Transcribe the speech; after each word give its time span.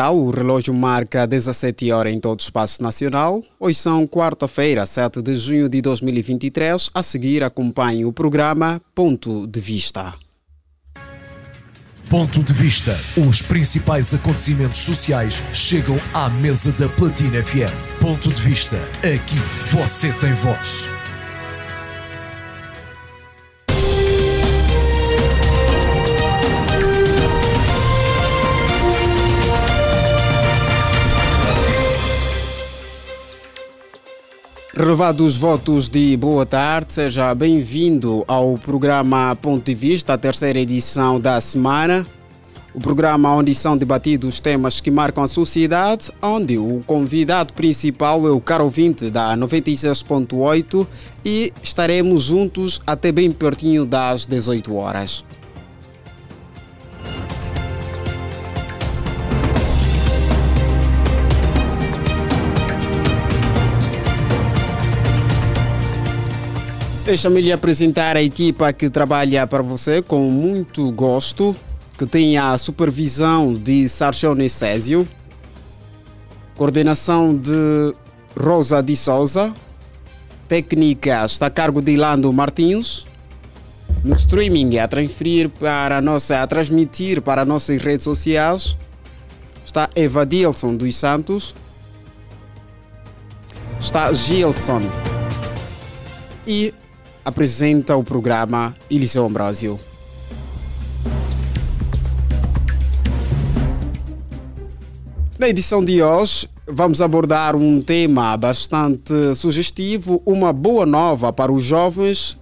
O 0.00 0.30
relógio 0.30 0.72
marca 0.72 1.26
17 1.26 1.90
horas 1.90 2.12
em 2.12 2.20
todo 2.20 2.38
o 2.38 2.40
espaço 2.40 2.80
nacional. 2.80 3.42
Hoje 3.58 3.80
são 3.80 4.06
quarta-feira, 4.06 4.86
7 4.86 5.20
de 5.20 5.36
junho 5.36 5.68
de 5.68 5.82
2023. 5.82 6.88
A 6.94 7.02
seguir, 7.02 7.42
acompanhe 7.42 8.04
o 8.04 8.12
programa 8.12 8.80
Ponto 8.94 9.44
de 9.48 9.60
Vista. 9.60 10.14
Ponto 12.08 12.44
de 12.44 12.52
Vista. 12.52 12.96
Os 13.16 13.42
principais 13.42 14.14
acontecimentos 14.14 14.78
sociais 14.78 15.42
chegam 15.52 15.98
à 16.14 16.28
mesa 16.28 16.70
da 16.70 16.88
Platina 16.90 17.42
FM. 17.42 18.00
Ponto 18.00 18.28
de 18.28 18.40
Vista. 18.40 18.76
Aqui 19.02 19.36
você 19.72 20.12
tem 20.12 20.32
voz. 20.34 20.97
Renovados 34.78 35.36
votos 35.36 35.88
de 35.88 36.16
boa 36.16 36.46
tarde, 36.46 36.92
seja 36.92 37.34
bem-vindo 37.34 38.24
ao 38.28 38.56
programa 38.56 39.36
Ponto 39.42 39.64
de 39.64 39.74
Vista, 39.74 40.12
a 40.12 40.16
terceira 40.16 40.60
edição 40.60 41.20
da 41.20 41.40
semana. 41.40 42.06
O 42.72 42.78
programa 42.78 43.34
onde 43.34 43.52
são 43.56 43.76
debatidos 43.76 44.40
temas 44.40 44.80
que 44.80 44.88
marcam 44.88 45.24
a 45.24 45.26
sociedade, 45.26 46.12
onde 46.22 46.58
o 46.58 46.80
convidado 46.86 47.54
principal 47.54 48.24
é 48.24 48.30
o 48.30 48.40
caro 48.40 48.62
ouvinte 48.62 49.10
da 49.10 49.36
96.8 49.36 50.86
e 51.24 51.52
estaremos 51.60 52.22
juntos 52.22 52.80
até 52.86 53.10
bem 53.10 53.32
pertinho 53.32 53.84
das 53.84 54.26
18 54.26 54.76
horas. 54.76 55.24
Deixa-me 67.08 67.40
lhe 67.40 67.50
apresentar 67.50 68.18
a 68.18 68.22
equipa 68.22 68.70
que 68.70 68.90
trabalha 68.90 69.46
para 69.46 69.62
você 69.62 70.02
com 70.02 70.30
muito 70.30 70.92
gosto, 70.92 71.56
que 71.96 72.04
tem 72.04 72.36
a 72.36 72.58
supervisão 72.58 73.54
de 73.54 73.88
Sarchone 73.88 74.46
Césio, 74.46 75.08
coordenação 76.54 77.34
de 77.34 77.94
Rosa 78.38 78.82
de 78.82 78.94
Souza, 78.94 79.54
técnica 80.46 81.24
está 81.24 81.46
a 81.46 81.50
cargo 81.50 81.80
de 81.80 81.96
Lando 81.96 82.30
Martins, 82.30 83.06
no 84.04 84.14
streaming 84.14 84.76
a 84.76 84.86
transferir 84.86 85.48
para 85.48 85.96
a 85.96 86.02
nossa, 86.02 86.42
a 86.42 86.46
transmitir 86.46 87.22
para 87.22 87.42
nossas 87.42 87.80
redes 87.80 88.04
sociais. 88.04 88.76
Está 89.64 89.88
Eva 89.96 90.26
Dilson 90.26 90.76
dos 90.76 90.94
Santos, 90.94 91.54
está 93.80 94.12
Gilson. 94.12 94.82
E 96.46 96.74
apresenta 97.24 97.96
o 97.96 98.04
programa 98.04 98.74
Eliseu 98.90 99.24
Ambrosio. 99.24 99.78
Na 105.38 105.48
edição 105.48 105.84
de 105.84 106.02
hoje, 106.02 106.48
vamos 106.66 107.00
abordar 107.00 107.54
um 107.54 107.80
tema 107.80 108.36
bastante 108.36 109.34
sugestivo, 109.36 110.20
uma 110.26 110.52
boa 110.52 110.84
nova 110.84 111.32
para 111.32 111.52
os 111.52 111.64
jovens, 111.64 112.36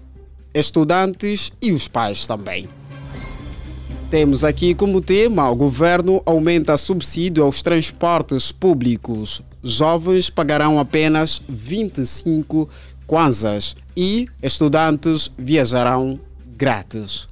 estudantes 0.55 1.53
e 1.61 1.73
os 1.73 1.87
pais 1.87 2.27
também. 2.27 2.69
Temos 4.11 4.45
aqui 4.45 4.75
como 4.75 5.01
tema: 5.01 5.51
o 5.51 5.55
governo 5.57 6.23
aumenta 6.25 6.77
subsídio 6.77 7.43
aos 7.43 7.63
transportes 7.63 8.51
públicos. 8.51 9.43
Jovens 9.63 10.31
pagarão 10.31 10.79
apenas 10.79 11.43
25 11.49 12.69
kwanzas 13.07 13.77
e 13.97 14.29
estudantes 14.43 15.31
viajarão 15.39 16.19
grátis. 16.56 17.28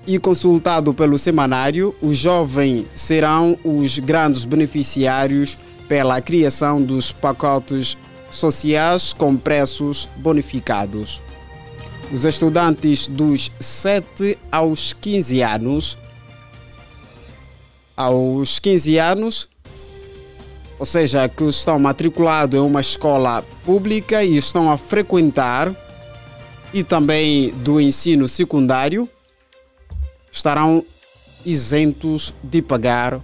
e 0.06 0.18
consultado 0.18 0.94
pelo 0.94 1.18
semanário, 1.18 1.94
os 2.00 2.16
jovens 2.16 2.86
serão 2.94 3.58
os 3.62 3.98
grandes 3.98 4.44
beneficiários 4.44 5.58
pela 5.88 6.20
criação 6.20 6.80
dos 6.80 7.12
pacotes 7.12 7.98
sociais 8.30 9.12
com 9.12 9.36
preços 9.36 10.08
bonificados. 10.16 11.22
Os 12.12 12.24
estudantes 12.24 13.06
dos 13.06 13.50
7 13.60 14.38
aos 14.50 14.92
15 14.92 15.42
anos, 15.42 15.98
aos 17.96 18.58
15 18.58 18.98
anos, 18.98 19.48
ou 20.78 20.86
seja, 20.86 21.28
que 21.28 21.44
estão 21.44 21.78
matriculados 21.78 22.58
em 22.58 22.62
uma 22.62 22.80
escola 22.80 23.44
pública 23.64 24.24
e 24.24 24.36
estão 24.36 24.70
a 24.70 24.78
frequentar, 24.78 25.74
e 26.72 26.82
também 26.82 27.50
do 27.50 27.80
ensino 27.80 28.28
secundário, 28.28 29.08
estarão 30.32 30.84
isentos 31.44 32.32
de 32.42 32.62
pagar 32.62 33.20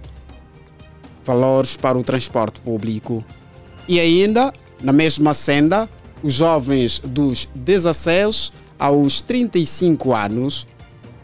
valores 1.25 1.75
para 1.75 1.97
o 1.97 2.03
transporte 2.03 2.59
público. 2.61 3.23
E 3.87 3.99
ainda 3.99 4.53
na 4.81 4.93
mesma 4.93 5.33
senda, 5.33 5.89
os 6.23 6.33
jovens 6.33 7.01
dos 7.03 7.47
16 7.55 8.51
aos 8.77 9.21
35 9.21 10.13
anos, 10.13 10.67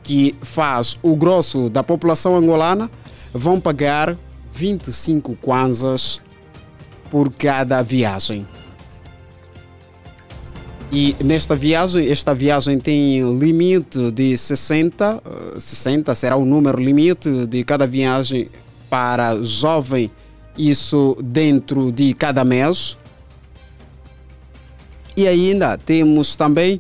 que 0.04 0.36
faz 0.42 0.98
o 1.02 1.16
grosso 1.16 1.70
da 1.70 1.84
população 1.84 2.36
angolana, 2.36 2.90
vão 3.34 3.60
pagar 3.60 4.18
25 4.54 5.36
kwanzas 5.38 6.22
por 7.10 7.32
cada 7.32 7.82
viagem. 7.82 8.48
E 10.92 11.16
nesta 11.24 11.56
viagem, 11.56 12.08
esta 12.08 12.36
viagem 12.36 12.78
tem 12.78 13.20
limite 13.40 14.12
de 14.12 14.38
60, 14.38 15.24
60 15.60 16.14
será 16.14 16.36
o 16.36 16.46
número 16.46 16.80
limite 16.80 17.48
de 17.48 17.64
cada 17.64 17.88
viagem 17.88 18.48
para 18.92 19.42
jovem, 19.42 20.12
isso 20.56 21.18
dentro 21.20 21.92
de 21.92 22.14
cada 22.14 22.44
mês. 22.44 22.96
E 25.16 25.28
ainda 25.28 25.78
temos 25.78 26.36
também 26.36 26.80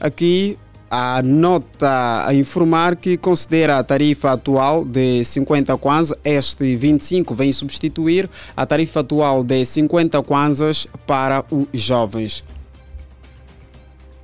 aqui 0.00 0.58
a 0.90 1.22
nota 1.22 2.26
a 2.26 2.34
informar 2.34 2.96
que 2.96 3.16
considera 3.16 3.78
a 3.78 3.82
tarifa 3.82 4.32
atual 4.32 4.84
de 4.84 5.24
50 5.24 5.78
kwanzas, 5.78 6.18
este 6.22 6.76
25 6.76 7.34
vem 7.34 7.50
substituir 7.50 8.28
a 8.54 8.66
tarifa 8.66 9.00
atual 9.00 9.42
de 9.42 9.64
50 9.64 10.22
kwanzas 10.22 10.86
para 11.06 11.46
os 11.50 11.80
jovens. 11.80 12.44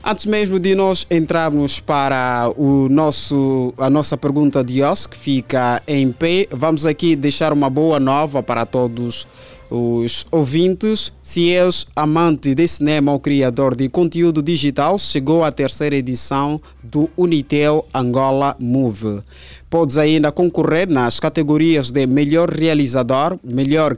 Antes 0.04 0.26
mesmo 0.26 0.60
de 0.60 0.74
nós 0.74 1.06
entrarmos 1.10 1.80
para 1.80 2.50
o 2.56 2.88
nosso, 2.88 3.72
a 3.78 3.90
nossa 3.90 4.16
pergunta 4.16 4.62
de 4.62 4.82
hoje, 4.82 5.08
que 5.08 5.16
fica 5.16 5.82
em 5.88 6.12
pé, 6.12 6.46
vamos 6.50 6.84
aqui 6.84 7.16
deixar 7.16 7.52
uma 7.52 7.68
boa 7.68 7.98
nova 7.98 8.42
para 8.42 8.64
todos 8.66 9.26
os 9.70 10.26
ouvintes. 10.30 11.12
Se 11.22 11.50
és 11.52 11.86
amante 11.94 12.54
de 12.54 12.66
cinema 12.66 13.12
ou 13.12 13.20
criador 13.20 13.74
de 13.76 13.88
conteúdo 13.88 14.42
digital, 14.42 14.98
chegou 14.98 15.44
a 15.44 15.52
terceira 15.52 15.96
edição 15.96 16.60
do 16.82 17.08
Unitel 17.16 17.86
Angola 17.94 18.56
Move. 18.58 19.22
Podes 19.68 19.98
ainda 19.98 20.32
concorrer 20.32 20.88
nas 20.88 21.20
categorias 21.20 21.90
de 21.90 22.06
melhor 22.06 22.50
realizador, 22.50 23.38
melhor 23.44 23.96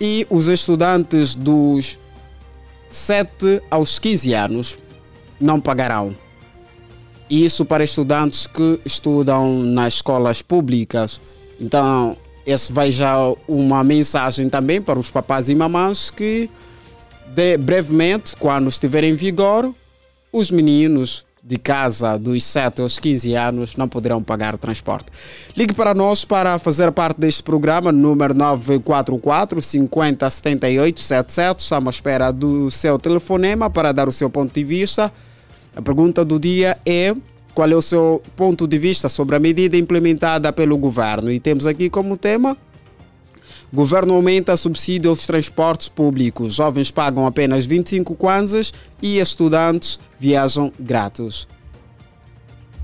E 0.00 0.26
os 0.30 0.46
estudantes 0.46 1.34
dos 1.34 1.98
7 2.90 3.62
aos 3.70 3.98
15 3.98 4.32
anos 4.34 4.78
não 5.40 5.60
pagarão. 5.60 6.14
Isso 7.28 7.64
para 7.64 7.84
estudantes 7.84 8.46
que 8.46 8.80
estudam 8.84 9.62
nas 9.62 9.94
escolas 9.94 10.40
públicas. 10.40 11.20
Então, 11.60 12.16
esse 12.46 12.72
vai 12.72 12.90
já 12.90 13.16
uma 13.46 13.84
mensagem 13.84 14.48
também 14.48 14.80
para 14.80 14.98
os 14.98 15.10
papás 15.10 15.48
e 15.50 15.54
mamães 15.54 16.08
que 16.08 16.48
de, 17.34 17.56
brevemente, 17.56 18.36
quando 18.36 18.68
estiver 18.68 19.04
em 19.04 19.14
vigor, 19.14 19.74
os 20.32 20.50
meninos 20.50 21.26
de 21.42 21.56
casa 21.56 22.18
dos 22.18 22.44
7 22.44 22.82
aos 22.82 22.98
15 22.98 23.34
anos 23.34 23.76
não 23.76 23.88
poderão 23.88 24.22
pagar 24.22 24.54
o 24.54 24.58
transporte. 24.58 25.06
Ligue 25.56 25.72
para 25.72 25.94
nós 25.94 26.24
para 26.24 26.58
fazer 26.58 26.92
parte 26.92 27.18
deste 27.18 27.42
programa, 27.42 27.90
número 27.90 28.34
944 28.34 29.62
50 29.62 30.28
78 30.28 31.00
77. 31.00 31.60
Estamos 31.60 31.86
à 31.86 31.90
espera 31.90 32.30
do 32.30 32.70
seu 32.70 32.98
telefonema 32.98 33.70
para 33.70 33.92
dar 33.92 34.08
o 34.08 34.12
seu 34.12 34.28
ponto 34.28 34.52
de 34.52 34.62
vista. 34.62 35.10
A 35.74 35.80
pergunta 35.80 36.22
do 36.24 36.38
dia 36.38 36.76
é 36.84 37.14
qual 37.54 37.70
é 37.70 37.74
o 37.74 37.82
seu 37.82 38.22
ponto 38.36 38.68
de 38.68 38.78
vista 38.78 39.08
sobre 39.08 39.34
a 39.34 39.38
medida 39.38 39.76
implementada 39.76 40.52
pelo 40.52 40.76
governo. 40.76 41.32
E 41.32 41.40
temos 41.40 41.66
aqui 41.66 41.88
como 41.88 42.16
tema 42.16 42.56
Governo 43.72 44.14
aumenta 44.14 44.56
subsídio 44.56 45.10
aos 45.10 45.26
transportes 45.26 45.88
públicos. 45.88 46.54
Jovens 46.54 46.90
pagam 46.90 47.26
apenas 47.26 47.66
25 47.66 48.14
kwanzas 48.14 48.72
e 49.02 49.18
estudantes 49.18 50.00
viajam 50.18 50.72
grátis. 50.78 51.46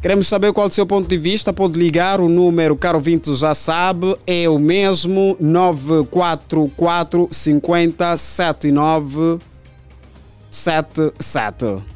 Queremos 0.02 0.28
saber 0.28 0.52
qual 0.52 0.66
é 0.66 0.68
o 0.68 0.72
seu 0.72 0.84
ponto 0.86 1.08
de 1.08 1.16
vista. 1.16 1.50
Pode 1.50 1.78
ligar, 1.78 2.20
o 2.20 2.28
número, 2.28 2.76
caro 2.76 3.00
Vinto 3.00 3.34
já 3.34 3.54
sabe, 3.54 4.14
é 4.26 4.46
o 4.46 4.58
mesmo 4.58 5.34
944 5.40 7.28
50 7.32 8.14
79 8.18 9.38
77. 10.50 11.93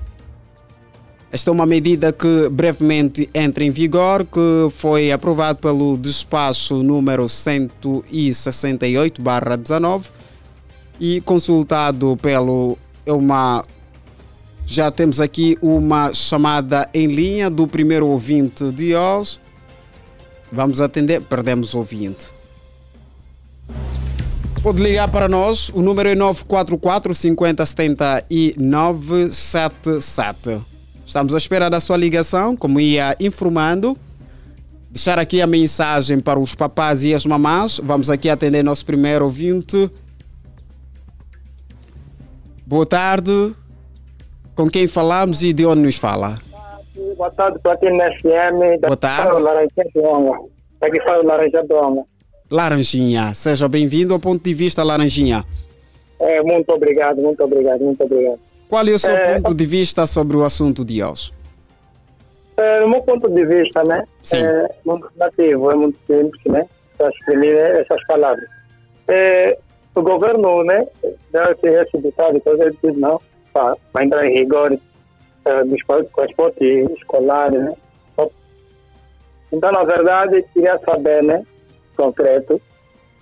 Esta 1.30 1.50
é 1.50 1.52
uma 1.52 1.66
medida 1.66 2.10
que 2.10 2.48
brevemente 2.48 3.28
entra 3.34 3.62
em 3.62 3.70
vigor, 3.70 4.24
que 4.24 4.70
foi 4.70 5.12
aprovado 5.12 5.58
pelo 5.58 5.98
despacho 5.98 6.82
número 6.82 7.26
168/19 7.26 10.06
e 10.98 11.20
consultado 11.20 12.16
pelo 12.16 12.78
uma 13.06 13.62
já 14.70 14.90
temos 14.90 15.18
aqui 15.20 15.56
uma 15.62 16.12
chamada 16.12 16.88
em 16.92 17.06
linha 17.06 17.48
do 17.48 17.66
primeiro 17.66 18.06
ouvinte 18.06 18.70
de 18.70 18.94
hoje. 18.94 19.40
Vamos 20.52 20.80
atender, 20.80 21.22
perdemos 21.22 21.72
o 21.72 21.78
ouvinte. 21.78 22.28
Pode 24.62 24.82
ligar 24.82 25.10
para 25.10 25.28
nós, 25.28 25.70
o 25.70 25.80
número 25.80 26.08
é 26.08 26.14
944 26.14 27.14
50 27.14 27.64
79 27.64 29.32
77. 29.32 30.60
Estamos 31.08 31.34
à 31.34 31.38
espera 31.38 31.70
da 31.70 31.80
sua 31.80 31.96
ligação, 31.96 32.54
como 32.54 32.78
ia 32.78 33.16
informando. 33.18 33.96
Deixar 34.90 35.18
aqui 35.18 35.40
a 35.40 35.46
mensagem 35.46 36.20
para 36.20 36.38
os 36.38 36.54
papás 36.54 37.02
e 37.02 37.14
as 37.14 37.24
mamás. 37.24 37.80
Vamos 37.82 38.10
aqui 38.10 38.28
atender 38.28 38.62
nosso 38.62 38.84
primeiro 38.84 39.24
ouvinte. 39.24 39.90
Boa 42.66 42.84
tarde. 42.84 43.54
Com 44.54 44.68
quem 44.68 44.86
falamos 44.86 45.42
e 45.42 45.54
de 45.54 45.64
onde 45.64 45.80
nos 45.80 45.96
fala? 45.96 46.38
Boa 47.16 47.30
tarde, 47.30 47.58
Platina 47.60 48.04
FM. 48.20 48.78
Boa 48.82 48.96
tarde. 48.98 49.30
Aqui 50.82 51.00
fala 51.04 51.22
Laranja. 51.24 51.64
Laranjinha, 52.50 53.32
seja 53.32 53.66
bem-vindo 53.66 54.12
ao 54.12 54.20
ponto 54.20 54.44
de 54.44 54.52
vista 54.52 54.84
Laranjinha. 54.84 55.42
É, 56.20 56.42
muito 56.42 56.70
obrigado, 56.70 57.22
muito 57.22 57.42
obrigado, 57.42 57.80
muito 57.80 58.04
obrigado. 58.04 58.47
Qual 58.68 58.86
é 58.86 58.90
o 58.90 58.98
seu 58.98 59.16
é, 59.16 59.40
ponto 59.40 59.54
de 59.54 59.64
vista 59.64 60.06
sobre 60.06 60.36
o 60.36 60.44
assunto 60.44 60.84
de 60.84 61.02
hoje? 61.02 61.32
É, 62.56 62.80
no 62.80 62.88
meu 62.88 63.00
ponto 63.00 63.28
de 63.30 63.44
vista, 63.46 63.82
né? 63.82 64.04
Sim. 64.22 64.44
É 64.44 64.68
muito 64.84 65.10
nativo, 65.16 65.70
é 65.70 65.74
muito 65.74 65.98
simples, 66.06 66.42
né? 66.44 66.66
Para 66.98 67.08
exprimir 67.08 67.56
essas 67.56 68.04
palavras. 68.06 68.44
É, 69.06 69.58
o 69.94 70.02
governo, 70.02 70.62
né? 70.64 70.86
Deve 71.32 71.54
ser 71.60 71.86
esse 71.86 71.98
ditado, 71.98 72.40
coisa 72.40 72.64
ele 72.64 72.78
diz, 72.82 72.96
não, 72.96 73.20
para 73.52 74.04
entrar 74.04 74.26
em 74.26 74.34
rigor 74.34 74.78
é, 75.46 75.64
do 75.64 75.76
transporte 76.14 76.64
escolar, 76.98 77.50
né? 77.50 77.74
Então, 79.50 79.72
na 79.72 79.82
verdade, 79.82 80.44
queria 80.52 80.78
saber, 80.80 81.22
né? 81.22 81.42
Concreto, 81.96 82.60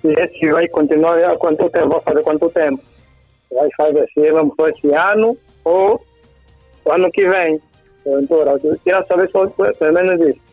se 0.03 0.51
vai 0.51 0.67
continuar 0.69 1.23
há 1.23 1.37
quanto 1.37 1.71
tempo, 1.71 1.89
vai 1.89 2.01
fazer 2.01 2.23
quanto 2.23 2.51
tempo 2.51 2.83
vai 3.53 3.69
fazer 3.77 4.09
não 4.33 4.51
for 4.55 4.71
esse 4.71 4.95
ano 4.95 5.37
ou 5.65 6.01
o 6.85 6.93
ano 6.93 7.11
que 7.11 7.29
vem. 7.29 7.61
Então, 8.07 8.39
eu 8.39 8.79
queria 8.85 9.05
saber 9.07 9.29
só 9.31 9.47
pelo 9.47 9.93
menos 9.93 10.29
isso. 10.29 10.47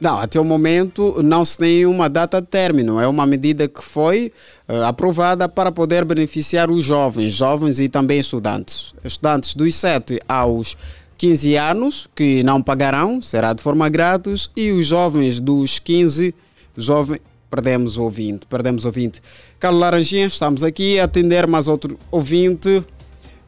Não, 0.00 0.18
até 0.18 0.40
o 0.40 0.44
momento 0.44 1.22
não 1.22 1.44
se 1.44 1.58
tem 1.58 1.84
uma 1.84 2.08
data 2.08 2.40
de 2.40 2.46
término. 2.46 2.98
É 2.98 3.06
uma 3.06 3.26
medida 3.26 3.68
que 3.68 3.82
foi 3.82 4.32
uh, 4.66 4.84
aprovada 4.84 5.46
para 5.46 5.70
poder 5.70 6.06
beneficiar 6.06 6.70
os 6.70 6.84
jovens, 6.84 7.34
jovens 7.34 7.78
e 7.80 7.88
também 7.88 8.18
estudantes. 8.18 8.94
Estudantes 9.04 9.54
dos 9.54 9.74
7 9.74 10.18
aos 10.26 10.74
15 11.18 11.54
anos 11.56 12.08
que 12.14 12.42
não 12.42 12.62
pagarão, 12.62 13.20
será 13.20 13.52
de 13.52 13.62
forma 13.62 13.90
grátis, 13.90 14.50
e 14.56 14.70
os 14.70 14.86
jovens 14.86 15.38
dos 15.38 15.78
15, 15.78 16.34
jovem, 16.74 17.20
perdemos 17.50 17.96
o 17.96 18.04
ouvinte, 18.04 18.46
perdemos 18.46 18.84
o 18.84 18.88
ouvinte. 18.88 19.20
Carlos 19.58 19.80
Laranjinha, 19.80 20.26
estamos 20.26 20.62
aqui 20.62 21.00
a 21.00 21.04
atender 21.04 21.46
mais 21.46 21.66
outro 21.66 21.98
ouvinte. 22.10 22.84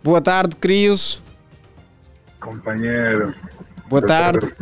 Boa 0.02 0.20
tarde, 0.20 0.56
Cris. 0.56 1.22
Companheiro. 2.40 3.32
Boa 3.88 4.02
tarde. 4.02 4.52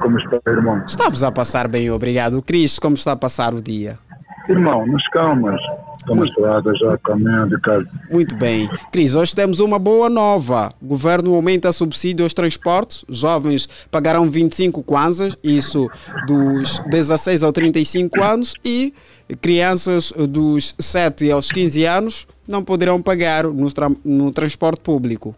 Como 0.00 0.18
está, 0.18 0.40
irmão? 0.46 0.84
Estamos 0.86 1.22
a 1.22 1.32
passar 1.32 1.66
bem, 1.68 1.90
obrigado. 1.90 2.42
Cris, 2.42 2.78
como 2.78 2.94
está 2.94 3.12
a 3.12 3.16
passar 3.16 3.54
o 3.54 3.62
dia? 3.62 3.98
Irmão, 4.48 4.86
nos 4.86 5.06
calmas. 5.08 5.60
Estamos 5.98 6.28
estrada 6.28 6.74
já, 6.76 6.98
caminho 6.98 7.48
de 7.48 7.60
casa. 7.60 7.86
Muito 8.10 8.34
bem. 8.34 8.68
Cris, 8.90 9.14
hoje 9.14 9.34
temos 9.34 9.60
uma 9.60 9.78
boa 9.78 10.08
nova. 10.08 10.72
O 10.80 10.86
governo 10.86 11.34
aumenta 11.34 11.70
subsídio 11.72 12.24
aos 12.24 12.32
transportes. 12.32 13.04
Jovens 13.08 13.68
pagarão 13.90 14.28
25 14.28 14.82
kwanzas, 14.82 15.36
isso 15.44 15.88
dos 16.26 16.78
16 16.90 17.42
aos 17.42 17.52
35 17.52 18.22
anos, 18.22 18.54
e 18.64 18.94
crianças 19.42 20.12
dos 20.12 20.74
7 20.78 21.30
aos 21.30 21.52
15 21.52 21.84
anos 21.84 22.26
não 22.48 22.64
poderão 22.64 23.00
pagar 23.00 23.44
no, 23.44 23.70
tra 23.70 23.90
no 24.04 24.32
transporte 24.32 24.80
público. 24.80 25.34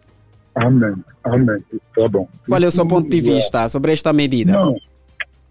Amém, 0.55 0.95
amém. 1.23 1.63
Está 1.71 2.07
bom. 2.07 2.27
Qual 2.47 2.61
é 2.61 2.67
o 2.67 2.71
seu 2.71 2.85
ponto 2.85 3.09
de 3.09 3.21
vista 3.21 3.67
sobre 3.67 3.91
esta 3.91 4.13
medida? 4.13 4.53
Não, 4.53 4.75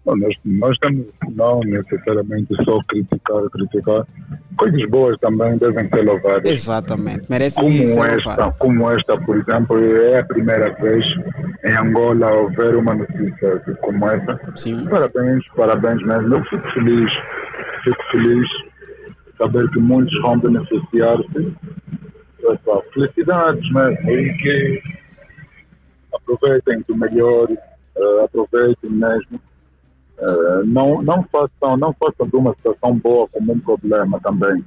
nós, 0.05 0.35
nós 0.43 0.77
temos 0.79 1.05
não 1.33 1.61
necessariamente 1.61 2.53
só 2.65 2.79
criticar, 2.89 3.41
criticar. 3.51 4.05
Coisas 4.57 4.89
boas 4.89 5.17
também 5.19 5.57
devem 5.57 5.87
ser 5.89 6.03
louvadas. 6.03 6.49
Exatamente, 6.49 7.29
merecem 7.29 7.63
como 7.63 7.87
ser 7.87 8.13
esta. 8.13 8.51
Como 8.59 8.91
esta, 8.91 9.17
por 9.21 9.37
exemplo, 9.37 9.79
é 9.79 10.19
a 10.19 10.25
primeira 10.25 10.73
vez 10.73 11.05
em 11.63 11.71
Angola 11.71 12.31
houver 12.31 12.75
uma 12.75 12.93
notícia 12.93 13.59
como 13.81 14.09
essa. 14.09 14.39
Sim. 14.55 14.85
Parabéns, 14.89 15.47
parabéns 15.55 16.05
mesmo. 16.05 16.35
Eu 16.35 16.43
fico 16.45 16.71
feliz, 16.73 17.11
fico 17.83 18.03
feliz 18.11 18.47
saber 19.37 19.69
que 19.69 19.79
muitos 19.79 20.21
vão 20.21 20.37
beneficiar-se. 20.39 21.55
Felicidades 22.93 23.71
mesmo, 23.71 24.11
e 24.11 24.37
que 24.37 24.81
aproveitem 26.13 26.83
do 26.89 26.97
melhor, 26.97 27.49
uh, 27.49 28.25
aproveitem 28.25 28.89
mesmo 28.89 29.39
Uh, 30.19 30.65
não, 30.65 31.01
não, 31.01 31.23
façam, 31.31 31.75
não 31.75 31.93
façam 31.93 32.27
de 32.27 32.35
uma 32.35 32.53
situação 32.55 32.97
boa 32.97 33.27
como 33.29 33.53
um 33.53 33.59
problema 33.59 34.19
também. 34.21 34.63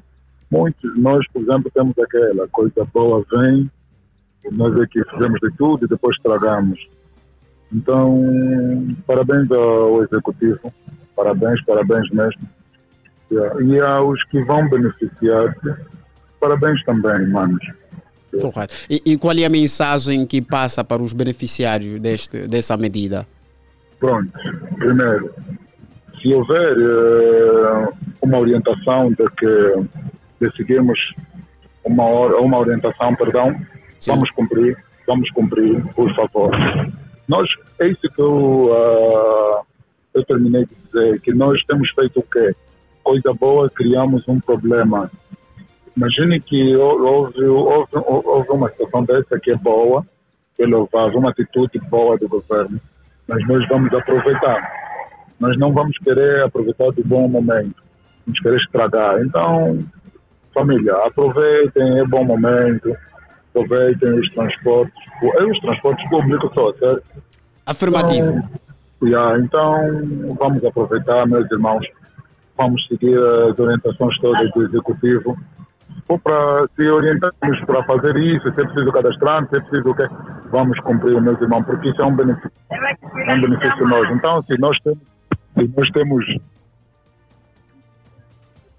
Muitos, 0.50 0.97
nós, 0.99 1.26
por 1.33 1.43
exemplo, 1.43 1.71
temos 1.73 1.97
aquela 1.99 2.47
coisa 2.49 2.85
boa 2.93 3.25
vem, 3.31 3.71
nós 4.53 4.79
aqui 4.81 5.03
fizemos 5.11 5.41
de 5.41 5.50
tudo 5.57 5.85
e 5.85 5.88
depois 5.88 6.17
estragamos. 6.17 6.79
Então, 7.73 8.95
parabéns 9.07 9.50
ao 9.50 10.03
Executivo, 10.05 10.73
parabéns, 11.17 11.65
parabéns 11.65 12.09
mesmo. 12.11 12.49
E 13.31 13.81
aos 13.81 14.23
que 14.25 14.43
vão 14.45 14.69
beneficiar-se, 14.69 15.75
parabéns 16.41 16.83
também, 16.85 17.29
manos. 17.29 17.65
E, 18.88 19.03
e 19.05 19.19
qual 19.19 19.37
é 19.37 19.45
a 19.45 19.50
mensagem 19.50 20.26
que 20.26 20.41
passa 20.41 20.85
para 20.85 21.03
os 21.03 21.12
beneficiários 21.12 22.00
deste, 22.00 22.47
dessa 22.47 22.76
medida? 22.76 23.26
Pronto, 23.99 24.31
primeiro, 24.76 25.35
se 26.21 26.35
houver 26.35 26.76
uh, 26.76 27.93
uma 28.23 28.38
orientação 28.38 29.11
de 29.11 29.25
que 29.37 30.07
de 30.41 30.55
seguirmos 30.57 30.99
uma, 31.85 32.05
uma 32.37 32.59
orientação, 32.59 33.15
perdão, 33.15 33.57
Sim. 34.00 34.12
vamos 34.12 34.31
cumprir, 34.33 34.76
vamos 35.07 35.31
cumprir, 35.31 35.83
por 35.95 36.15
favor. 36.15 36.50
Nós, 37.29 37.49
é 37.81 37.88
isso 37.88 38.03
que 38.03 38.21
eu, 38.21 38.67
uh, 38.67 39.65
eu 40.15 40.25
terminei 40.25 40.67
de 40.67 40.75
dizer, 40.75 41.21
que 41.21 41.33
nós 41.33 41.62
temos 41.65 41.91
feito 41.91 42.21
o 42.21 42.23
quê? 42.23 42.55
Coisa 43.03 43.33
boa, 43.33 43.71
criamos 43.71 44.26
um 44.29 44.41
problema. 44.41 45.11
Imagine 45.97 46.41
que 46.41 46.76
houve, 46.76 47.45
houve, 47.45 47.91
houve 47.95 48.50
uma 48.50 48.69
situação 48.69 49.05
dessa 49.05 49.41
que 49.41 49.50
é 49.50 49.57
boa, 49.57 50.05
que 50.55 50.62
é 50.62 50.67
louvável, 50.67 51.19
uma 51.19 51.31
atitude 51.31 51.79
boa 51.88 52.19
do 52.19 52.29
governo, 52.29 52.81
mas 53.28 53.47
nós 53.47 53.66
vamos 53.68 53.92
aproveitar. 53.92 54.73
Nós 55.38 55.56
não 55.59 55.73
vamos 55.73 55.97
querer 55.99 56.45
aproveitar 56.45 56.90
do 56.92 57.04
bom 57.04 57.28
momento, 57.28 57.83
vamos 58.25 58.40
querer 58.40 58.56
estragar. 58.56 59.21
Então, 59.21 59.85
família, 60.54 60.95
aproveitem, 61.04 61.99
é 61.99 62.04
bom 62.04 62.25
momento, 62.25 62.97
aproveitem 63.50 64.18
os 64.18 64.30
transportes, 64.33 65.04
é 65.23 65.45
os 65.45 65.61
transportes 65.61 66.09
públicos 66.09 66.50
só, 66.54 66.73
certo? 66.75 67.02
Afirmativo. 67.66 68.38
Então, 68.97 69.09
yeah, 69.09 69.38
então, 69.38 70.37
vamos 70.38 70.64
aproveitar, 70.64 71.26
meus 71.26 71.50
irmãos, 71.50 71.87
vamos 72.56 72.87
seguir 72.87 73.18
as 73.18 73.59
orientações 73.59 74.18
todas 74.21 74.50
do 74.52 74.64
Executivo 74.64 75.37
ou 76.09 76.19
para 76.19 76.67
se 76.77 76.89
orientarmos 76.89 77.61
para 77.67 77.83
fazer 77.85 78.17
isso, 78.17 78.43
se 78.53 78.61
é 78.61 78.65
preciso 78.65 78.93
cadastrar, 78.93 79.47
se 79.49 79.57
é 79.57 79.61
preciso 79.61 79.91
o 79.91 79.95
quê, 79.95 80.07
vamos 80.51 80.79
cumprir, 80.81 81.21
meus 81.21 81.41
irmãos, 81.41 81.65
porque 81.65 81.89
isso 81.89 82.01
é 82.01 82.05
um 82.05 82.15
benefício, 82.15 82.53
é 82.71 83.35
um 83.35 83.41
benefício 83.41 83.89
nós. 83.89 84.11
Então, 84.11 84.43
se 84.43 84.59
nós 84.61 84.79
temos, 84.81 84.99
se 85.55 85.71
nós 85.77 85.91
temos 85.91 86.25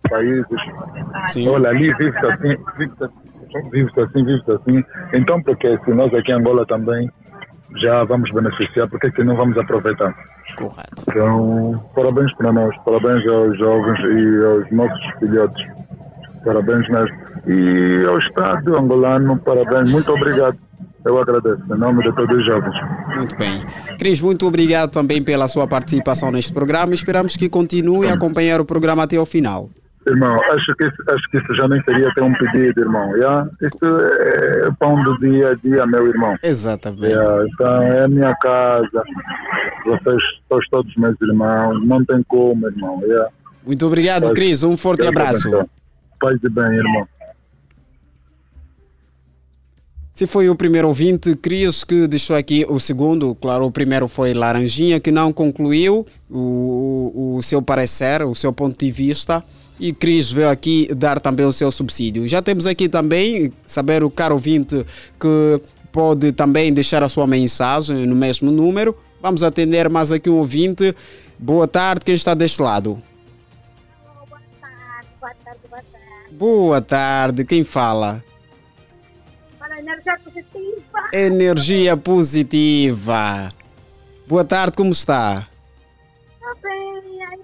países, 0.10 0.46
Sim. 1.28 1.50
olha, 1.50 1.70
ali 1.70 1.94
vive-se 1.96 2.26
assim, 2.26 2.56
vive-se 2.78 3.04
assim, 3.04 3.70
vive 3.72 3.92
assim, 4.02 4.26
vive 4.26 4.44
assim, 4.48 4.86
então 5.14 5.42
porque 5.44 5.78
se 5.84 5.94
nós 5.94 6.14
aqui 6.14 6.32
em 6.32 6.36
Angola 6.36 6.66
também 6.66 7.12
já 7.76 8.04
vamos 8.06 8.32
beneficiar, 8.32 8.88
porque 8.88 9.12
senão 9.12 9.36
vamos 9.36 9.58
aproveitar. 9.58 10.16
Correto. 10.56 11.04
Então, 11.10 11.84
parabéns 11.94 12.34
para 12.36 12.54
nós, 12.54 12.76
parabéns 12.86 13.28
aos 13.28 13.58
jovens 13.58 14.00
e 14.00 14.46
aos 14.46 14.72
nossos 14.72 15.20
filhotes. 15.20 15.68
Parabéns 16.44 16.88
mesmo. 16.90 17.18
E 17.48 18.06
ao 18.06 18.18
Estado 18.20 18.78
angolano, 18.78 19.38
parabéns. 19.38 19.92
Muito 19.92 20.12
obrigado. 20.12 20.58
Eu 21.06 21.18
agradeço, 21.22 21.62
em 21.74 21.78
nome 21.78 22.04
de 22.04 22.14
todos 22.14 22.38
os 22.38 22.46
jovens. 22.46 22.76
Muito 23.16 23.38
bem. 23.38 23.66
Cris, 23.98 24.22
muito 24.22 24.46
obrigado 24.46 24.92
também 24.92 25.24
pela 25.24 25.48
sua 25.48 25.66
participação 25.66 26.32
neste 26.32 26.52
programa. 26.52 26.94
Esperamos 26.94 27.38
que 27.38 27.48
continue 27.48 28.10
a 28.10 28.14
acompanhar 28.14 28.60
o 28.60 28.66
programa 28.66 29.04
até 29.04 29.16
ao 29.16 29.26
final. 29.26 29.70
Irmão, 30.06 30.40
acho 30.52 30.76
que, 30.78 30.86
isso, 30.86 30.96
acho 31.10 31.30
que 31.32 31.38
isso 31.38 31.56
já 31.56 31.68
nem 31.68 31.82
seria 31.84 32.14
ter 32.14 32.24
um 32.24 32.34
pedido, 32.34 32.80
irmão. 32.80 33.16
Yeah? 33.16 33.50
Isso 33.62 33.78
é 33.84 34.70
pão 34.80 35.02
do 35.04 35.18
dia 35.20 35.52
a 35.52 35.56
dia, 35.56 35.86
meu 35.86 36.08
irmão. 36.08 36.36
Exatamente. 36.44 37.08
Yeah? 37.08 37.46
Então, 37.54 37.82
é 37.84 38.04
a 38.04 38.08
minha 38.08 38.36
casa. 38.36 39.04
Vocês 39.86 40.22
são 40.50 40.60
todos 40.72 40.96
meus 40.96 41.16
irmãos. 41.22 41.86
Não 41.86 42.04
tem 42.06 42.24
como, 42.24 42.68
irmão. 42.68 43.02
Yeah? 43.04 43.30
Muito 43.66 43.86
obrigado, 43.86 44.34
Cris. 44.34 44.64
Um 44.64 44.76
forte 44.76 45.06
abraço. 45.06 45.50
Paz 46.20 46.40
de 46.42 46.50
bem, 46.50 46.66
irmão. 46.66 47.08
Se 50.18 50.26
foi 50.26 50.50
o 50.50 50.56
primeiro 50.56 50.88
ouvinte, 50.88 51.36
Cris, 51.36 51.84
que 51.84 52.08
deixou 52.08 52.36
aqui 52.36 52.66
o 52.68 52.80
segundo, 52.80 53.36
claro, 53.36 53.68
o 53.68 53.72
primeiro 53.72 54.08
foi 54.08 54.34
Laranjinha, 54.34 55.00
que 55.00 55.12
não 55.12 55.32
concluiu 55.32 56.08
o, 56.28 57.36
o 57.38 57.42
seu 57.44 57.62
parecer, 57.62 58.24
o 58.24 58.34
seu 58.34 58.52
ponto 58.52 58.84
de 58.84 58.90
vista. 58.90 59.44
E 59.80 59.94
Cris 59.94 60.32
veio 60.32 60.50
aqui 60.50 60.88
dar 60.96 61.20
também 61.20 61.46
o 61.46 61.54
seu 61.54 61.72
subsídio. 61.72 62.28
Já 62.28 62.42
temos 62.42 62.66
aqui 62.66 62.90
também, 62.90 63.54
saber 63.64 64.04
o 64.04 64.10
caro 64.10 64.34
ouvinte 64.34 64.84
que 65.20 65.62
pode 65.92 66.32
também 66.32 66.74
deixar 66.74 67.04
a 67.04 67.10
sua 67.10 67.28
mensagem 67.28 68.08
no 68.08 68.16
mesmo 68.16 68.50
número. 68.50 68.98
Vamos 69.22 69.44
atender 69.44 69.88
mais 69.88 70.12
aqui 70.12 70.32
um 70.32 70.38
ouvinte. 70.38 70.96
Boa 71.38 71.68
tarde, 71.68 72.04
quem 72.04 72.16
está 72.16 72.34
deste 72.34 72.60
lado? 72.60 73.00
Boa 76.38 76.80
tarde, 76.80 77.44
quem 77.44 77.64
fala? 77.64 78.24
Fala 79.58 79.80
energia 79.80 80.20
positiva. 80.24 81.10
Energia 81.12 81.98
positiva. 81.98 83.50
Boa 84.28 84.46
tarde, 84.46 84.78
como 84.78 84.92
está? 84.92 85.48
Tá 86.40 86.54
bem. 86.62 87.40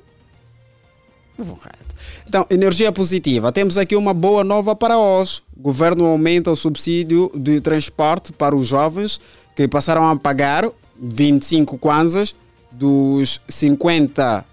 Então, 2.27 2.45
energia 2.51 2.91
positiva. 2.91 3.51
Temos 3.51 3.79
aqui 3.79 3.95
uma 3.95 4.13
boa 4.13 4.43
nova 4.43 4.75
para 4.75 4.95
hoje. 4.95 5.41
O 5.57 5.61
governo 5.63 6.05
aumenta 6.05 6.51
o 6.51 6.55
subsídio 6.55 7.31
de 7.33 7.59
transporte 7.61 8.31
para 8.31 8.55
os 8.55 8.67
jovens 8.67 9.19
que 9.55 9.67
passaram 9.67 10.07
a 10.07 10.15
pagar 10.15 10.69
25 11.01 11.79
kwanzas 11.79 12.35
dos 12.71 13.41
50. 13.49 14.45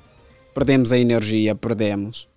Perdemos 0.54 0.92
a 0.92 0.99
energia, 0.99 1.54
perdemos. 1.54 2.30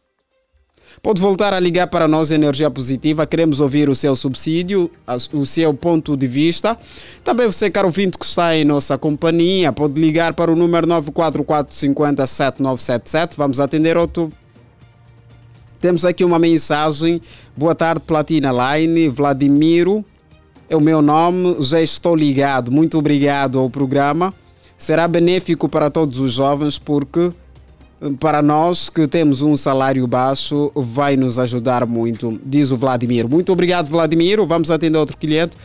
Pode 1.02 1.20
voltar 1.22 1.54
a 1.54 1.60
ligar 1.60 1.88
para 1.88 2.08
nós, 2.08 2.32
Energia 2.32 2.70
Positiva. 2.70 3.26
Queremos 3.26 3.60
ouvir 3.60 3.90
o 3.90 3.96
seu 3.96 4.16
subsídio, 4.16 4.90
o 5.34 5.46
seu 5.46 5.74
ponto 5.74 6.16
de 6.16 6.28
vista. 6.28 6.78
Também 7.24 7.48
você, 7.48 7.70
caro 7.70 7.88
ouvinte, 7.88 8.18
que 8.18 8.26
está 8.26 8.56
em 8.56 8.64
nossa 8.64 8.98
companhia, 8.98 9.72
pode 9.72 10.00
ligar 10.00 10.34
para 10.34 10.52
o 10.52 10.56
número 10.56 10.88
944 10.88 11.76
50 11.76 12.28
7977. 12.28 13.38
Vamos 13.38 13.60
atender 13.60 13.98
outro 13.98 14.32
temos 15.84 16.06
aqui 16.06 16.24
uma 16.24 16.40
mensagem. 16.40 17.22
Boa 17.58 17.76
tarde, 17.76 18.04
Platina 18.08 18.52
Line. 18.54 19.10
Vladimiro 19.10 20.06
é 20.70 20.78
o 20.78 20.80
meu 20.80 21.02
nome. 21.02 21.58
Já 21.60 21.82
estou 21.82 22.16
ligado. 22.16 22.72
Muito 22.72 22.98
obrigado 22.98 23.60
ao 23.60 23.70
programa. 23.70 24.34
Será 24.78 25.10
benéfico 25.10 25.68
para 25.68 25.90
todos 25.90 26.20
os 26.20 26.32
jovens 26.32 26.80
porque 26.80 27.34
para 28.20 28.42
nós 28.42 28.90
que 28.90 29.08
temos 29.08 29.42
um 29.42 29.56
salário 29.56 30.06
baixo 30.08 30.72
vai 30.76 31.16
nos 31.16 31.40
ajudar 31.40 31.86
muito, 31.86 32.40
diz 32.44 32.72
o 32.72 32.78
Vladimir. 32.78 33.28
Muito 33.28 33.52
obrigado, 33.52 33.90
Vladimir. 33.90 34.44
Vamos 34.46 34.72
atender 34.72 34.98
outro 34.98 35.18
cliente, 35.18 35.58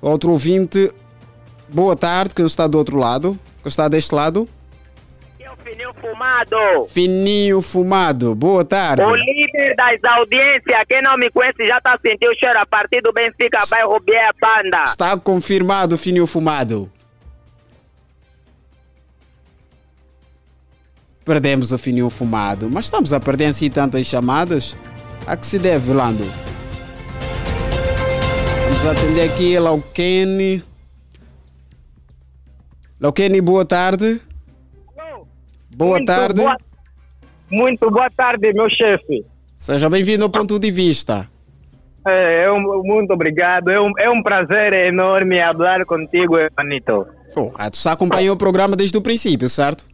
outro 0.00 0.30
ouvinte. 0.32 0.90
Boa 1.68 1.96
tarde, 1.96 2.34
quem 2.34 2.46
está 2.46 2.66
do 2.66 2.78
outro 2.78 2.96
lado? 2.96 3.38
Quem 3.62 3.68
está 3.68 3.88
deste 3.88 4.14
lado? 4.14 4.48
Fininho 5.64 5.94
Fumado. 5.94 6.86
Fininho 6.88 7.62
Fumado, 7.62 8.34
boa 8.34 8.64
tarde. 8.64 9.02
O 9.02 9.14
líder 9.14 9.74
das 9.74 9.98
audiências, 10.04 10.82
quem 10.88 11.00
não 11.02 11.16
me 11.16 11.30
conhece 11.30 11.66
já 11.66 11.78
está 11.78 11.98
sentindo 12.00 12.30
o 12.30 12.38
cheiro 12.38 12.58
a 12.58 12.66
partir 12.66 13.00
do 13.00 13.12
Benfica, 13.12 13.58
vai 13.70 13.82
roubar 13.82 14.28
a 14.28 14.62
banda. 14.62 14.84
Está 14.84 15.16
confirmado, 15.16 15.96
Fininho 15.96 16.26
Fumado. 16.26 16.90
Perdemos 21.24 21.72
o 21.72 21.78
Fininho 21.78 22.10
Fumado, 22.10 22.68
mas 22.68 22.84
estamos 22.84 23.12
a 23.12 23.18
perder 23.18 23.46
assim 23.46 23.70
tantas 23.70 24.06
chamadas. 24.06 24.76
A 25.26 25.36
que 25.36 25.46
se 25.46 25.58
deve, 25.58 25.92
Lando? 25.92 26.24
Vamos 28.64 28.84
atender 28.84 29.22
aqui 29.22 29.58
Lauquene. 29.58 30.62
Lauquene, 33.00 33.40
boa 33.40 33.64
tarde. 33.64 34.20
Boa 35.74 35.96
muito 35.96 36.06
tarde. 36.06 36.42
Boa, 36.42 36.56
muito 37.50 37.90
boa 37.90 38.10
tarde, 38.10 38.52
meu 38.52 38.68
chefe. 38.68 39.24
Seja 39.56 39.88
bem-vindo 39.88 40.24
ao 40.24 40.30
ponto 40.30 40.58
de 40.58 40.70
vista. 40.70 41.28
É, 42.06 42.42
é 42.44 42.52
um, 42.52 42.82
muito 42.84 43.14
obrigado. 43.14 43.70
É 43.70 43.80
um, 43.80 43.92
é 43.98 44.10
um 44.10 44.22
prazer 44.22 44.74
enorme 44.74 45.40
falar 45.40 45.86
contigo, 45.86 46.36
Anito. 46.54 47.06
Oh, 47.34 47.50
você 47.72 47.88
acompanhou 47.88 48.34
o 48.34 48.38
programa 48.38 48.76
desde 48.76 48.96
o 48.98 49.00
princípio, 49.00 49.48
certo? 49.48 49.86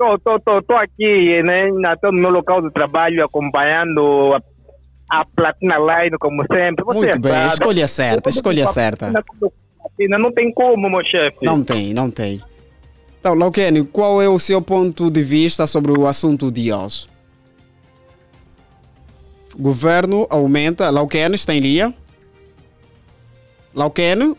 Estou 0.00 0.18
tô, 0.18 0.40
tô, 0.40 0.62
tô 0.62 0.74
aqui 0.74 1.42
né, 1.42 1.68
estou 1.92 2.10
no 2.10 2.18
meu 2.18 2.30
local 2.30 2.62
de 2.62 2.70
trabalho 2.70 3.22
acompanhando 3.22 4.32
a, 4.34 5.20
a 5.20 5.24
Platina 5.26 5.76
Line, 5.76 6.16
como 6.18 6.42
sempre. 6.50 6.82
Você 6.86 6.98
muito 6.98 7.20
bem, 7.20 7.32
sabe. 7.32 7.52
escolha 7.52 7.86
certa, 7.86 8.30
escolha 8.30 8.66
certa. 8.66 9.12
Não 10.18 10.32
tem 10.32 10.50
como, 10.54 10.88
meu 10.88 11.04
chefe. 11.04 11.44
Não 11.44 11.62
tem, 11.62 11.92
não 11.92 12.10
tem. 12.10 12.40
Então, 13.20 13.34
Lauquene, 13.34 13.84
qual 13.84 14.22
é 14.22 14.28
o 14.28 14.38
seu 14.38 14.62
ponto 14.62 15.10
de 15.10 15.22
vista 15.22 15.66
sobre 15.66 15.92
o 15.92 16.06
assunto 16.06 16.50
de 16.50 16.72
hoje? 16.72 17.06
Governo 19.58 20.26
aumenta. 20.30 20.88
Lauquene, 20.88 21.34
está 21.34 21.52
em 21.52 21.60
linha? 21.60 21.94
Lauquene? 23.74 24.34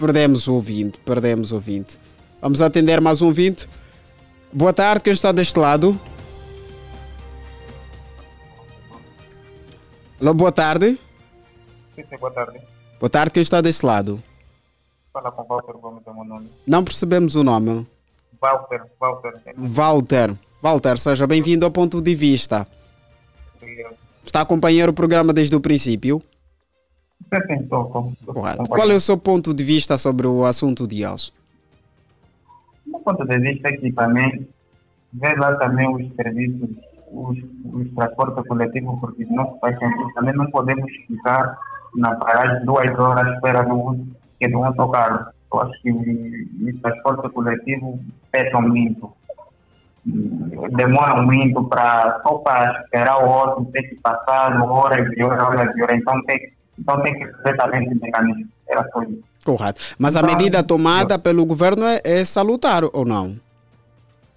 Perdemos 0.00 0.48
o 0.48 0.54
ouvinte, 0.54 0.98
perdemos 1.00 1.52
o 1.52 1.56
ouvinte. 1.56 1.98
Vamos 2.40 2.62
atender 2.62 3.02
mais 3.02 3.20
um 3.20 3.26
ouvinte. 3.26 3.68
Boa 4.50 4.72
tarde, 4.72 5.02
quem 5.02 5.12
está 5.12 5.30
deste 5.30 5.58
lado? 5.58 6.00
Alô, 10.18 10.32
boa 10.32 10.50
tarde. 10.50 10.98
Sim, 11.94 12.02
sim, 12.08 12.16
boa 12.16 12.32
tarde. 12.32 12.58
Boa 12.98 13.10
tarde, 13.10 13.30
quem 13.30 13.42
está 13.42 13.60
desse 13.60 13.84
lado? 13.84 14.22
Fala 15.12 15.30
com 15.30 15.44
Walter 15.44 15.74
Gomes, 15.74 16.02
é 16.06 16.10
o 16.10 16.14
meu 16.14 16.24
nome. 16.24 16.50
Não 16.66 16.82
percebemos 16.82 17.34
o 17.34 17.44
nome. 17.44 17.86
Walter, 18.40 18.82
Walter. 18.98 19.34
Walter. 19.54 20.38
Walter, 20.62 20.98
seja 20.98 21.26
bem-vindo 21.26 21.66
ao 21.66 21.70
ponto 21.70 22.00
de 22.00 22.14
vista. 22.14 22.66
Obrigado. 23.56 23.96
Está 24.24 24.38
a 24.38 24.42
acompanhar 24.44 24.88
o 24.88 24.94
programa 24.94 25.34
desde 25.34 25.54
o 25.54 25.60
princípio? 25.60 26.22
Correto. 28.26 28.64
Qual 28.68 28.90
é 28.90 28.94
o 28.94 29.00
seu 29.00 29.18
ponto 29.18 29.52
de 29.54 29.62
vista 29.62 29.98
sobre 29.98 30.26
o 30.26 30.44
assunto 30.44 30.86
de 30.86 31.06
hoje? 31.06 31.32
Do 32.86 32.98
ponto 33.00 33.24
de 33.24 33.38
vista 33.38 33.68
aqui 33.68 33.92
também, 33.92 34.48
ver 35.12 35.38
lá 35.38 35.54
também 35.56 35.88
os 35.94 36.14
serviços 36.14 36.70
os, 37.12 37.38
os 37.72 37.94
transportes 37.94 38.46
coletivos, 38.46 38.98
porque 39.00 39.24
não 39.26 39.58
faz 39.58 39.78
sentido. 39.78 40.12
Também 40.14 40.34
não 40.34 40.50
podemos 40.50 40.90
ficar 41.06 41.58
na 41.96 42.14
paragem 42.16 42.64
duas 42.64 42.90
horas 42.98 43.26
à 43.26 43.34
espera 43.34 43.62
do 43.62 44.06
que 44.38 44.48
do 44.48 44.64
autocarro. 44.64 45.26
Eu 45.52 45.60
acho 45.60 45.82
que 45.82 45.90
o, 45.90 46.68
o 46.68 46.80
transporte 46.80 47.28
coletivo 47.30 47.98
pesa 48.30 48.60
muito. 48.60 49.12
Demora 50.04 51.20
muito 51.22 51.62
para 51.64 52.20
só 52.22 52.38
para 52.38 52.80
esperar 52.80 53.22
o 53.22 53.28
outro, 53.28 53.64
tem 53.66 53.82
que 53.88 53.96
passar 53.96 54.60
horas 54.62 55.12
e 55.14 55.22
horas, 55.22 55.42
horas 55.42 55.76
e 55.76 55.82
horas. 55.82 55.96
Então 55.98 56.22
tem, 56.24 56.52
então 56.80 57.00
tem 57.02 57.14
que 57.14 57.26
fazer 57.26 57.56
também 57.56 57.84
esse 57.84 58.00
mecanismo. 58.00 58.48
Era 58.68 58.88
só 58.92 59.02
isso. 59.02 59.22
Correto. 59.44 59.80
Mas 59.98 60.16
a 60.16 60.22
medida 60.22 60.62
tomada 60.62 61.18
pelo 61.18 61.44
governo 61.44 61.84
é, 61.84 62.00
é 62.04 62.24
salutar 62.24 62.82
ou 62.84 63.04
não? 63.04 63.36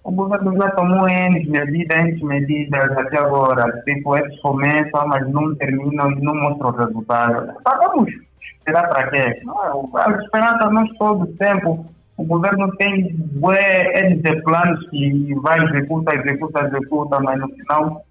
O 0.02 0.10
governo 0.10 0.54
já 0.56 0.70
tomou 0.72 1.08
N 1.08 1.46
medidas, 1.48 1.96
N 1.96 2.24
medidas 2.24 2.98
até 2.98 3.18
agora. 3.18 3.82
Tipo, 3.84 4.16
eles 4.16 4.38
começam, 4.40 5.08
mas 5.08 5.26
não 5.30 5.54
terminam 5.54 6.10
e 6.12 6.20
não 6.20 6.34
mostram 6.34 6.68
o 6.68 6.76
resultado. 6.76 7.54
Tá, 7.64 7.78
vamos 7.78 8.12
esperar 8.58 8.88
para 8.88 9.10
quê? 9.10 9.40
Não, 9.44 9.90
A 9.94 10.10
esperança 10.10 10.70
nós 10.70 10.90
todo 10.98 11.22
o 11.22 11.36
tempo. 11.38 11.86
O 12.16 12.24
governo 12.24 12.70
tem 12.76 12.92
N 12.92 14.16
de 14.16 14.42
planos 14.42 14.88
que 14.90 15.34
vai, 15.36 15.58
executa, 15.64 16.14
executa, 16.14 16.66
executa, 16.66 17.20
mas 17.20 17.40
no 17.40 17.48
final 17.48 18.04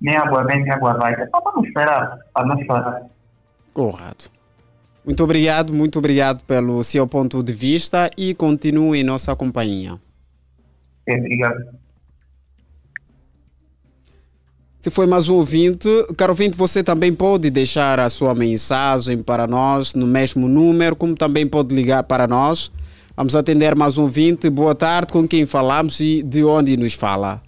nem 0.00 0.16
água 0.16 0.44
vem, 0.44 0.62
nem 0.62 0.72
água 0.72 0.94
vai. 0.94 1.12
Então 1.12 1.40
vamos 1.44 1.66
esperar 1.66 2.18
para 2.32 2.46
não 2.46 2.64
chorar. 2.64 3.02
Correto. 3.76 4.30
Muito 5.04 5.22
obrigado, 5.22 5.70
muito 5.70 5.98
obrigado 5.98 6.42
pelo 6.44 6.82
seu 6.82 7.06
ponto 7.06 7.42
de 7.42 7.52
vista 7.52 8.10
e 8.16 8.32
continue 8.32 9.00
em 9.00 9.04
nossa 9.04 9.36
companhia. 9.36 10.00
Obrigado. 11.06 11.62
Se 14.80 14.88
foi 14.88 15.06
mais 15.06 15.28
um 15.28 15.34
ouvinte, 15.34 15.86
caro 16.16 16.32
ouvinte, 16.32 16.56
você 16.56 16.82
também 16.82 17.12
pode 17.12 17.50
deixar 17.50 18.00
a 18.00 18.08
sua 18.08 18.34
mensagem 18.34 19.20
para 19.20 19.46
nós 19.46 19.92
no 19.92 20.06
mesmo 20.06 20.48
número, 20.48 20.96
como 20.96 21.14
também 21.14 21.46
pode 21.46 21.74
ligar 21.74 22.02
para 22.04 22.26
nós. 22.26 22.72
Vamos 23.14 23.36
atender 23.36 23.76
mais 23.76 23.98
um 23.98 24.04
ouvinte. 24.04 24.48
Boa 24.48 24.74
tarde, 24.74 25.12
com 25.12 25.28
quem 25.28 25.44
falamos 25.44 26.00
e 26.00 26.22
de 26.22 26.42
onde 26.42 26.78
nos 26.78 26.94
fala? 26.94 27.42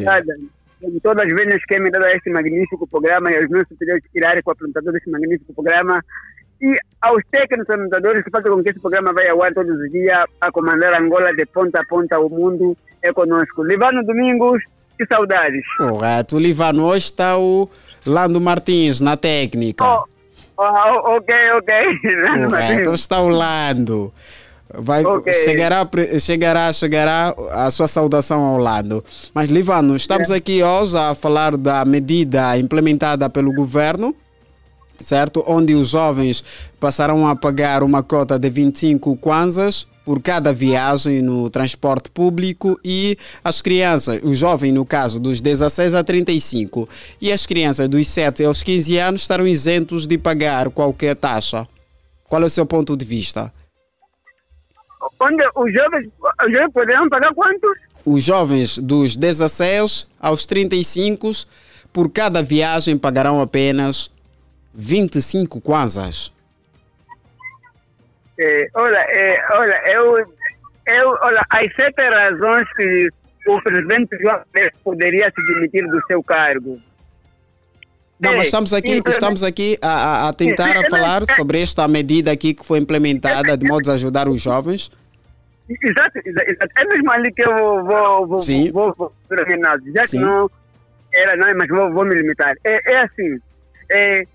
tarde. 0.04 0.48
Como 0.80 1.00
todas 1.00 1.26
as 1.26 1.32
vezes 1.32 1.64
que 1.66 1.80
me 1.80 1.90
dado 1.90 2.06
este 2.06 2.30
magnífico 2.30 2.87
programa 2.87 3.32
e 3.32 3.37
aos 3.37 3.49
meus 3.49 3.66
superiores 3.68 4.04
que 4.12 4.18
irarem 4.18 4.42
com 4.42 4.50
o 4.50 4.52
apresentador 4.52 4.92
deste 4.92 5.11
magnífico 5.11 5.54
programa 5.54 6.02
e 6.61 6.76
aos 7.00 7.23
técnicos 7.30 7.70
apresentadores 7.70 8.25
que 8.25 8.30
fazem 8.30 8.50
com 8.50 8.62
que 8.62 8.70
esse 8.70 8.80
programa 8.80 9.12
vai 9.12 9.28
ao 9.28 9.42
ar 9.42 9.52
todos 9.54 9.76
os 9.78 9.90
dias 9.90 10.25
a 10.40 10.50
comandar 10.50 11.00
Angola 11.00 11.32
de 11.32 11.47
ponta 11.47 11.80
a 11.80 11.85
ponta 11.85 12.18
o 12.18 12.28
mundo 12.28 12.76
é 13.02 13.12
conosco. 13.12 13.62
Livano 13.62 14.04
Domingos, 14.04 14.62
que 14.97 15.06
saudades. 15.06 15.64
Correto. 15.76 16.37
O 16.37 16.40
Livano, 16.40 16.85
hoje 16.85 17.06
está 17.06 17.38
o 17.38 17.68
Lando 18.04 18.40
Martins 18.40 19.00
na 19.00 19.16
técnica. 19.16 19.85
Oh, 19.85 20.04
oh, 20.56 21.16
ok, 21.16 21.35
ok. 21.58 21.75
Correto, 22.50 22.90
hoje 22.90 23.02
está 23.02 23.20
o 23.20 23.28
Lando. 23.28 24.12
Vai, 24.75 25.04
Ok. 25.04 25.32
chegará, 25.44 25.88
chegará, 26.18 26.72
chegará 26.72 27.34
a 27.50 27.70
sua 27.70 27.88
saudação 27.88 28.44
ao 28.44 28.58
Lando. 28.58 29.02
Mas, 29.32 29.48
Livano, 29.48 29.96
estamos 29.96 30.30
aqui 30.30 30.62
hoje 30.62 30.96
a 30.96 31.14
falar 31.14 31.56
da 31.56 31.84
medida 31.84 32.58
implementada 32.58 33.30
pelo 33.30 33.52
governo, 33.52 34.14
certo? 35.00 35.42
Onde 35.46 35.75
os 35.75 35.88
jovens 35.88 36.44
passarão 36.78 37.26
a 37.26 37.34
pagar 37.34 37.82
uma 37.82 38.02
cota 38.02 38.38
de 38.38 38.50
25 38.50 39.16
kwanzas 39.16 39.87
por 40.04 40.20
cada 40.20 40.52
viagem 40.52 41.22
no 41.22 41.48
transporte 41.50 42.10
público 42.10 42.78
e 42.84 43.16
as 43.44 43.60
crianças, 43.62 44.20
os 44.22 44.38
jovens 44.38 44.72
no 44.72 44.84
caso 44.84 45.18
dos 45.20 45.40
16 45.40 45.94
a 45.94 46.02
35 46.04 46.88
e 47.20 47.30
as 47.30 47.44
crianças 47.46 47.88
dos 47.88 48.06
7 48.08 48.44
aos 48.44 48.62
15 48.62 48.98
anos 48.98 49.20
estarão 49.22 49.47
isentos 49.47 50.06
de 50.06 50.16
pagar 50.19 50.71
qualquer 50.71 51.14
taxa. 51.14 51.66
Qual 52.28 52.43
é 52.43 52.47
o 52.47 52.50
seu 52.50 52.66
ponto 52.66 52.97
de 52.97 53.04
vista? 53.04 53.52
Onde 55.21 55.44
os 55.54 55.73
jovens, 55.73 56.08
os 56.47 56.52
jovens 56.52 56.73
poderão 56.73 57.08
pagar 57.08 57.32
quantos? 57.34 57.78
Os 58.04 58.25
jovens 58.25 58.78
dos 58.78 59.16
16 59.16 60.06
aos 60.21 60.47
35 60.47 61.30
por 61.92 62.10
cada 62.10 62.42
viagem 62.42 62.97
pagarão 62.97 63.40
apenas 63.40 64.10
25 64.75 65.60
kwanzas. 65.60 66.32
É, 68.40 68.68
olha, 68.75 68.99
é, 68.99 69.44
olha, 69.50 69.82
eu, 69.86 70.16
eu, 70.86 71.18
olha, 71.23 71.42
as 71.50 71.75
sete 71.75 72.08
razões 72.08 72.64
que 72.76 73.08
o 73.49 73.60
presidente 73.62 74.16
João 74.21 74.40
poderia 74.84 75.32
se 75.34 75.54
demitir 75.54 75.88
do 75.88 76.00
seu 76.06 76.23
cargo. 76.23 76.80
Não, 78.21 78.33
É, 78.33 78.37
mas 78.39 78.47
estamos 78.47 78.73
aqui, 78.75 79.00
estamos 79.07 79.43
aqui 79.45 79.78
a, 79.81 79.89
a- 79.89 80.28
a 80.28 80.33
tentar 80.33 80.76
sim, 80.83 80.91
falar 80.91 81.23
é- 81.23 81.35
sobre 81.35 81.61
esta 81.63 81.87
medida 81.87 82.33
aqui 82.33 82.52
que 82.52 82.65
foi 82.67 82.78
implementada 82.78 83.57
de 83.57 83.67
modo 83.67 83.89
a 83.91 83.95
ajudar 83.95 84.28
os 84.28 84.43
jovens. 84.43 84.91
Exato, 85.69 86.19
exato. 86.25 86.67
É 86.78 86.85
mesmo 86.87 87.11
ali 87.13 87.31
que 87.33 87.47
eu 87.47 87.54
vou, 87.57 87.85
vou, 87.85 88.26
vou, 88.26 88.43
Sim. 88.43 88.73
vou, 88.73 88.93
vou 88.97 89.13
terminar. 89.28 89.78
Já 89.95 90.07
Sim. 90.07 90.19
que 90.19 90.25
não 90.25 90.50
era, 91.13 91.37
não, 91.37 91.47
mas 91.57 91.69
vou, 91.69 91.93
vou 91.93 92.04
me 92.04 92.15
limitar. 92.15 92.54
É, 92.65 92.93
é 92.93 92.99
assim, 93.02 93.39
é, 93.91 94.21
é- 94.21 94.26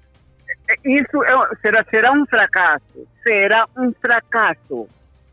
isso 0.86 1.24
é, 1.24 1.56
será, 1.62 1.86
será 1.90 2.12
um 2.14 2.26
fracasso. 2.28 3.08
Será 3.24 3.68
um 3.78 3.92
fracasso. 4.00 4.88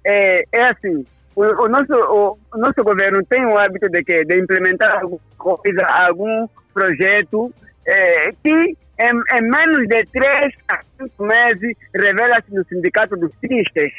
É, 0.05 0.45
é 0.51 0.65
assim, 0.65 1.05
o, 1.37 1.43
o 1.45 1.69
nosso, 1.69 1.93
o, 1.93 2.39
o 2.55 2.59
nosso 2.59 2.83
governo 2.83 3.23
tem 3.27 3.45
o 3.47 3.57
hábito 3.59 3.89
de, 3.91 4.03
de 4.03 4.39
implementar 4.41 5.03
alguma 5.03 5.21
coisa, 5.39 5.83
algum 5.87 6.49
projeto 6.73 7.53
é, 7.87 8.33
que 8.33 8.77
em, 8.99 9.23
em 9.33 9.43
menos 9.43 9.88
de 9.88 10.05
três 10.07 10.55
a 10.69 10.81
cinco 10.99 11.25
meses 11.25 11.77
revela-se 11.95 12.53
no 12.55 12.64
sindicato 12.66 13.16
dos 13.16 13.33
tristes. 13.40 13.93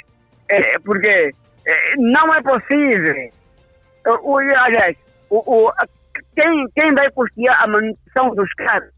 É, 0.50 0.78
porque 0.80 1.32
é, 1.66 1.96
não 1.98 2.34
é 2.34 2.42
possível. 2.42 3.30
O, 4.08 4.34
o- 4.34 4.38
aliás, 4.38 4.96
o, 5.30 5.38
o, 5.68 5.72
quem, 6.36 6.68
quem 6.76 6.94
vai 6.94 7.10
custear 7.12 7.64
a 7.64 7.68
manutenção 7.68 8.36
dos 8.36 8.52
carros? 8.54 8.90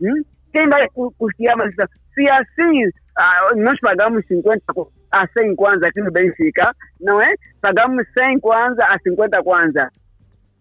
Hum? 0.00 0.22
Quem 0.52 0.68
vai 0.68 0.88
cu- 0.88 1.12
custear 1.18 1.54
a 1.54 1.58
manutenção? 1.58 1.86
Se 2.14 2.28
assim 2.30 2.90
ah, 3.16 3.50
nós 3.56 3.78
pagamos 3.80 4.24
50 4.26 4.60
cu- 4.74 4.90
a 5.12 5.26
100 5.38 5.54
kwanza 5.56 5.86
aqui 5.88 6.00
no 6.00 6.10
Benfica, 6.10 6.74
não 7.00 7.20
é? 7.20 7.34
Pagamos 7.60 8.04
100 8.16 8.40
kwanza 8.40 8.84
a 8.84 8.98
50 9.00 9.42
kwanza. 9.42 9.90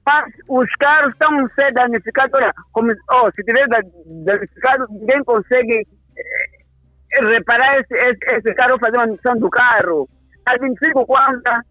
Mas 0.07 0.33
os 0.47 0.69
carros 0.79 1.11
estão 1.11 1.37
a 1.37 1.49
ser 1.49 1.73
danificados. 1.73 2.31
Olha, 2.33 2.53
como, 2.71 2.93
oh, 3.11 3.29
se 3.35 3.43
tiver 3.43 3.67
da- 3.67 3.81
danificado, 4.23 4.87
ninguém 4.89 5.21
consegue 5.25 5.85
eh, 6.17 7.25
reparar 7.25 7.77
esse, 7.77 7.93
esse, 7.93 8.37
esse 8.37 8.53
carro 8.55 8.73
ou 8.73 8.79
fazer 8.79 8.95
uma 8.95 9.05
manutenção 9.05 9.37
do 9.37 9.49
carro. 9.49 10.07
A 10.45 10.57
25 10.57 11.05
kwanza, 11.05 11.61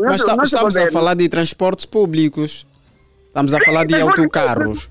é 0.00 0.02
Mas 0.02 0.24
nosso 0.24 0.44
estamos 0.44 0.76
a 0.78 0.90
falar 0.90 1.12
de 1.14 1.28
transportes 1.28 1.84
públicos. 1.84 2.66
Estamos 3.26 3.52
a 3.52 3.60
falar 3.60 3.84
de 3.84 4.00
autocarros. 4.00 4.88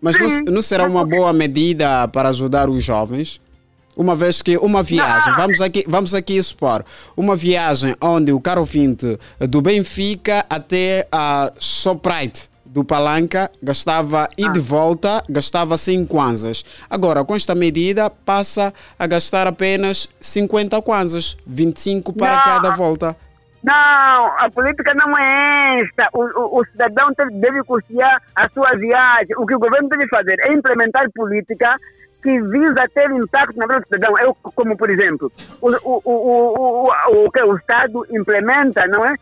Mas 0.00 0.18
não, 0.18 0.54
não 0.54 0.62
será 0.62 0.84
uma 0.84 1.04
boa 1.04 1.34
medida 1.34 2.08
para 2.08 2.30
ajudar 2.30 2.70
os 2.70 2.82
jovens? 2.82 3.42
Uma 3.96 4.14
vez 4.14 4.42
que 4.42 4.58
uma 4.58 4.82
viagem, 4.82 5.30
Não. 5.32 5.38
vamos 5.38 5.60
aqui, 5.60 5.84
vamos 5.88 6.14
aqui 6.14 6.42
supor, 6.42 6.84
uma 7.16 7.34
viagem 7.34 7.94
onde 8.00 8.30
o 8.32 8.40
carro 8.40 8.64
20 8.64 9.18
do 9.40 9.62
Benfica 9.62 10.44
até 10.50 11.08
a 11.10 11.50
Shoprite 11.58 12.50
do 12.64 12.84
Palanca 12.84 13.50
gastava 13.62 14.28
e 14.36 14.44
Ah. 14.44 14.48
de 14.52 14.60
volta 14.60 15.24
gastava 15.30 15.78
100 15.78 16.04
kwanzas. 16.04 16.62
Agora, 16.90 17.24
com 17.24 17.34
esta 17.34 17.54
medida, 17.54 18.10
passa 18.10 18.74
a 18.98 19.06
gastar 19.06 19.46
apenas 19.46 20.08
50 20.20 20.82
kwanzas, 20.82 21.34
25 21.46 22.12
para 22.12 22.36
Não. 22.36 22.42
cada 22.44 22.70
volta. 22.72 23.16
Não, 23.64 23.72
a 23.72 24.50
política 24.54 24.92
não 24.94 25.16
é 25.18 25.80
esta. 25.80 26.08
O, 26.12 26.22
o, 26.22 26.60
o 26.60 26.64
cidadão 26.66 27.08
deve 27.32 27.64
custear 27.64 28.22
a 28.34 28.48
sua 28.50 28.70
viagem. 28.76 29.34
O 29.38 29.46
que 29.46 29.54
o 29.54 29.58
governo 29.58 29.88
deve 29.88 30.06
fazer 30.08 30.36
é 30.40 30.52
implementar 30.52 31.10
política 31.14 31.76
que 32.26 32.40
visa 32.42 32.88
ter 32.92 33.08
impacto 33.12 33.56
na 33.56 33.66
vida 33.68 33.80
do 33.80 33.86
cidadão. 33.86 34.18
Eu, 34.18 34.34
como, 34.34 34.76
por 34.76 34.90
exemplo, 34.90 35.30
o, 35.60 35.70
o, 35.70 36.02
o, 36.04 37.24
o, 37.26 37.30
que 37.30 37.40
o 37.40 37.56
Estado 37.56 38.04
implementa, 38.10 38.84
não 38.88 39.06
é? 39.06 39.14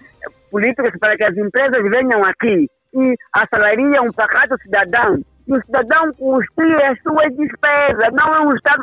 Políticas 0.51 0.99
para 0.99 1.14
que 1.14 1.25
as 1.25 1.37
empresas 1.37 1.83
venham 1.90 2.25
aqui 2.25 2.67
e 2.95 3.14
assalariam 3.31 4.11
para 4.12 4.27
cada 4.29 4.57
cidadão. 4.57 5.23
E 5.47 5.53
o 5.53 5.61
cidadão 5.67 6.14
custeia 6.14 6.93
as 6.93 7.03
suas 7.03 7.37
despesas. 7.37 8.12
Não 8.14 8.35
é 8.35 8.40
um 8.40 8.57
Estado 8.57 8.83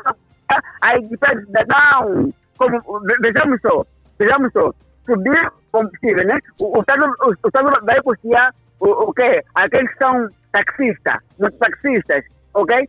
a 0.82 0.98
despesas 1.00 1.42
do 1.42 1.46
cidadão. 1.48 2.34
Como, 2.60 3.00
ve- 3.00 3.18
vejamos 3.22 3.60
só, 3.62 3.84
vejamos 4.20 4.52
só 4.54 4.72
subir 5.08 5.52
combustível, 5.72 6.28
né? 6.28 6.40
O, 6.62 6.80
Estado, 6.82 7.12
o, 7.24 7.48
Estado 7.48 7.86
vai 7.86 8.00
custear 8.04 8.54
o, 8.80 9.10
o 9.10 9.14
quê? 9.14 9.44
Aqueles 9.56 9.92
que 9.94 9.98
são 9.98 10.28
taxistas, 10.52 11.18
mototaxistas, 11.40 12.24
ok? 12.54 12.88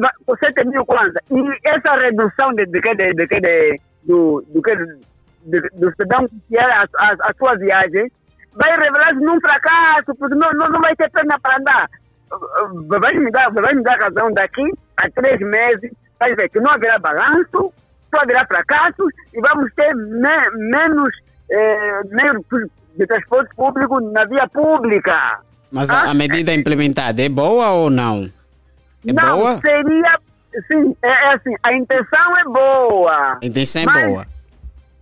Vai- 0.00 0.36
7 0.40 0.64
mil 0.68 0.84
kwanza. 0.86 1.20
E 1.30 1.68
essa 1.68 1.94
redução 1.96 2.52
de, 2.54 2.64
de, 2.66 2.80
de, 2.80 3.12
de, 3.14 3.26
de, 3.40 3.80
do, 4.04 4.44
do 4.48 4.62
que 4.62 4.74
de- 4.76 5.68
do 5.74 5.90
cidadão 5.90 6.28
que 6.48 6.56
é 6.56 6.62
a, 6.64 6.84
a, 6.98 7.12
a 7.20 7.34
sua 7.38 7.54
viagem, 7.56 8.10
vai 8.54 8.70
revelar-se 8.70 9.20
num 9.20 9.40
fracasso, 9.40 10.14
porque 10.18 10.34
não, 10.34 10.48
não, 10.54 10.68
não 10.68 10.80
vai 10.80 10.94
ter 10.96 11.10
perna 11.10 11.38
para 11.40 11.58
andar. 11.58 11.88
Vai 13.00 13.14
me, 13.14 13.30
dar, 13.30 13.50
vai 13.52 13.74
me 13.74 13.82
dar 13.82 13.98
razão 13.98 14.32
daqui 14.32 14.62
a 14.98 15.10
três 15.10 15.40
meses, 15.40 15.90
vai 16.20 16.34
ver 16.34 16.48
que 16.50 16.60
não 16.60 16.70
haverá 16.70 16.98
balanço, 16.98 17.72
só 18.14 18.20
haverá 18.22 18.46
fracasso 18.46 19.08
e 19.34 19.40
vamos 19.40 19.72
ter 19.74 19.94
me, 19.94 20.50
menos 20.70 21.08
eh, 21.50 22.00
meios 22.10 22.42
de 22.96 23.06
transporte 23.06 23.54
público 23.54 24.00
na 24.00 24.24
via 24.26 24.46
pública. 24.48 25.40
Mas 25.72 25.88
a, 25.90 26.02
Ah, 26.02 26.10
a 26.10 26.14
medida 26.14 26.52
implementada 26.52 27.22
é 27.22 27.28
boa 27.28 27.70
ou 27.70 27.88
não? 27.90 28.28
É 29.08 29.12
não, 29.12 29.38
boa? 29.38 29.60
seria. 29.60 30.18
Sim, 30.72 30.96
é, 31.02 31.08
é 31.08 31.34
assim, 31.34 31.54
a 31.62 31.72
intenção 31.74 32.38
é 32.38 32.44
boa. 32.44 33.38
A 33.42 33.46
intenção 33.46 33.82
é 33.82 33.86
Mas- 33.86 34.06
boa. 34.06 34.26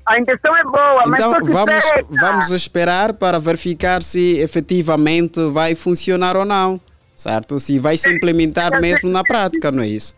A 0.09 0.21
intenção 0.21 0.57
é 0.57 0.63
boa, 0.63 1.03
mas 1.09 1.19
Então 1.21 1.35
que 1.45 1.51
vamos, 1.53 1.85
vamos 2.11 2.51
esperar 2.51 3.13
para 3.15 3.41
verificar 3.41 4.03
se 4.05 4.39
efetivamente 4.39 5.45
vai 5.51 5.75
funcionar 5.75 6.37
ou 6.37 6.45
não, 6.45 6.81
certo? 7.13 7.59
Se 7.59 7.77
vai 7.81 7.97
se 7.97 8.15
implementar 8.15 8.81
mesmo 8.81 9.11
na 9.11 9.25
prática, 9.25 9.73
não 9.73 9.83
é 9.83 9.89
isso? 9.89 10.15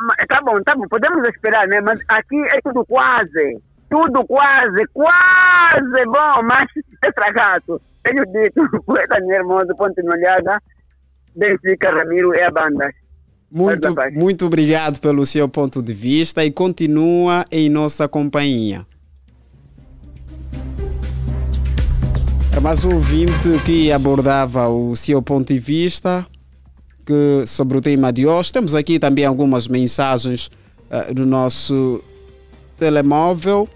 Mas 0.00 0.26
Tá 0.28 0.42
bom, 0.42 0.62
tá 0.62 0.74
bom, 0.74 0.86
podemos 0.88 1.26
esperar, 1.26 1.66
né? 1.68 1.80
Mas 1.80 2.02
aqui 2.06 2.36
é 2.54 2.60
tudo 2.62 2.84
quase. 2.84 3.58
Tudo 3.88 4.22
quase, 4.26 4.84
quase 4.92 6.04
bom, 6.04 6.42
mas 6.44 6.66
é 7.02 7.10
fracasso. 7.10 7.80
Tenho 8.02 8.26
dito, 8.26 8.60
poeta 8.84 9.16
Hermoso, 9.26 9.74
ponto 9.74 9.94
de 10.02 10.06
olhada, 10.08 10.60
Benfica, 11.34 11.90
Ramiro 11.90 12.34
e 12.34 12.42
a 12.42 12.50
banda. 12.50 12.92
Muito, 13.50 13.94
muito 14.12 14.46
obrigado 14.46 15.00
pelo 15.00 15.24
seu 15.24 15.48
ponto 15.48 15.82
de 15.82 15.94
vista 15.94 16.44
e 16.44 16.50
continua 16.50 17.44
em 17.50 17.68
nossa 17.70 18.06
companhia. 18.06 18.86
Era 22.52 22.60
mais 22.60 22.84
um 22.84 22.94
ouvinte 22.94 23.48
que 23.64 23.90
abordava 23.90 24.68
o 24.68 24.94
seu 24.96 25.22
ponto 25.22 25.52
de 25.52 25.58
vista 25.58 26.26
que, 27.06 27.46
sobre 27.46 27.78
o 27.78 27.80
tema 27.80 28.12
de 28.12 28.26
hoje. 28.26 28.52
Temos 28.52 28.74
aqui 28.74 28.98
também 28.98 29.24
algumas 29.24 29.66
mensagens 29.66 30.50
eh, 30.90 31.14
no 31.16 31.24
nosso 31.24 32.02
telemóvel. 32.78 33.66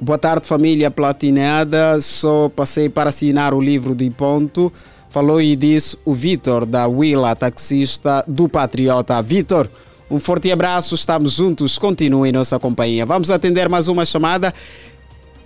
Boa 0.00 0.18
tarde, 0.18 0.48
família 0.48 0.90
platinada. 0.90 2.00
Só 2.00 2.48
passei 2.48 2.88
para 2.88 3.10
assinar 3.10 3.54
o 3.54 3.60
livro 3.60 3.94
de 3.94 4.10
ponto. 4.10 4.72
Falou 5.16 5.40
e 5.40 5.56
disse 5.56 5.98
o 6.04 6.12
Vitor, 6.12 6.66
da 6.66 6.86
Willa, 6.86 7.34
taxista 7.34 8.22
do 8.28 8.50
Patriota. 8.50 9.22
Vitor, 9.22 9.66
um 10.10 10.20
forte 10.20 10.52
abraço, 10.52 10.94
estamos 10.94 11.32
juntos. 11.32 11.78
Continue 11.78 12.28
em 12.28 12.32
nossa 12.32 12.58
companhia. 12.58 13.06
Vamos 13.06 13.30
atender 13.30 13.66
mais 13.66 13.88
uma 13.88 14.04
chamada. 14.04 14.52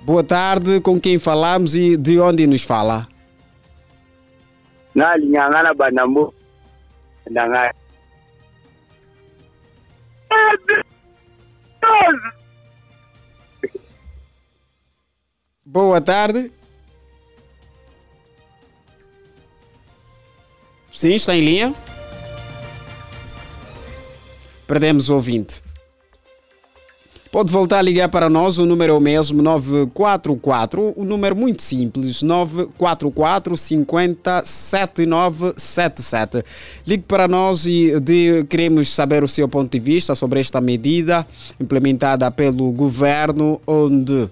Boa 0.03 0.25
tarde, 0.25 0.81
com 0.81 1.01
quem 1.01 1.21
falamos 1.21 1.77
e 1.77 1.97
de 1.97 2.19
onde 2.19 2.49
nos 2.49 2.65
fala? 2.65 3.07
Na 4.93 5.73
banambu. 5.73 6.35
Nanga. 7.31 7.73
Boa 15.65 16.01
tarde. 16.01 16.51
Sim, 21.01 21.15
está 21.15 21.35
em 21.35 21.43
linha. 21.43 21.75
Perdemos 24.67 25.09
o 25.09 25.15
ouvinte. 25.15 25.63
Pode 27.33 27.51
voltar 27.51 27.79
a 27.79 27.83
ligar 27.83 28.11
para 28.11 28.29
nós, 28.29 28.59
o 28.59 28.67
número 28.67 28.93
é 28.93 28.97
o 28.97 29.01
mesmo, 29.01 29.41
944, 29.41 30.93
o 30.95 31.03
número 31.03 31.35
muito 31.35 31.63
simples, 31.63 32.23
944 32.23 33.57
50 33.57 34.43
7977. 34.45 36.45
Ligue 36.87 37.05
para 37.09 37.27
nós 37.27 37.65
e 37.65 37.99
de- 37.99 38.45
queremos 38.45 38.91
saber 38.91 39.25
o 39.25 39.29
seu 39.29 39.49
ponto 39.49 39.73
de 39.73 39.81
vista 39.81 40.15
sobre 40.15 40.39
esta 40.39 40.61
medida 40.61 41.27
implementada 41.59 42.31
pelo 42.31 42.71
governo, 42.73 43.59
onde 43.67 44.29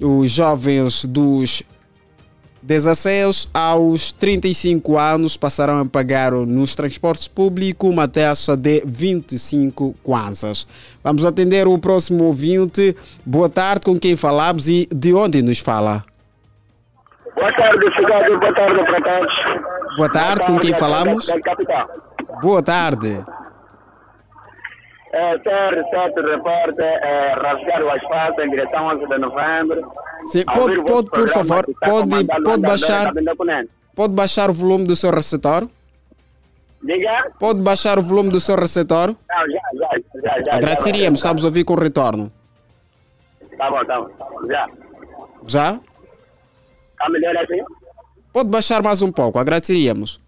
os 0.00 0.28
jovens 0.28 1.04
dos 1.04 1.62
16 2.64 3.50
aos 3.52 4.10
35 4.12 4.98
anos 4.98 5.36
passarão 5.36 5.80
a 5.80 5.84
pagar 5.84 6.32
nos 6.32 6.74
transportes 6.74 7.28
públicos 7.28 7.90
uma 7.90 8.08
taxa 8.08 8.56
de 8.56 8.82
25 8.86 9.94
kwanzas. 10.02 10.66
Vamos 11.02 11.26
atender 11.26 11.66
o 11.66 11.78
próximo 11.78 12.24
ouvinte. 12.24 12.96
Boa 13.24 13.50
tarde, 13.50 13.82
com 13.84 13.98
quem 13.98 14.16
falamos 14.16 14.66
e 14.66 14.88
de 14.90 15.12
onde 15.12 15.42
nos 15.42 15.58
fala? 15.58 16.04
Boa 17.34 17.52
tarde, 17.52 17.84
cidade. 17.98 18.30
Boa 18.30 18.54
tarde 18.54 18.84
para 18.86 19.02
todos. 19.02 19.96
Boa 19.98 20.08
tarde, 20.08 20.46
com 20.46 20.58
quem 20.58 20.72
falamos? 20.72 21.26
Boa 22.40 22.62
tarde. 22.62 23.22
É, 25.16 25.38
certo 25.38 26.20
repórter, 26.22 26.84
é, 26.84 27.34
rasgar 27.34 27.82
o 27.84 27.90
asfalto 27.90 28.40
em 28.42 28.50
direção 28.50 28.88
ao 28.90 28.96
11 28.96 29.06
de 29.06 29.18
novembro. 29.18 29.92
Sim, 30.24 30.44
pode, 30.44 30.82
pode, 30.82 31.10
por 31.10 31.28
favor, 31.28 31.64
pode, 31.80 32.26
pode, 32.42 32.60
baixar, 32.60 33.12
pode 33.94 34.12
baixar 34.12 34.50
o 34.50 34.52
volume 34.52 34.84
do 34.84 34.96
seu 34.96 35.12
receptor? 35.12 35.68
Diga? 36.82 37.30
Pode 37.38 37.60
baixar 37.60 37.96
o 37.96 38.02
volume 38.02 38.30
do 38.30 38.40
seu 38.40 38.56
receptor? 38.56 39.08
Não, 39.08 39.16
já, 39.50 39.60
já, 39.74 40.20
já, 40.20 40.42
já. 40.42 40.56
Agradeceríamos, 40.56 41.20
já, 41.20 41.28
estamos 41.28 41.44
a 41.44 41.46
ouvir 41.48 41.62
com 41.64 41.74
o 41.74 41.78
retorno. 41.80 42.32
Tá 43.56 43.70
bom, 43.70 43.84
tá 43.84 44.00
bom. 44.00 44.10
Já. 44.48 44.68
Já? 45.46 45.80
Tá 46.98 47.08
melhor 47.08 47.36
assim? 47.36 47.62
Pode 48.32 48.50
baixar 48.50 48.82
mais 48.82 49.00
um 49.00 49.12
pouco, 49.12 49.38
agradeceríamos. 49.38 50.20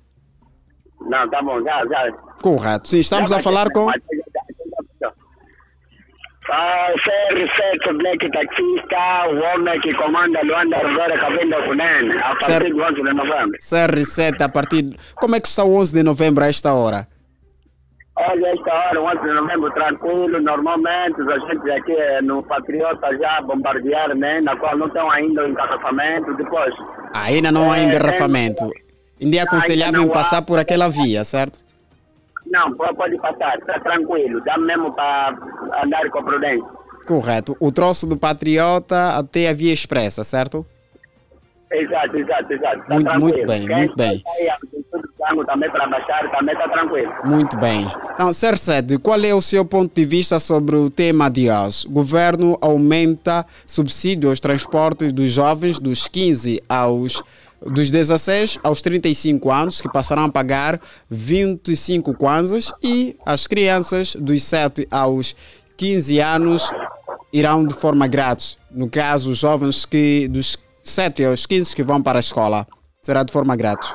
Não, 1.00 1.28
tá 1.28 1.42
bom, 1.42 1.60
já, 1.62 1.84
já. 1.86 2.12
Correto. 2.40 2.88
Sim, 2.88 2.98
estamos 2.98 3.32
a 3.32 3.40
falar 3.40 3.70
com. 3.70 3.90
Ah, 6.58 6.88
CR7 7.04 7.98
Black 7.98 8.30
Taxista, 8.30 9.28
o 9.28 9.36
homem 9.44 9.78
que 9.82 9.92
comanda 9.92 10.40
Luanda 10.42 10.78
Rivera 10.78 11.20
Cabinda 11.20 11.62
Cunene, 11.66 12.16
a 12.16 12.34
partir 12.34 12.72
do 12.72 12.82
11 12.82 12.94
de 12.94 13.12
novembro. 13.12 13.58
CR7 13.58 14.40
a 14.40 14.48
partir. 14.48 14.96
Como 15.16 15.36
é 15.36 15.40
que 15.40 15.48
está 15.48 15.64
o 15.64 15.74
11 15.74 15.92
de 15.92 16.02
novembro 16.02 16.42
a 16.44 16.48
esta 16.48 16.72
hora? 16.72 17.06
Olha, 18.16 18.46
esta 18.46 18.72
hora, 18.72 19.02
o 19.02 19.04
11 19.04 19.20
de 19.20 19.34
novembro, 19.34 19.70
tranquilo, 19.72 20.40
normalmente, 20.40 21.20
os 21.20 21.28
agentes 21.28 21.70
aqui 21.76 21.92
eh, 21.92 22.22
no 22.22 22.42
Patriota 22.44 23.14
já 23.18 23.42
bombardearam, 23.42 24.14
né, 24.14 24.40
na 24.40 24.56
qual 24.56 24.78
não 24.78 24.86
estão 24.86 25.10
ainda 25.10 25.44
o 25.44 25.48
engarrafamento, 25.48 26.34
depois. 26.38 26.74
Ainda 27.12 27.52
não 27.52 27.70
há 27.70 27.80
engarrafamento. 27.80 28.70
Ainda 29.20 29.36
é 29.36 29.40
aconselhável 29.40 30.04
há. 30.04 30.10
passar 30.10 30.40
por 30.40 30.58
aquela 30.58 30.88
via, 30.88 31.22
certo? 31.22 31.65
Não, 32.50 32.72
pode, 32.76 33.16
passar, 33.18 33.58
está 33.58 33.78
tranquilo, 33.80 34.40
dá 34.44 34.56
mesmo 34.58 34.92
para 34.92 35.36
andar 35.84 36.08
com 36.10 36.22
prudência. 36.22 36.64
Correto. 37.06 37.56
O 37.60 37.70
troço 37.70 38.06
do 38.06 38.16
Patriota 38.16 39.16
até 39.16 39.48
a 39.48 39.52
via 39.54 39.72
expressa, 39.72 40.24
certo? 40.24 40.64
Exato, 41.70 42.16
exato, 42.16 42.52
exato. 42.52 42.86
Tá 42.86 42.94
Muito- 42.94 43.20
muito 43.20 43.46
bem, 43.46 43.66
Quem 43.66 43.76
muito 43.76 43.96
bem. 43.96 44.22
a 44.50 45.28
Tango 45.28 45.44
também 45.44 45.68
para 45.70 45.88
baixar, 45.88 46.30
também 46.30 46.54
está 46.54 46.68
tranquilo. 46.68 47.12
Muito 47.24 47.56
bem. 47.56 47.84
Então, 48.14 48.30
CR7, 48.30 48.98
qual 49.00 49.20
é 49.24 49.34
o 49.34 49.40
seu 49.42 49.64
ponto 49.64 49.92
de 49.92 50.04
vista 50.04 50.38
sobre 50.38 50.76
o 50.76 50.88
tema 50.88 51.28
de 51.28 51.50
hoje? 51.50 51.88
Governo 51.88 52.56
aumenta 52.60 53.44
subsídio 53.66 54.28
aos 54.30 54.38
transportes 54.38 55.12
dos 55.12 55.28
jovens 55.32 55.80
dos 55.80 56.06
15 56.06 56.62
aos 56.68 57.22
dos 57.64 57.90
16 57.90 58.58
aos 58.62 58.80
35 58.80 59.50
anos, 59.50 59.80
que 59.80 59.88
passarão 59.88 60.24
a 60.24 60.30
pagar 60.30 60.80
25 61.08 62.14
kwanzas, 62.14 62.72
e 62.82 63.16
as 63.24 63.46
crianças 63.46 64.14
dos 64.14 64.42
7 64.44 64.86
aos 64.90 65.34
15 65.76 66.20
anos 66.20 66.70
irão 67.32 67.66
de 67.66 67.74
forma 67.74 68.06
grátis. 68.06 68.58
No 68.70 68.88
caso, 68.88 69.30
os 69.30 69.38
jovens 69.38 69.84
que 69.84 70.28
dos 70.28 70.56
7 70.82 71.24
aos 71.24 71.46
15 71.46 71.74
que 71.74 71.82
vão 71.82 72.02
para 72.02 72.18
a 72.18 72.20
escola, 72.20 72.66
será 73.02 73.22
de 73.22 73.32
forma 73.32 73.56
grátis. 73.56 73.94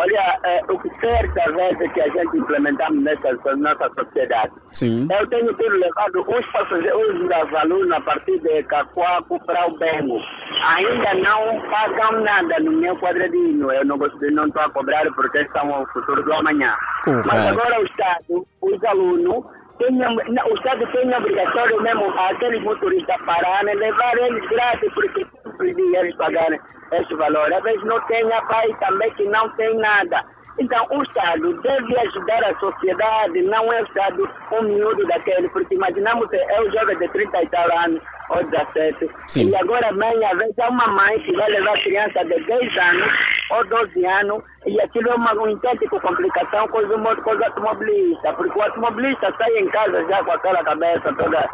Olha, 0.00 0.38
eh, 0.44 0.60
o 0.70 0.78
que 0.78 0.88
certa 0.98 1.52
vez 1.52 1.78
é 1.78 1.88
que 1.88 2.00
a 2.00 2.08
gente 2.08 2.38
implementamos 2.38 3.04
nessa 3.04 3.34
nossa 3.56 3.90
sociedade. 3.90 4.52
Sim. 4.70 5.06
Eu 5.10 5.26
tenho 5.26 5.52
tido 5.54 5.76
levado 5.76 6.24
os 6.26 6.46
passageiros 6.52 7.20
os 7.20 7.54
alunos 7.54 7.92
a 7.92 8.00
partir 8.00 8.38
de 8.40 8.62
Cacoaco 8.62 9.38
para 9.44 9.68
o 9.68 9.76
Bengo. 9.78 10.18
Ainda 10.62 11.14
não 11.14 11.60
pagam 11.70 12.22
nada 12.22 12.60
no 12.60 12.72
meu 12.72 12.96
quadradinho. 12.96 13.70
Eu 13.70 13.84
não 13.84 13.98
gosto 13.98 14.18
não 14.30 14.46
estou 14.46 14.62
a 14.62 14.70
cobrar 14.70 15.04
porque 15.14 15.46
são 15.48 15.82
o 15.82 15.86
futuro 15.88 16.22
do 16.22 16.32
amanhã. 16.32 16.74
Mas 17.06 17.26
Correto. 17.26 17.60
agora 17.60 17.80
o 17.80 17.84
Estado, 17.84 18.46
os 18.62 18.84
alunos, 18.84 19.44
tem, 19.80 20.04
a- 20.04 20.10
não, 20.10 20.46
o 20.46 20.54
Estado 20.56 20.86
tem 20.92 21.12
a 21.12 21.18
obrigatório 21.18 21.82
mesmo 21.82 22.04
aqueles 22.18 22.62
motoristas 22.62 23.20
pararem, 23.24 23.74
levar 23.74 24.16
eles 24.18 24.48
grátis, 24.48 24.92
porque 24.94 25.24
todos 25.24 25.60
eles 25.60 26.16
pagarem 26.16 26.60
esse 26.92 27.14
valor. 27.14 27.52
Às 27.52 27.62
vezes 27.62 27.82
não 27.84 28.00
tem 28.06 28.32
a 28.32 28.42
país 28.42 28.78
também 28.78 29.10
que 29.14 29.24
não 29.24 29.48
tem 29.56 29.74
nada. 29.78 30.22
Então, 30.60 30.86
o 30.90 31.02
Estado 31.02 31.54
deve 31.62 31.98
ajudar 31.98 32.44
a 32.44 32.54
sociedade, 32.58 33.42
não 33.42 33.72
é 33.72 33.80
o 33.80 33.84
Estado 33.86 34.28
um 34.52 34.62
miúdo 34.62 35.06
daquele, 35.06 35.48
porque 35.48 35.74
imaginamos, 35.74 36.28
é 36.32 36.60
o 36.60 36.70
jovem 36.70 36.98
de 36.98 37.08
30 37.08 37.42
e 37.42 37.48
tal 37.48 37.78
anos, 37.78 38.02
ou 38.28 38.44
17. 38.44 39.10
Sim. 39.26 39.48
E 39.48 39.56
agora 39.56 39.90
mãe, 39.92 40.22
às 40.26 40.36
vezes 40.36 40.54
uma 40.58 40.86
mãe 40.88 41.18
que 41.20 41.32
vai 41.34 41.48
levar 41.50 41.74
a 41.74 41.82
criança 41.82 42.24
de 42.24 42.40
10 42.44 42.76
anos 42.76 43.12
ou 43.52 43.66
12 43.66 44.06
anos 44.06 44.44
e 44.66 44.80
aquilo 44.80 45.08
é 45.08 45.14
uma 45.14 45.34
um 45.34 45.48
intento 45.48 45.88
com 45.88 45.98
complicação 45.98 46.68
com 46.68 46.78
os, 46.78 47.20
com 47.22 47.30
os 47.30 47.42
automobilistas, 47.42 48.36
porque 48.36 48.58
o 48.58 48.62
automobilista 48.62 49.34
sai 49.38 49.56
em 49.56 49.68
casa 49.70 50.06
já 50.08 50.22
com 50.22 50.32
aquela 50.32 50.62
cabeça 50.62 51.12
toda 51.14 51.48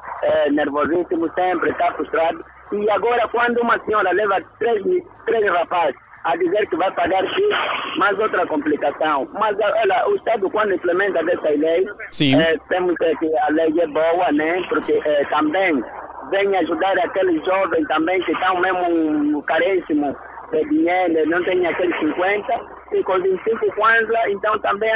nervosíssimo, 0.51 1.33
sempre 1.35 1.71
está 1.71 1.93
frustrado. 1.93 2.45
E 2.73 2.91
agora 2.91 3.29
quando 3.29 3.59
uma 3.59 3.79
senhora 3.85 4.11
leva 4.13 4.43
três, 4.59 4.83
três 5.25 5.47
rapazes 5.53 6.07
a 6.27 6.37
dizer 6.37 6.69
que 6.69 6.77
vai 6.77 6.91
pagar 6.93 7.25
X, 7.25 7.41
mais 7.99 8.19
outra 8.19 8.45
complicação. 8.47 9.29
Mas 9.33 9.57
olha, 9.61 10.09
o 10.09 10.17
Estado 10.17 10.51
quando 10.51 10.75
implementa 10.75 11.23
dessa 11.23 11.49
lei, 11.51 11.87
eh, 12.35 12.57
temos 12.69 12.97
que 12.97 13.37
a 13.37 13.49
lei 13.51 13.73
é 13.81 13.87
boa, 13.87 14.33
né? 14.33 14.61
Porque 14.69 14.93
eh, 14.93 15.25
também 15.31 15.83
vem 16.31 16.57
ajudar 16.57 16.99
aqueles 16.99 17.45
jovens 17.45 17.87
também 17.87 18.21
que 18.23 18.33
estão 18.33 18.61
mesmo 18.61 19.41
caríssimos 19.45 20.17
de 20.51 20.65
dinheiro, 20.69 21.31
não 21.31 21.43
tem 21.45 21.65
aqueles 21.65 21.97
50, 22.01 22.61
e 22.93 23.03
com 23.05 23.21
25 23.21 23.75
kwanza, 23.75 24.19
então 24.29 24.59
também 24.59 24.91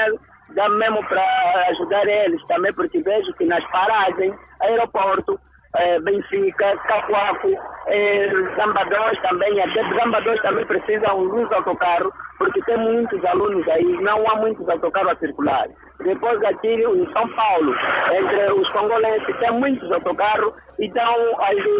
dá 0.55 0.69
mesmo 0.69 1.05
para 1.07 1.23
ajudar 1.71 2.07
eles 2.09 2.45
também, 2.49 2.73
porque 2.73 3.01
vejo 3.03 3.33
que 3.35 3.45
nas 3.45 3.65
paragens, 3.71 4.35
aeroporto, 4.63 5.39
eh, 5.77 6.01
Benfica, 6.01 6.77
Cacoaco, 6.87 7.49
eh, 7.89 8.29
Zamba 8.57 8.85
2 8.85 9.21
também, 9.23 9.61
até 9.63 9.83
Zamba 9.95 10.21
2 10.21 10.41
também 10.43 10.65
precisa 10.67 11.15
um 11.15 11.23
luz 11.25 11.51
autocarro, 11.53 12.13
porque 12.39 12.61
tem 12.63 12.77
muitos 12.79 13.25
alunos 13.25 13.67
aí, 13.69 13.85
não 14.03 14.29
há 14.31 14.37
muitos 14.37 14.69
autocarros 14.69 15.13
a 15.13 15.17
circular. 15.17 15.67
Depois 16.01 16.43
aqui 16.45 16.69
em 16.83 17.13
São 17.13 17.29
Paulo, 17.29 17.75
entre 18.11 18.53
os 18.55 18.69
congolenses, 18.71 19.37
tem 19.39 19.51
muitos 19.53 19.93
autocarros, 19.93 20.55
então 20.79 21.15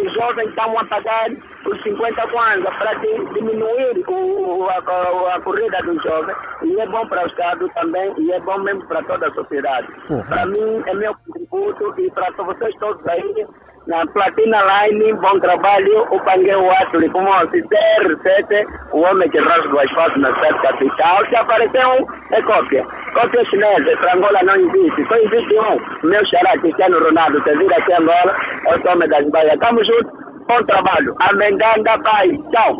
os 0.05 0.13
jovens 0.13 0.49
estão 0.49 0.77
a 0.79 0.85
pagar 0.85 1.31
os 1.65 1.81
50 1.81 2.27
kwanza 2.27 2.69
para 2.71 2.93
di- 2.95 3.25
diminuir 3.33 4.03
o, 4.07 4.67
a, 4.69 5.35
a- 5.35 5.41
corrida 5.41 5.81
dos 5.81 6.01
jovens, 6.03 6.37
e 6.61 6.79
é 6.79 6.85
bom 6.85 7.07
para 7.07 7.23
o 7.23 7.27
Estado 7.27 7.67
também, 7.73 8.13
e 8.19 8.31
é 8.31 8.39
bom 8.41 8.59
mesmo 8.59 8.85
para 8.87 9.01
toda 9.03 9.27
a 9.27 9.33
sociedade. 9.33 9.87
Para 10.29 10.45
mim, 10.45 10.83
é 10.85 10.93
meu 10.93 11.15
contributo, 11.25 11.99
e 11.99 12.11
para 12.11 12.29
vocês 12.43 12.75
todos 12.79 13.07
aí, 13.07 13.47
na 13.87 14.05
Platina 14.07 14.59
Line, 14.61 15.13
bom 15.13 15.39
trabalho, 15.39 16.03
o 16.11 16.19
Pangueu 16.19 16.71
Atli, 16.71 17.09
como 17.09 17.29
o 17.29 17.47
CR7, 17.47 18.67
o 18.93 18.99
homem 18.99 19.29
que 19.29 19.39
rasga 19.39 19.73
o 19.73 19.79
asfalto 19.79 20.19
na 20.19 20.33
cidade 20.35 20.61
capital, 20.61 21.25
se 21.27 21.35
apareceu, 21.35 22.07
é 22.31 22.41
cópia. 22.43 22.85
Cópia 23.13 23.43
chinesa, 23.45 23.97
para 23.97 24.15
Angola 24.15 24.39
não 24.43 24.55
existe, 24.55 25.07
só 25.07 25.15
existe 25.15 25.59
um, 25.59 26.07
meu 26.07 26.25
xará, 26.27 26.57
Cristiano 26.59 26.99
Ronaldo, 26.99 27.41
você 27.41 27.57
vira 27.57 27.75
aqui 27.77 27.93
Angola, 27.93 28.35
é 28.67 28.75
o 28.75 28.91
homem 28.91 29.09
das 29.09 29.29
baias. 29.29 29.59
Tamo 29.59 29.83
junto, 29.83 30.11
bom 30.47 30.63
trabalho, 30.65 31.15
amendanda, 31.19 31.97
pai, 32.03 32.29
tchau. 32.51 32.77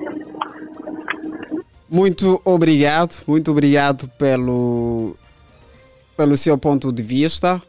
Muito 1.89 2.41
obrigado, 2.45 3.11
muito 3.27 3.51
obrigado 3.51 4.07
pelo, 4.17 5.15
pelo 6.15 6.37
seu 6.37 6.57
ponto 6.57 6.91
de 6.91 7.03
vista. 7.03 7.61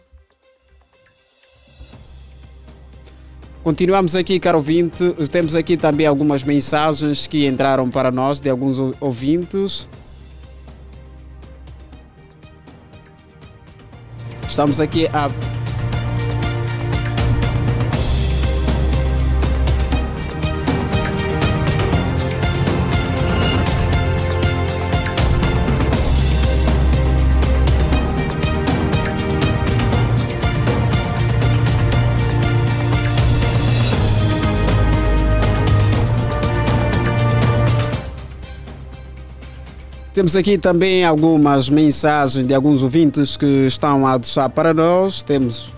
Continuamos 3.62 4.16
aqui, 4.16 4.40
caro 4.40 4.58
ouvinte. 4.58 5.14
Temos 5.30 5.54
aqui 5.54 5.76
também 5.76 6.06
algumas 6.06 6.42
mensagens 6.42 7.28
que 7.28 7.46
entraram 7.46 7.88
para 7.88 8.10
nós 8.10 8.40
de 8.40 8.50
alguns 8.50 8.78
ou- 8.78 8.94
ouvintes. 9.00 9.88
Estamos 14.48 14.80
aqui 14.80 15.06
a 15.12 15.30
Temos 40.22 40.36
aqui 40.36 40.56
também 40.56 41.04
algumas 41.04 41.68
mensagens 41.68 42.46
de 42.46 42.54
alguns 42.54 42.80
ouvintes 42.80 43.36
que 43.36 43.66
estão 43.66 44.06
a 44.06 44.16
deixar 44.16 44.48
para 44.50 44.72
nós. 44.72 45.20
Temos 45.20 45.72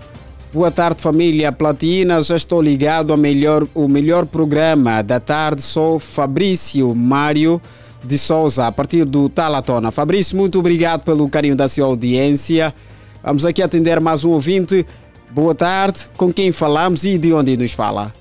Boa 0.52 0.70
tarde, 0.70 1.00
família 1.00 1.50
Platina. 1.50 2.20
Já 2.20 2.36
estou 2.36 2.60
ligado 2.60 3.10
ao 3.10 3.16
melhor, 3.16 3.66
o 3.74 3.88
melhor 3.88 4.26
programa 4.26 5.00
da 5.00 5.18
tarde. 5.18 5.62
Sou 5.62 5.98
Fabrício 5.98 6.94
Mário 6.94 7.58
de 8.04 8.18
Souza, 8.18 8.66
a 8.66 8.70
partir 8.70 9.06
do 9.06 9.30
Talatona. 9.30 9.90
Fabrício, 9.90 10.36
muito 10.36 10.58
obrigado 10.58 11.04
pelo 11.04 11.26
carinho 11.26 11.56
da 11.56 11.66
sua 11.66 11.86
audiência. 11.86 12.74
Vamos 13.22 13.46
aqui 13.46 13.62
atender 13.62 13.98
mais 13.98 14.24
um 14.26 14.30
ouvinte. 14.32 14.84
Boa 15.30 15.54
tarde. 15.54 16.00
Com 16.18 16.30
quem 16.30 16.52
falamos 16.52 17.02
e 17.06 17.16
de 17.16 17.32
onde 17.32 17.56
nos 17.56 17.72
fala? 17.72 18.12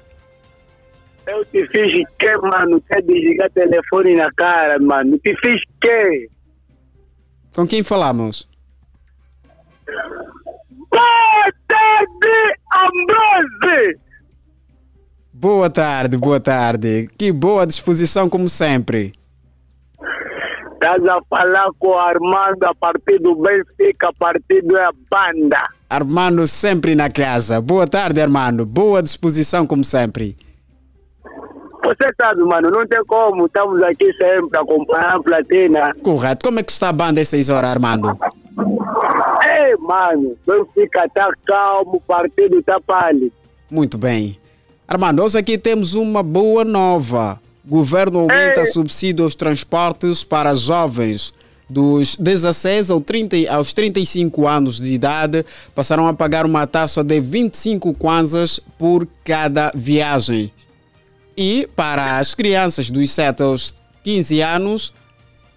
Eu 1.25 1.45
te 1.45 1.65
fiz 1.67 2.05
que, 2.19 2.38
mano? 2.38 2.81
Quer 2.81 3.01
desligar 3.01 3.49
telefone 3.51 4.15
na 4.15 4.29
cara, 4.33 4.77
mano? 4.79 5.17
Te 5.19 5.36
fiz 5.38 5.62
que? 5.81 6.29
Com 7.55 7.67
quem 7.67 7.83
falamos? 7.83 8.47
Boa 10.89 11.49
tarde, 11.67 12.59
Ambrose! 12.73 13.99
Boa 15.31 15.69
tarde, 15.69 16.17
boa 16.17 16.39
tarde. 16.39 17.07
Que 17.17 17.31
boa 17.31 17.65
disposição, 17.65 18.29
como 18.29 18.49
sempre. 18.49 19.13
Estás 20.73 21.05
a 21.07 21.19
falar 21.29 21.69
com 21.79 21.89
o 21.89 21.97
Armando 21.97 22.63
a 22.65 22.75
partir 22.75 23.17
do 23.19 23.36
Benfica, 23.36 24.09
a 24.09 24.13
partir 24.13 24.62
da 24.63 24.91
banda. 25.09 25.63
Armando 25.89 26.45
sempre 26.47 26.93
na 26.95 27.09
casa. 27.09 27.62
Boa 27.62 27.88
tarde, 27.88 28.19
Armando. 28.19 28.65
Boa 28.65 29.01
disposição, 29.01 29.65
como 29.65 29.83
sempre. 29.83 30.36
Você 31.83 32.07
sabe, 32.19 32.41
mano, 32.43 32.71
não 32.71 32.87
tem 32.87 33.03
como. 33.05 33.45
Estamos 33.45 33.81
aqui 33.83 34.11
sempre 34.13 34.57
acompanhando 34.57 35.17
a 35.17 35.23
platina. 35.23 35.93
Correto. 36.01 36.45
Como 36.45 36.59
é 36.59 36.63
que 36.63 36.71
está 36.71 36.89
a 36.89 36.93
banda 36.93 37.19
essas 37.19 37.49
horas, 37.49 37.71
Armando? 37.71 38.17
Ei, 39.43 39.75
mano, 39.77 40.37
Benfica 40.47 41.05
está 41.05 41.29
calmo, 41.45 41.95
o 41.97 42.01
partido 42.01 42.59
está 42.59 42.79
pálido. 42.79 43.31
Muito 43.69 43.97
bem. 43.97 44.37
Armando, 44.87 45.23
hoje 45.23 45.37
aqui 45.37 45.57
temos 45.57 45.93
uma 45.93 46.23
boa 46.23 46.63
nova. 46.63 47.39
Governo 47.65 48.19
aumenta 48.19 48.61
Ei. 48.61 48.65
subsídio 48.67 49.23
aos 49.23 49.35
transportes 49.35 50.23
para 50.23 50.53
jovens 50.53 51.33
dos 51.69 52.15
16 52.17 52.89
ao 52.89 53.01
30, 53.01 53.51
aos 53.51 53.73
35 53.73 54.47
anos 54.47 54.79
de 54.79 54.93
idade 54.93 55.45
passarão 55.73 56.07
a 56.07 56.13
pagar 56.13 56.45
uma 56.45 56.67
taxa 56.67 57.03
de 57.03 57.19
25 57.19 57.93
kwanzas 57.93 58.59
por 58.77 59.07
cada 59.23 59.71
viagem. 59.73 60.51
E 61.35 61.67
para 61.75 62.17
as 62.17 62.35
crianças 62.35 62.91
dos 62.91 63.11
7 63.11 63.43
aos 63.43 63.81
15 64.03 64.41
anos 64.41 64.93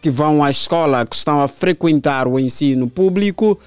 que 0.01 0.11
vão 0.11 0.43
à 0.43 0.51
escola, 0.51 1.05
que 1.05 1.17
estão 1.17 1.43
a 1.43 1.49
frequentar 1.49 2.29
o 2.29 2.39
ensino 2.39 2.89
público, 2.89 3.59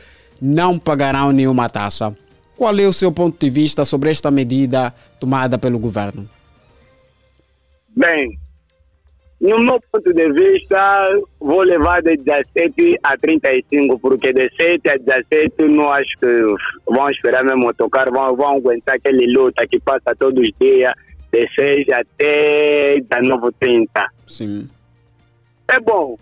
não 0.42 0.80
pagarão 0.80 1.32
nenhuma 1.32 1.70
taxa. 1.70 2.16
Qual 2.56 2.78
é 2.78 2.88
o 2.88 2.94
seu 2.94 3.12
ponto 3.12 3.38
de 3.40 3.50
vista 3.50 3.86
sobre 3.86 4.10
esta 4.10 4.32
medida 4.32 4.94
tomada 5.20 5.58
pelo 5.58 5.78
governo? 5.80 6.30
Bem, 7.96 8.38
no 9.42 9.58
meu 9.60 9.80
ponto 9.92 10.14
de 10.14 10.32
vista, 10.32 11.08
vou 11.40 11.62
levar 11.62 12.02
de 12.02 12.18
17 12.18 13.00
a 13.04 13.18
35, 13.18 13.98
porque 14.00 14.34
de 14.34 14.50
7 14.60 14.90
a 14.90 14.98
17 14.98 15.64
não 15.70 15.90
acho 15.90 16.18
que 16.20 16.28
vão 16.86 17.10
esperar 17.10 17.44
mesmo 17.44 17.74
tocar, 17.74 18.10
vão, 18.12 18.36
vão 18.36 18.58
aguentar 18.58 18.96
aquele 18.96 19.32
luta 19.32 19.66
que 19.66 19.80
passa 19.80 20.14
todos 20.18 20.42
os 20.42 20.54
dias, 20.60 20.94
de 21.32 21.48
6 21.54 21.90
até 21.90 23.00
19 23.02 23.52
30. 23.60 24.12
Sim. 24.28 24.70
É 25.68 25.80
bom. 25.80 26.18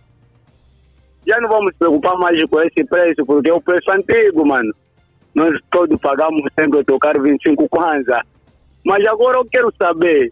Já 1.26 1.40
não 1.42 1.50
vamos 1.50 1.66
nos 1.66 1.78
preocupar 1.78 2.18
mais 2.18 2.42
com 2.46 2.62
esse 2.62 2.84
preço, 2.86 3.26
porque 3.26 3.50
é 3.50 3.54
o 3.54 3.62
preço 3.62 3.92
antigo, 3.92 4.46
mano. 4.46 4.74
Nós 5.36 5.52
todos 5.72 6.00
pagamos 6.00 6.42
sempre 6.58 6.84
tocar 6.84 7.20
25 7.22 7.68
kwanza. 7.70 8.22
Mas 8.84 9.06
agora 9.06 9.38
eu 9.38 9.46
quero 9.46 9.74
saber, 9.78 10.32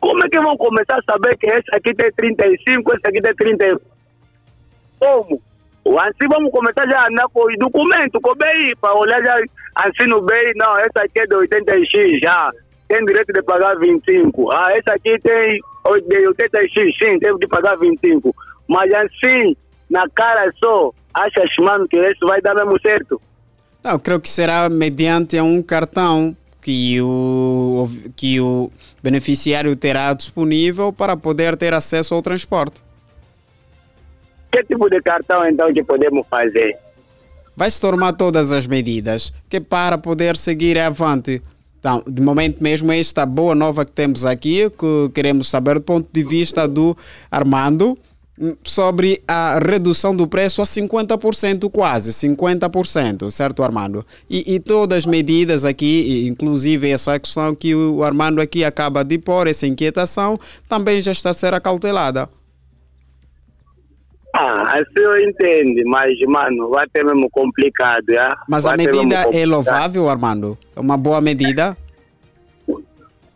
como 0.00 0.24
é 0.24 0.28
que 0.28 0.40
vão 0.40 0.56
começar 0.56 0.98
a 0.98 1.12
saber 1.12 1.36
que 1.38 1.46
esse 1.46 1.72
aqui 1.72 1.94
tem 1.94 2.10
35, 2.12 2.94
esse 2.94 3.06
aqui 3.06 3.22
tem 3.22 3.34
30? 3.34 3.80
Como? 4.98 5.40
Assim 5.98 6.28
vamos 6.28 6.50
começar 6.50 6.88
já 6.88 7.02
a 7.02 7.08
andar 7.08 7.28
com 7.32 7.44
os 7.44 7.58
documentos, 7.58 8.20
com 8.20 8.30
o 8.30 8.34
BI, 8.34 8.74
para 8.80 8.94
olhar 8.94 9.24
já 9.24 9.36
assim 9.76 10.08
no 10.08 10.20
BI, 10.22 10.52
não, 10.56 10.76
esse 10.78 10.98
aqui 10.98 11.20
é 11.20 11.26
de 11.26 11.34
80x 11.34 12.20
já, 12.22 12.50
tem 12.92 13.04
direito 13.06 13.32
de 13.32 13.42
pagar 13.42 13.74
25. 13.78 14.52
Ah, 14.52 14.70
esse 14.76 14.90
aqui 14.90 15.18
tem 15.20 15.58
o- 15.84 15.98
de 15.98 16.26
80x, 16.28 16.94
sim, 16.98 17.18
tem 17.18 17.38
que 17.38 17.48
pagar 17.48 17.76
25. 17.78 18.36
Mas 18.68 18.92
assim, 18.92 19.56
na 19.88 20.06
cara 20.10 20.52
só, 20.62 20.92
achas, 21.14 21.48
mano, 21.58 21.88
que 21.88 21.96
isso 21.96 22.26
vai 22.26 22.42
dar 22.42 22.54
mesmo 22.54 22.78
certo? 22.82 23.18
Não, 23.82 23.98
creio 23.98 24.20
que 24.20 24.28
será 24.28 24.68
mediante 24.68 25.40
um 25.40 25.62
cartão 25.62 26.36
que 26.60 27.00
o, 27.00 27.88
que 28.14 28.38
o 28.40 28.70
beneficiário 29.02 29.74
terá 29.74 30.12
disponível 30.12 30.92
para 30.92 31.16
poder 31.16 31.56
ter 31.56 31.72
acesso 31.72 32.14
ao 32.14 32.20
transporte. 32.22 32.78
Que 34.52 34.62
tipo 34.64 34.88
de 34.90 35.00
cartão 35.00 35.48
então 35.48 35.72
que 35.72 35.82
podemos 35.82 36.26
fazer? 36.28 36.76
Vai 37.56 37.70
se 37.70 37.80
tomar 37.80 38.12
todas 38.12 38.52
as 38.52 38.66
medidas 38.66 39.32
que 39.48 39.60
para 39.60 39.96
poder 39.96 40.36
seguir 40.36 40.78
avante. 40.78 41.42
Então, 41.82 42.00
de 42.06 42.22
momento 42.22 42.62
mesmo, 42.62 42.92
esta 42.92 43.26
boa 43.26 43.56
nova 43.56 43.84
que 43.84 43.90
temos 43.90 44.24
aqui, 44.24 44.70
que 44.70 45.10
queremos 45.12 45.48
saber 45.48 45.74
do 45.74 45.80
ponto 45.80 46.08
de 46.12 46.22
vista 46.22 46.68
do 46.68 46.96
Armando, 47.28 47.98
hum, 48.40 48.54
sobre 48.62 49.20
a 49.26 49.58
redução 49.58 50.14
do 50.14 50.28
preço 50.28 50.62
a 50.62 50.64
50%, 50.64 51.68
quase 51.68 52.12
50%, 52.12 53.32
certo, 53.32 53.64
Armando? 53.64 54.06
E, 54.30 54.54
e 54.54 54.60
todas 54.60 54.98
as 54.98 55.06
medidas 55.06 55.64
aqui, 55.64 56.24
inclusive 56.28 56.88
essa 56.88 57.18
questão 57.18 57.52
que 57.52 57.74
o 57.74 58.04
Armando 58.04 58.40
aqui 58.40 58.62
acaba 58.62 59.02
de 59.02 59.18
pôr, 59.18 59.48
essa 59.48 59.66
inquietação, 59.66 60.38
também 60.68 61.00
já 61.00 61.10
está 61.10 61.30
a 61.30 61.34
ser 61.34 61.52
acautelada. 61.52 62.28
Ah, 64.34 64.78
assim 64.78 64.86
eu 64.96 65.28
entendo, 65.28 65.82
mas, 65.86 66.18
mano, 66.20 66.70
vai 66.70 66.86
ter 66.88 67.04
mesmo 67.04 67.28
complicado, 67.30 68.04
já? 68.08 68.34
Mas 68.48 68.64
vai 68.64 68.74
a 68.74 68.76
medida 68.78 69.28
é 69.32 69.44
louvável, 69.44 70.08
Armando? 70.08 70.56
É 70.74 70.80
uma 70.80 70.96
boa 70.96 71.20
medida? 71.20 71.76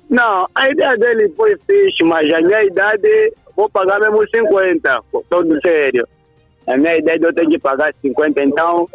Não, 0.09 0.49
a 0.55 0.71
ideia 0.71 0.97
dele 0.97 1.29
foi 1.37 1.57
fixe, 1.67 2.03
mas 2.03 2.33
a 2.33 2.41
minha 2.41 2.65
idade, 2.65 3.33
vou 3.55 3.69
pagar 3.69 4.01
mesmo 4.01 4.27
50, 4.27 5.03
todo 5.29 5.61
sério. 5.61 6.07
A 6.67 6.77
minha 6.79 6.97
ideia 6.97 7.19
eu 7.21 7.35
tenho 7.35 7.51
que 7.51 7.59
pagar 7.59 7.93
50, 8.01 8.43
então, 8.43 8.89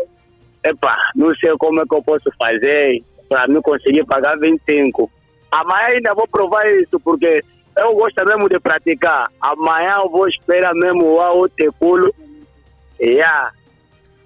epa, 0.64 0.98
não 1.16 1.36
sei 1.36 1.52
como 1.60 1.82
é 1.82 1.86
que 1.86 1.94
eu 1.94 2.02
posso 2.02 2.32
fazer 2.40 3.04
para 3.30 3.48
me 3.48 3.62
conseguir 3.62 4.06
pagar 4.06 4.40
25. 4.40 5.10
Amanhã 5.52 5.88
ainda 5.88 6.16
vou 6.16 6.28
provar 6.28 6.66
isso, 6.68 7.00
porque 7.00 7.44
eu 7.78 7.94
gosto 7.96 8.26
mesmo 8.26 8.50
de 8.50 8.60
praticar. 8.60 9.30
Amanhã 9.40 9.98
eu 10.04 10.10
vou 10.10 10.28
esperar 10.28 10.74
mesmo 10.74 11.18
o 11.20 11.50
teculo. 11.50 12.14
Yeah. 13.00 13.52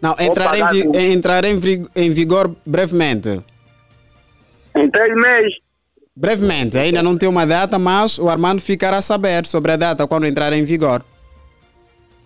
Não, 0.01 0.15
entrar, 0.19 0.57
em, 0.57 0.67
vi, 0.67 1.11
entrar 1.11 1.45
em, 1.45 1.59
em 1.95 2.11
vigor 2.11 2.55
brevemente. 2.65 3.41
Em 4.75 4.89
três 4.89 5.15
meses. 5.15 5.55
Brevemente, 6.15 6.77
ainda 6.77 7.03
não 7.03 7.17
tem 7.17 7.27
uma 7.27 7.45
data, 7.45 7.77
mas 7.77 8.19
o 8.19 8.29
Armando 8.29 8.61
ficará 8.61 8.97
a 8.97 9.01
saber 9.01 9.45
sobre 9.45 9.73
a 9.73 9.77
data 9.77 10.07
quando 10.07 10.25
entrar 10.25 10.53
em 10.53 10.63
vigor. 10.63 11.03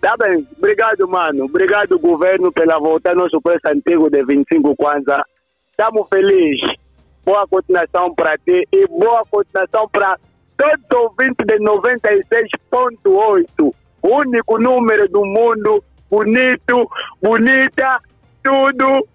Tá 0.02 0.16
bem, 0.18 0.48
obrigado, 0.58 1.08
mano. 1.08 1.46
Obrigado, 1.46 2.00
governo, 2.00 2.52
pela 2.52 2.80
volta 2.80 3.16
nosso 3.16 3.42
preço 3.42 3.68
antigo 3.68 4.10
de 4.10 4.24
25 4.24 4.76
kwanza. 4.76 5.24
Estamos 5.72 6.08
felizes. 6.08 6.78
Boa 7.26 7.48
continuação 7.48 8.14
para 8.14 8.38
ti 8.38 8.68
e 8.72 8.88
boa 8.88 9.24
continuação 9.30 9.90
para 9.90 10.18
todos 10.60 10.80
os 10.92 11.00
ouvintes 11.00 11.48
de 11.48 11.58
96.8. 11.60 13.74
Único 14.04 14.60
número 14.60 15.08
do 15.08 15.26
mundo, 15.26 15.82
bonito, 16.10 16.92
bonita, 17.22 18.02
tudo 18.44 19.08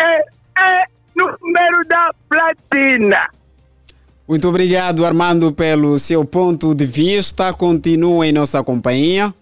é, 0.00 0.20
é 0.60 0.84
número 1.16 1.84
da 1.88 2.12
platina. 2.28 3.28
Muito 4.26 4.48
obrigado, 4.48 5.04
Armando, 5.04 5.52
pelo 5.52 5.98
seu 5.98 6.24
ponto 6.24 6.74
de 6.74 6.86
vista. 6.86 7.52
Continue 7.52 8.28
em 8.28 8.32
nossa 8.32 8.64
companhia. 8.64 9.34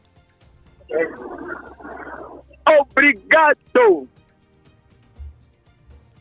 Obrigado! 2.66 4.08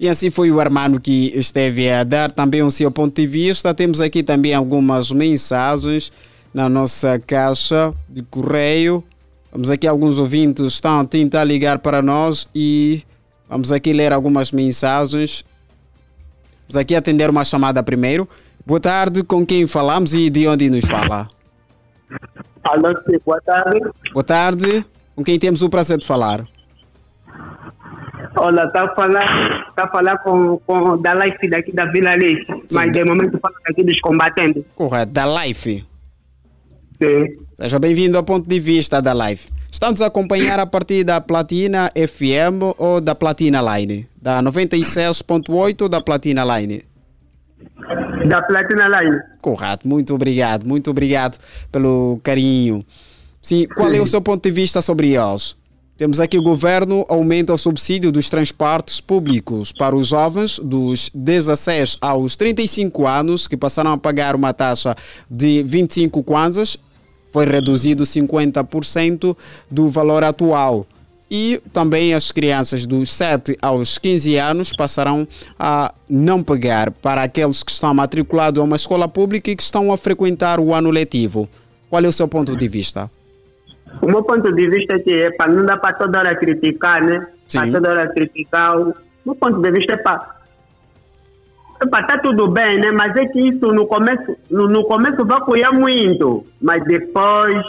E 0.01 0.09
assim 0.09 0.31
foi 0.31 0.51
o 0.51 0.59
Armando 0.59 0.99
que 0.99 1.31
esteve 1.35 1.87
a 1.87 2.03
dar 2.03 2.31
também 2.31 2.63
o 2.63 2.71
seu 2.71 2.89
ponto 2.89 3.21
de 3.21 3.27
vista. 3.27 3.71
Temos 3.71 4.01
aqui 4.01 4.23
também 4.23 4.51
algumas 4.51 5.11
mensagens 5.11 6.11
na 6.51 6.67
nossa 6.67 7.19
caixa 7.19 7.93
de 8.09 8.23
correio. 8.23 9.03
Vamos 9.51 9.69
aqui, 9.69 9.85
alguns 9.85 10.17
ouvintes 10.17 10.65
estão 10.65 11.01
a 11.01 11.05
tentar 11.05 11.43
ligar 11.43 11.77
para 11.77 12.01
nós 12.01 12.49
e 12.55 13.03
vamos 13.47 13.71
aqui 13.71 13.93
ler 13.93 14.11
algumas 14.11 14.51
mensagens. 14.51 15.45
Vamos 16.63 16.77
aqui 16.77 16.95
atender 16.95 17.29
uma 17.29 17.45
chamada 17.45 17.83
primeiro. 17.83 18.27
Boa 18.65 18.79
tarde, 18.79 19.21
com 19.21 19.45
quem 19.45 19.67
falamos 19.67 20.15
e 20.15 20.31
de 20.31 20.47
onde 20.47 20.67
nos 20.71 20.85
fala? 20.85 21.27
Alô, 22.63 22.91
boa 23.23 23.41
tarde. 23.41 23.81
Boa 24.11 24.23
tarde, 24.23 24.83
com 25.15 25.23
quem 25.23 25.37
temos 25.37 25.61
o 25.61 25.69
prazer 25.69 25.99
de 25.99 26.07
falar? 26.07 26.47
Olha, 28.37 28.63
está 28.63 28.85
a 28.85 28.95
falar, 28.95 29.70
a 29.83 29.87
falar 29.87 30.17
com, 30.19 30.57
com 30.65 30.97
da 30.97 31.13
Life 31.13 31.47
daqui 31.49 31.71
da 31.71 31.85
Vila 31.85 32.15
Leite, 32.15 32.45
mas 32.71 32.91
de 32.91 33.03
momento 33.03 33.39
fala 33.39 33.55
daqui 33.67 33.83
dos 33.83 33.99
combatentes. 34.01 34.63
Correto, 34.75 35.11
da 35.11 35.43
Life. 35.43 35.85
Sim. 37.01 37.25
Seja 37.53 37.79
bem-vindo 37.79 38.17
ao 38.17 38.23
ponto 38.23 38.47
de 38.47 38.59
vista 38.59 39.01
da 39.01 39.13
Life. 39.13 39.49
Estamos 39.71 40.01
a 40.01 40.07
acompanhar 40.07 40.59
a 40.59 40.65
partir 40.65 41.03
da 41.03 41.21
Platina 41.21 41.91
FM 41.95 42.75
ou 42.77 42.99
da 42.99 43.15
Platina 43.15 43.61
Line? 43.61 44.07
Da 44.21 44.43
96.8 44.43 45.81
ou 45.81 45.89
da 45.89 46.01
Platina 46.01 46.43
Line? 46.43 46.83
Da 48.27 48.41
Platina 48.41 48.87
Line. 48.87 49.19
Correto, 49.41 49.87
muito 49.87 50.13
obrigado, 50.13 50.67
muito 50.67 50.91
obrigado 50.91 51.39
pelo 51.71 52.19
carinho. 52.21 52.85
Sim, 53.41 53.65
qual 53.75 53.91
é 53.91 53.99
o 53.99 54.05
seu 54.05 54.21
ponto 54.21 54.43
de 54.43 54.51
vista 54.51 54.81
sobre 54.81 55.15
eles? 55.15 55.55
Temos 56.01 56.19
aqui 56.19 56.35
o 56.35 56.41
governo 56.41 57.05
aumenta 57.07 57.53
o 57.53 57.57
subsídio 57.59 58.11
dos 58.11 58.27
transportes 58.27 58.99
públicos 58.99 59.71
para 59.71 59.95
os 59.95 60.07
jovens 60.07 60.57
dos 60.57 61.11
16 61.13 61.99
aos 62.01 62.35
35 62.35 63.05
anos 63.05 63.47
que 63.47 63.55
passaram 63.55 63.91
a 63.91 63.97
pagar 63.99 64.35
uma 64.35 64.51
taxa 64.51 64.95
de 65.29 65.61
25 65.61 66.23
kwanzas, 66.23 66.75
foi 67.31 67.45
reduzido 67.45 68.03
50% 68.03 69.37
do 69.69 69.89
valor 69.91 70.23
atual. 70.23 70.87
E 71.29 71.61
também 71.71 72.15
as 72.15 72.31
crianças 72.31 72.87
dos 72.87 73.13
7 73.13 73.55
aos 73.61 73.99
15 73.99 74.37
anos 74.37 74.73
passarão 74.75 75.27
a 75.59 75.93
não 76.09 76.41
pagar 76.41 76.89
para 76.89 77.21
aqueles 77.21 77.61
que 77.61 77.71
estão 77.71 77.93
matriculados 77.93 78.59
a 78.59 78.63
uma 78.63 78.75
escola 78.75 79.07
pública 79.07 79.51
e 79.51 79.55
que 79.55 79.61
estão 79.61 79.93
a 79.93 79.97
frequentar 79.97 80.59
o 80.59 80.73
ano 80.73 80.89
letivo. 80.89 81.47
Qual 81.91 82.03
é 82.03 82.07
o 82.07 82.11
seu 82.11 82.27
ponto 82.27 82.57
de 82.57 82.67
vista? 82.67 83.07
O 84.01 84.07
meu 84.07 84.23
ponto 84.23 84.51
de 84.51 84.69
vista 84.69 84.95
é 84.95 84.99
que 84.99 85.11
epa, 85.11 85.47
não 85.47 85.65
dá 85.65 85.77
para 85.77 85.95
toda 85.95 86.19
hora 86.19 86.35
criticar, 86.35 87.03
né? 87.03 87.27
Para 87.51 87.71
toda 87.71 87.89
hora 87.89 88.07
criticar. 88.13 88.79
O 88.79 88.95
meu 89.25 89.35
ponto 89.35 89.59
de 89.59 89.71
vista 89.71 89.93
é 89.93 89.97
para. 89.97 90.41
Epa, 91.83 92.03
tá 92.03 92.17
tudo 92.19 92.47
bem, 92.47 92.79
né? 92.79 92.91
Mas 92.91 93.15
é 93.15 93.25
que 93.25 93.39
isso 93.39 93.67
no 93.73 93.87
começo, 93.87 94.37
no, 94.49 94.67
no 94.67 94.85
começo 94.85 95.25
vai 95.25 95.37
apoiar 95.37 95.71
muito, 95.71 96.45
mas 96.61 96.83
depois 96.83 97.63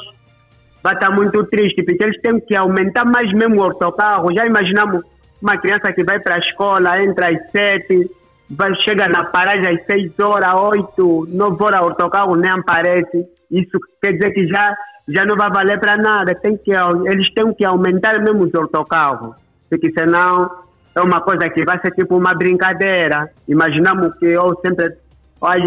vai 0.82 0.94
estar 0.94 1.10
muito 1.10 1.44
triste, 1.44 1.82
porque 1.82 2.02
eles 2.02 2.20
têm 2.20 2.40
que 2.40 2.54
aumentar 2.54 3.04
mais 3.04 3.32
mesmo 3.32 3.60
o 3.60 3.64
autocarro. 3.64 4.34
Já 4.34 4.44
imaginamos 4.44 5.02
uma 5.40 5.56
criança 5.56 5.92
que 5.92 6.04
vai 6.04 6.18
para 6.20 6.36
a 6.36 6.38
escola, 6.38 7.02
entra 7.02 7.28
às 7.28 7.50
sete, 7.50 8.10
vai, 8.50 8.74
chega 8.76 9.08
na 9.08 9.24
paragem 9.24 9.66
às 9.66 9.86
seis 9.86 10.12
horas, 10.18 10.54
oito, 10.54 11.26
nove 11.30 11.62
horas, 11.62 11.80
o 11.80 11.84
autocarro 11.84 12.36
nem 12.36 12.50
aparece. 12.50 13.26
Isso 13.50 13.78
quer 14.00 14.12
dizer 14.12 14.30
que 14.32 14.46
já 14.46 14.74
já 15.08 15.24
não 15.24 15.36
vai 15.36 15.50
valer 15.50 15.78
para 15.78 15.96
nada. 15.96 16.34
Tem 16.34 16.56
que, 16.56 16.72
eles 16.72 17.32
têm 17.34 17.52
que 17.54 17.64
aumentar 17.64 18.18
mesmo 18.20 18.44
os 18.44 18.54
autocarros, 18.54 19.34
porque 19.68 19.92
senão 19.96 20.50
é 20.94 21.00
uma 21.00 21.20
coisa 21.20 21.48
que 21.48 21.64
vai 21.64 21.80
ser 21.80 21.92
tipo 21.92 22.16
uma 22.16 22.34
brincadeira. 22.34 23.30
Imaginamos 23.48 24.14
que 24.18 24.26
eu 24.26 24.58
sempre, 24.64 24.96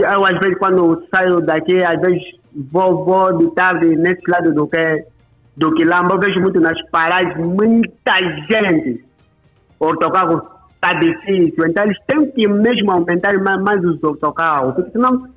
eu, 0.04 0.26
às 0.26 0.39
vezes 0.39 0.58
quando 0.58 1.04
saio 1.13 1.41
daqui, 1.41 1.84
às 1.84 2.00
vezes 2.00 2.21
vou, 2.71 3.04
vou 3.04 3.38
de 3.38 3.54
tarde 3.56 3.95
nesse 3.95 4.21
lado 4.30 4.54
do 4.54 4.67
que 4.67 5.06
do 5.58 5.71
Quilamba, 5.74 6.15
eu 6.15 6.19
vejo 6.19 6.41
muito 6.41 6.60
nas 6.60 6.78
paragens 6.89 7.38
muita 7.38 8.19
gente. 8.50 9.06
O 9.80 9.86
autocarro 9.86 10.41
está 10.76 10.93
difícil, 10.93 11.65
então 11.65 11.86
eles 11.86 11.98
têm 12.08 12.30
que 12.32 12.48
mesmo 12.48 12.91
aumentar 12.91 13.38
mais, 13.41 13.62
mais 13.62 13.84
os 13.84 14.04
autocarros, 14.04 14.76
porque 14.76 14.91
senão 14.91 15.28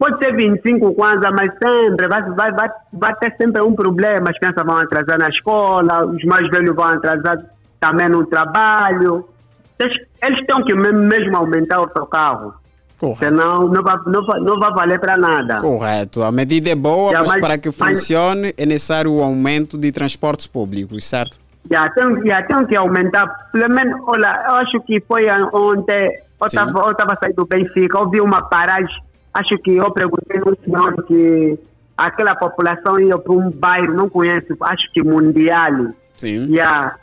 Pode 0.00 0.16
ser 0.16 0.34
25 0.34 0.94
kwanza, 0.94 1.30
mas 1.30 1.50
sempre 1.62 2.08
vai, 2.08 2.22
vai, 2.30 2.50
vai, 2.52 2.70
vai 2.90 3.14
ter 3.16 3.34
sempre 3.36 3.60
um 3.60 3.74
problema. 3.74 4.30
As 4.30 4.38
crianças 4.38 4.64
vão 4.64 4.78
atrasar 4.78 5.18
na 5.18 5.28
escola, 5.28 6.06
os 6.06 6.24
mais 6.24 6.48
velhos 6.48 6.74
vão 6.74 6.86
atrasar 6.86 7.36
também 7.78 8.08
no 8.08 8.24
trabalho. 8.24 9.28
Eles, 9.78 9.94
eles 10.22 10.46
têm 10.46 10.64
que 10.64 10.74
mesmo 10.74 11.36
aumentar 11.36 11.82
o 11.82 11.92
seu 11.92 12.06
carro. 12.06 12.54
Correto. 12.98 13.18
Senão 13.18 13.68
não 13.68 13.82
vai, 13.82 13.96
não 14.06 14.24
vai, 14.24 14.40
não 14.40 14.58
vai 14.58 14.72
valer 14.72 14.98
para 14.98 15.18
nada. 15.18 15.60
Correto. 15.60 16.22
A 16.22 16.32
medida 16.32 16.70
é 16.70 16.74
boa, 16.74 17.12
já, 17.12 17.18
mas, 17.18 17.28
mas, 17.32 17.40
para 17.42 17.58
que 17.58 17.70
funcione 17.70 18.42
mas, 18.44 18.54
é 18.56 18.64
necessário 18.64 19.12
o 19.12 19.22
aumento 19.22 19.76
de 19.76 19.92
transportes 19.92 20.46
públicos, 20.46 21.04
certo? 21.04 21.38
Já 21.70 21.90
tem, 21.90 22.26
já 22.26 22.42
tem 22.44 22.64
que 22.64 22.74
aumentar. 22.74 23.26
Pelo 23.52 23.68
menos, 23.68 24.00
olha, 24.06 24.44
eu 24.48 24.54
acho 24.54 24.80
que 24.80 24.98
foi 25.06 25.26
ontem, 25.52 26.20
eu 26.40 26.46
estava 26.90 27.14
saindo 27.20 27.36
do 27.36 27.44
Benfica, 27.44 28.00
ouvi 28.00 28.18
uma 28.18 28.40
paragem 28.48 29.09
Acho 29.32 29.56
que 29.58 29.76
eu 29.76 29.90
perguntei 29.92 30.40
no 30.40 30.56
senhor 30.64 31.04
que 31.04 31.58
aquela 31.96 32.34
população 32.34 32.98
ia 32.98 33.16
para 33.18 33.32
um 33.32 33.50
bairro, 33.50 33.94
não 33.94 34.08
conheço, 34.08 34.56
acho 34.60 34.90
que 34.92 35.02
mundial. 35.02 35.92
Sim. 36.16 36.46
Yeah. 36.52 36.96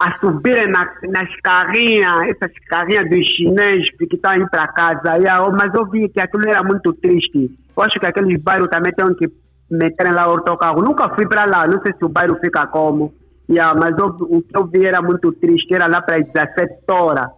a 0.00 0.18
subirem 0.18 0.68
na, 0.68 0.90
nas 1.08 1.34
carrinhas, 1.40 2.28
essas 2.28 2.52
carrinhas 2.68 3.08
dos 3.08 3.24
chineses 3.26 3.88
que 3.96 4.12
estão 4.12 4.34
indo 4.34 4.48
para 4.50 4.66
casa. 4.68 5.16
Yeah, 5.16 5.48
mas 5.50 5.72
eu 5.72 5.86
vi 5.86 6.08
que 6.08 6.20
aquilo 6.20 6.48
era 6.48 6.62
muito 6.62 6.92
triste. 6.94 7.50
Eu 7.76 7.82
acho 7.82 7.98
que 7.98 8.06
aqueles 8.06 8.40
bairros 8.42 8.68
também 8.68 8.92
têm 8.92 9.14
que 9.14 9.30
meterem 9.70 10.12
lá 10.12 10.26
o 10.26 10.32
autocarro. 10.32 10.82
Nunca 10.82 11.08
fui 11.14 11.26
para 11.26 11.44
lá, 11.44 11.66
não 11.66 11.80
sei 11.82 11.92
se 11.92 12.04
o 12.04 12.08
bairro 12.08 12.36
fica 12.40 12.66
como. 12.66 13.14
Yeah, 13.48 13.78
mas 13.78 13.96
eu, 13.98 14.06
o 14.06 14.42
que 14.42 14.56
eu 14.56 14.66
vi 14.66 14.84
era 14.84 15.02
muito 15.02 15.30
triste, 15.32 15.74
era 15.74 15.86
lá 15.86 16.00
para 16.00 16.16
as 16.16 16.26
17 16.26 16.74
horas. 16.90 17.30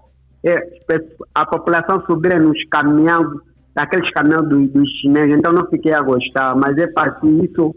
É, 0.44 0.56
a 1.34 1.44
população 1.44 2.04
subir 2.06 2.38
nos 2.40 2.62
caminhões, 2.68 3.26
daqueles 3.76 4.10
caminhões 4.10 4.48
dos, 4.48 4.70
dos 4.70 4.90
chineses, 5.00 5.36
então 5.36 5.52
não 5.52 5.66
fiquei 5.66 5.92
a 5.92 6.00
gostar. 6.00 6.56
Mas 6.56 6.76
é 6.78 6.86
para 6.86 7.14
isso 7.22 7.76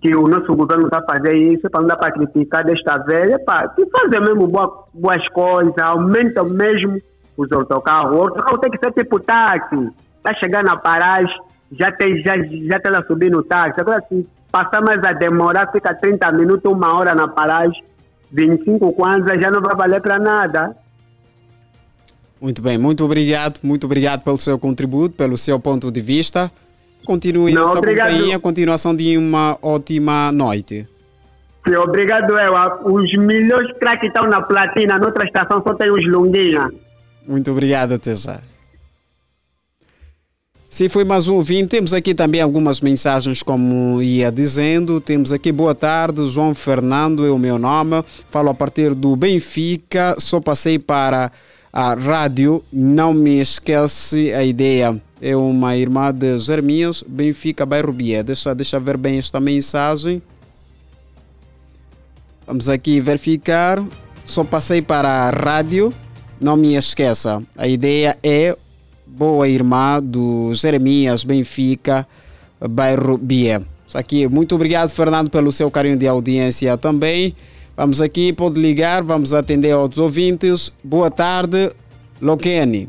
que 0.00 0.16
o 0.16 0.26
nosso 0.26 0.54
governo 0.56 0.86
está 0.86 1.02
fazendo 1.02 1.36
isso, 1.36 1.70
para 1.70 1.80
não 1.82 1.88
dar 1.88 1.96
para 1.96 2.12
criticar 2.12 2.64
desta 2.64 2.98
vez, 2.98 3.30
é 3.30 3.38
para 3.38 3.72
fazer 3.92 4.20
mesmo 4.20 4.46
boa, 4.48 4.86
boas 4.92 5.28
coisas, 5.28 5.76
aumenta 5.78 6.42
mesmo 6.42 6.98
os 7.36 7.52
autocarros. 7.52 8.18
O 8.18 8.22
autocarro 8.22 8.58
tem 8.58 8.70
que 8.70 8.78
ser 8.78 8.92
tipo 8.92 9.20
táxi, 9.20 9.90
está 10.16 10.34
chegando 10.34 10.66
na 10.66 10.76
paragem, 10.76 11.34
já 11.72 11.92
tem 11.92 12.22
já 12.22 12.36
já 12.36 12.76
está 12.76 13.02
subindo 13.06 13.38
o 13.38 13.42
táxi. 13.42 13.80
Agora 13.80 14.02
se 14.08 14.26
passar 14.50 14.82
mais 14.82 15.02
a 15.04 15.12
demorar, 15.12 15.70
fica 15.72 15.94
30 15.94 16.32
minutos, 16.32 16.70
uma 16.70 16.98
hora 16.98 17.14
na 17.14 17.28
paragem, 17.28 17.84
25 18.32 18.92
kwanza, 18.92 19.40
já 19.40 19.50
não 19.50 19.60
vai 19.60 19.76
valer 19.76 20.00
para 20.00 20.18
nada. 20.18 20.76
Muito 22.44 22.60
bem, 22.60 22.76
muito 22.76 23.02
obrigado, 23.02 23.58
muito 23.62 23.84
obrigado 23.86 24.22
pelo 24.22 24.36
seu 24.36 24.58
contributo, 24.58 25.16
pelo 25.16 25.38
seu 25.38 25.58
ponto 25.58 25.90
de 25.90 26.02
vista. 26.02 26.52
Continue 27.06 27.54
Não, 27.54 27.62
nossa 27.62 27.78
obrigado. 27.78 28.10
companhia, 28.10 28.38
continuação 28.38 28.94
de 28.94 29.16
uma 29.16 29.56
ótima 29.62 30.30
noite. 30.30 30.86
Sim, 31.66 31.74
obrigado, 31.76 32.36
Eva. 32.36 32.82
Os 32.84 33.10
melhores 33.14 33.74
craques 33.78 34.08
estão 34.08 34.28
na 34.28 34.42
platina, 34.42 34.98
noutra 34.98 35.24
estação 35.24 35.62
só 35.66 35.72
tem 35.72 35.90
os 35.90 36.04
Lunguinha. 36.04 36.70
Muito 37.26 37.50
obrigado, 37.50 37.92
até 37.92 38.14
já. 38.14 38.42
Se 40.68 40.90
foi 40.90 41.04
mais 41.04 41.26
um 41.26 41.36
ouvinte, 41.36 41.68
temos 41.68 41.94
aqui 41.94 42.14
também 42.14 42.42
algumas 42.42 42.82
mensagens, 42.82 43.42
como 43.42 44.02
ia 44.02 44.30
dizendo. 44.30 45.00
Temos 45.00 45.32
aqui, 45.32 45.50
boa 45.50 45.74
tarde, 45.74 46.26
João 46.26 46.54
Fernando 46.54 47.24
é 47.24 47.30
o 47.30 47.38
meu 47.38 47.58
nome. 47.58 48.04
Falo 48.28 48.50
a 48.50 48.54
partir 48.54 48.92
do 48.92 49.16
Benfica, 49.16 50.16
só 50.18 50.40
passei 50.40 50.78
para 50.78 51.32
a 51.76 51.92
rádio, 51.92 52.62
não 52.72 53.12
me 53.12 53.40
esquece 53.40 54.32
a 54.32 54.44
ideia. 54.44 55.02
É 55.20 55.34
uma 55.34 55.76
irmã 55.76 56.14
de 56.14 56.38
Jeremias, 56.38 57.02
Benfica, 57.04 57.66
bairro 57.66 57.92
Bié. 57.92 58.22
Deixa, 58.22 58.54
deixa 58.54 58.78
ver 58.78 58.96
bem 58.96 59.18
esta 59.18 59.40
mensagem. 59.40 60.22
Vamos 62.46 62.68
aqui 62.68 63.00
verificar. 63.00 63.84
Só 64.24 64.44
passei 64.44 64.80
para 64.80 65.08
a 65.08 65.30
rádio, 65.30 65.92
não 66.40 66.56
me 66.56 66.76
esqueça. 66.76 67.42
A 67.58 67.66
ideia 67.66 68.16
é 68.22 68.56
boa 69.04 69.48
irmã 69.48 70.00
do 70.00 70.54
Jeremias 70.54 71.24
Benfica, 71.24 72.06
bairro 72.70 73.18
Bié. 73.18 73.60
Isso 73.84 73.98
aqui, 73.98 74.28
muito 74.28 74.54
obrigado, 74.54 74.90
Fernando, 74.90 75.28
pelo 75.28 75.50
seu 75.50 75.68
carinho 75.72 75.96
de 75.96 76.06
audiência 76.06 76.78
também. 76.78 77.34
Vamos 77.76 78.00
aqui, 78.00 78.32
pode 78.32 78.60
ligar, 78.60 79.02
vamos 79.02 79.34
atender 79.34 79.72
aos 79.72 79.98
ouvintes. 79.98 80.72
Boa 80.82 81.10
tarde, 81.10 81.72
Loquene. 82.20 82.88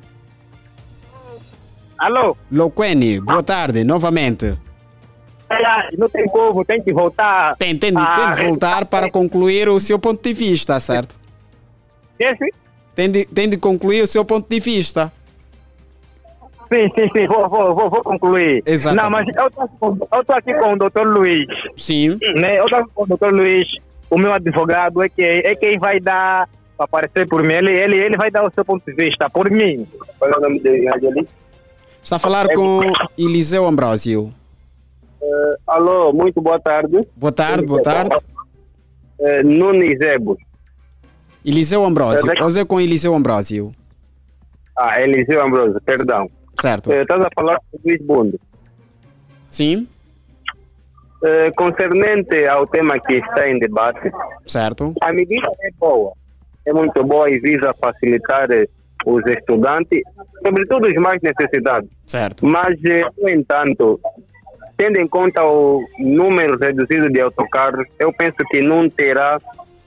Alô? 1.97 2.37
Loquene, 2.51 3.19
boa 3.19 3.41
tarde, 3.41 3.83
novamente. 3.83 4.57
Não 5.97 6.09
tem 6.09 6.25
como, 6.27 6.63
tem 6.65 6.81
que 6.81 6.91
voltar. 6.93 7.55
Tem, 7.57 7.75
tem, 7.77 7.91
de- 7.91 7.97
a- 7.97 8.15
tem 8.15 8.31
de 8.35 8.49
voltar 8.49 8.85
para 8.85 9.09
concluir 9.09 9.69
o 9.69 9.79
seu 9.79 9.97
ponto 9.97 10.21
de 10.21 10.33
vista, 10.33 10.79
certo? 10.79 11.15
Esse? 12.19 12.53
Tem 12.93 13.09
de, 13.09 13.25
tem 13.25 13.49
de 13.49 13.57
concluir 13.57 14.01
o 14.03 14.07
seu 14.07 14.23
ponto 14.25 14.47
de 14.49 14.59
vista. 14.59 15.11
Sim, 16.71 16.89
sim, 16.95 17.09
sim, 17.15 17.27
vou, 17.27 17.47
vou, 17.47 17.75
vou, 17.75 17.89
vou 17.89 18.03
concluir. 18.03 18.63
Exatamente. 18.65 19.03
Não, 19.03 19.11
mas 19.11 19.27
eu 20.11 20.19
estou 20.21 20.35
aqui 20.35 20.53
com 20.55 20.73
o 20.73 20.77
doutor 20.77 21.07
Luiz. 21.07 21.47
Sim. 21.77 22.17
Né? 22.35 22.59
Eu 22.59 22.65
estou 22.65 22.87
com 22.93 23.03
o 23.03 23.07
doutor 23.07 23.31
Luiz, 23.33 23.67
o 24.15 24.17
meu 24.17 24.31
advogado 24.31 25.03
é, 25.03 25.09
que, 25.09 25.21
é 25.21 25.53
quem 25.55 25.77
vai 25.77 25.99
dar, 25.99 26.47
para 26.77 26.85
aparecer 26.85 27.27
por 27.27 27.43
mim, 27.43 27.53
ele, 27.53 27.71
ele, 27.71 27.97
ele 27.97 28.15
vai 28.15 28.31
dar 28.31 28.47
o 28.47 28.51
seu 28.51 28.63
ponto 28.63 28.81
de 28.85 28.93
vista, 28.93 29.29
por 29.29 29.51
mim. 29.51 29.85
Qual 30.17 30.31
é 30.31 30.37
o 30.37 30.39
nome 30.39 30.57
dele 30.61 30.87
ali? 30.87 31.27
Está 32.01 32.15
a 32.15 32.19
falar 32.19 32.47
com 32.53 32.79
Eliseu 33.17 33.67
Ambrosio. 33.67 34.33
alô, 35.67 36.13
muito 36.13 36.41
boa 36.41 36.57
tarde. 36.57 37.05
Boa 37.13 37.33
tarde, 37.33 37.65
boa 37.65 37.83
tarde. 37.83 38.15
Uh, 39.19 39.43
Nunes 39.43 39.99
Ebo. 39.99 40.37
Eliseu 41.43 41.83
Ambrosio. 41.83 42.31
Hoje 42.41 42.61
é 42.61 42.65
com 42.65 42.79
Eliseu 42.79 43.13
Ambrosio. 43.13 43.73
Ah, 44.77 45.01
Eliseu 45.01 45.43
Ambrosio, 45.43 45.81
perdão. 45.81 46.29
Certo. 46.61 46.89
Eh, 46.89 47.01
Estás 47.01 47.21
a 47.21 47.29
falar 47.35 47.59
com 47.69 47.79
Luís 47.83 48.01
Bundo. 48.01 48.39
Sim, 49.51 49.87
Eh, 51.27 51.51
concernente 51.55 52.45
ao 52.45 52.67
tema 52.67 52.99
que 52.99 53.15
está 53.15 53.49
em 53.49 53.57
debate, 53.57 54.11
certo. 54.45 54.93
a 55.01 55.11
medida 55.11 55.49
é 55.63 55.69
boa. 55.79 56.13
É 56.65 56.71
muito 56.71 57.03
boa 57.03 57.27
e 57.29 57.39
visa 57.39 57.73
facilitar 57.81 58.51
eh, 58.51 58.67
os 59.05 59.25
estudantes, 59.25 60.01
sobretudo 60.45 60.87
os 60.87 60.95
mais 60.95 61.19
necessitados. 61.23 61.89
Certo. 62.05 62.45
Mas, 62.45 62.75
eh, 62.85 63.01
no 63.19 63.27
entanto, 63.27 63.99
tendo 64.77 64.99
em 64.99 65.07
conta 65.07 65.43
o 65.43 65.83
número 65.97 66.59
reduzido 66.59 67.09
de 67.09 67.21
autocarros, 67.21 67.87
eu 67.97 68.13
penso 68.13 68.37
que 68.51 68.61
não 68.61 68.87
terá 68.89 69.39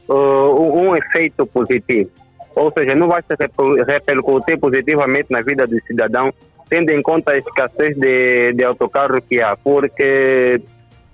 uh, 0.09 0.13
um 0.15 0.97
efeito 0.97 1.47
positivo. 1.47 2.11
Ou 2.57 2.73
seja, 2.77 2.95
não 2.95 3.07
vai 3.07 3.23
se 3.23 3.37
reper- 3.39 3.85
repercutir 3.87 4.59
positivamente 4.59 5.27
na 5.31 5.41
vida 5.43 5.67
do 5.67 5.81
cidadão, 5.87 6.33
tendo 6.69 6.91
em 6.91 7.01
conta 7.03 7.33
a 7.33 7.39
escassez 7.39 7.97
de, 7.97 8.53
de 8.55 8.65
autocarros 8.65 9.21
que 9.29 9.41
há. 9.41 9.57
Porque, 9.57 10.61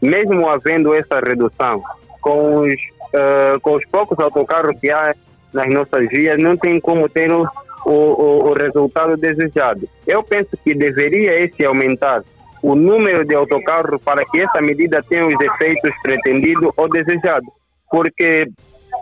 mesmo 0.05 0.49
havendo 0.49 0.95
essa 0.95 1.19
redução, 1.19 1.83
com 2.21 2.61
os, 2.61 2.75
uh, 2.75 3.61
com 3.63 3.75
os 3.75 3.85
poucos 3.87 4.19
autocarros 4.19 4.79
que 4.79 4.91
há 4.91 5.15
nas 5.53 5.73
nossas 5.73 6.09
vias, 6.09 6.41
não 6.41 6.57
tem 6.57 6.79
como 6.79 7.09
ter 7.09 7.31
o, 7.31 7.49
o, 7.87 8.51
o 8.51 8.53
resultado 8.53 9.17
desejado. 9.17 9.89
Eu 10.07 10.23
penso 10.23 10.57
que 10.63 10.75
deveria 10.75 11.41
esse 11.41 11.65
aumentar 11.65 12.23
o 12.63 12.75
número 12.75 13.25
de 13.25 13.35
autocarros 13.35 14.03
para 14.03 14.25
que 14.25 14.41
essa 14.41 14.61
medida 14.61 15.03
tenha 15.09 15.27
os 15.27 15.41
efeitos 15.41 15.91
pretendidos 16.03 16.71
ou 16.77 16.89
desejados. 16.89 17.49
Porque, 17.91 18.49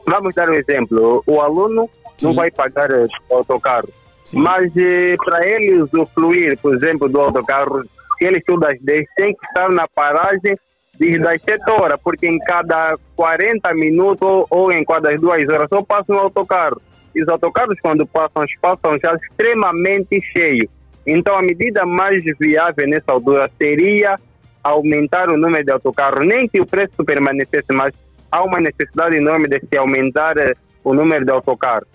vamos 0.07 0.35
dar 0.35 0.51
um 0.51 0.55
exemplo, 0.55 1.23
o 1.27 1.41
aluno 1.41 1.89
não 2.21 2.35
vai 2.35 2.51
pagar 2.51 2.91
o 2.91 3.35
autocarro, 3.35 3.89
mas 4.35 4.71
eh, 4.77 5.17
para 5.25 5.47
ele 5.49 5.81
usufruir, 5.81 6.59
por 6.59 6.75
exemplo, 6.75 7.09
do 7.09 7.21
autocarro, 7.21 7.83
se 8.19 8.25
ele 8.25 8.39
estuda 8.39 8.69
às 8.69 8.81
10, 8.81 9.07
tem 9.17 9.35
que 9.35 9.47
estar 9.47 9.69
na 9.71 9.87
paragem 9.89 10.57
desde 10.99 11.27
as 11.27 11.43
7 11.43 11.71
horas, 11.71 11.99
porque 12.03 12.27
em 12.27 12.39
cada 12.39 12.97
40 13.17 13.75
minutos 13.75 14.47
ou, 14.51 14.73
em 14.73 14.85
cada 14.85 15.17
2 15.17 15.49
horas 15.49 15.69
só 15.69 15.83
passa 15.83 16.13
um 16.13 16.19
autocarro. 16.19 16.81
E 17.15 17.23
os 17.23 17.29
autocarros, 17.29 17.79
quando 17.81 18.07
passam, 18.07 18.45
passam 18.61 18.99
já 19.03 19.15
extremamente 19.15 20.21
cheios. 20.33 20.71
Então, 21.07 21.37
a 21.37 21.43
medida 21.43 21.85
mais 21.85 22.23
viável 22.39 22.89
nessa 22.89 23.13
altura 23.13 23.51
seria 23.61 24.19
aumentar 24.63 25.29
o 25.29 25.37
número 25.37 25.65
de 25.65 25.73
autocarros, 25.73 26.27
nem 26.27 26.49
que 26.49 26.61
o 26.61 26.67
preço 26.67 27.05
permanecesse, 27.05 27.73
mas 27.73 27.93
há 28.31 28.43
uma 28.45 28.61
necessidade 28.61 29.17
enorme 29.17 29.49
de 29.49 29.61
se 29.61 29.77
aumentar 29.77 30.39
eh, 30.39 30.55
o 30.85 30.95
número 30.95 31.25
de 31.25 31.33
autocarros. 31.33 31.89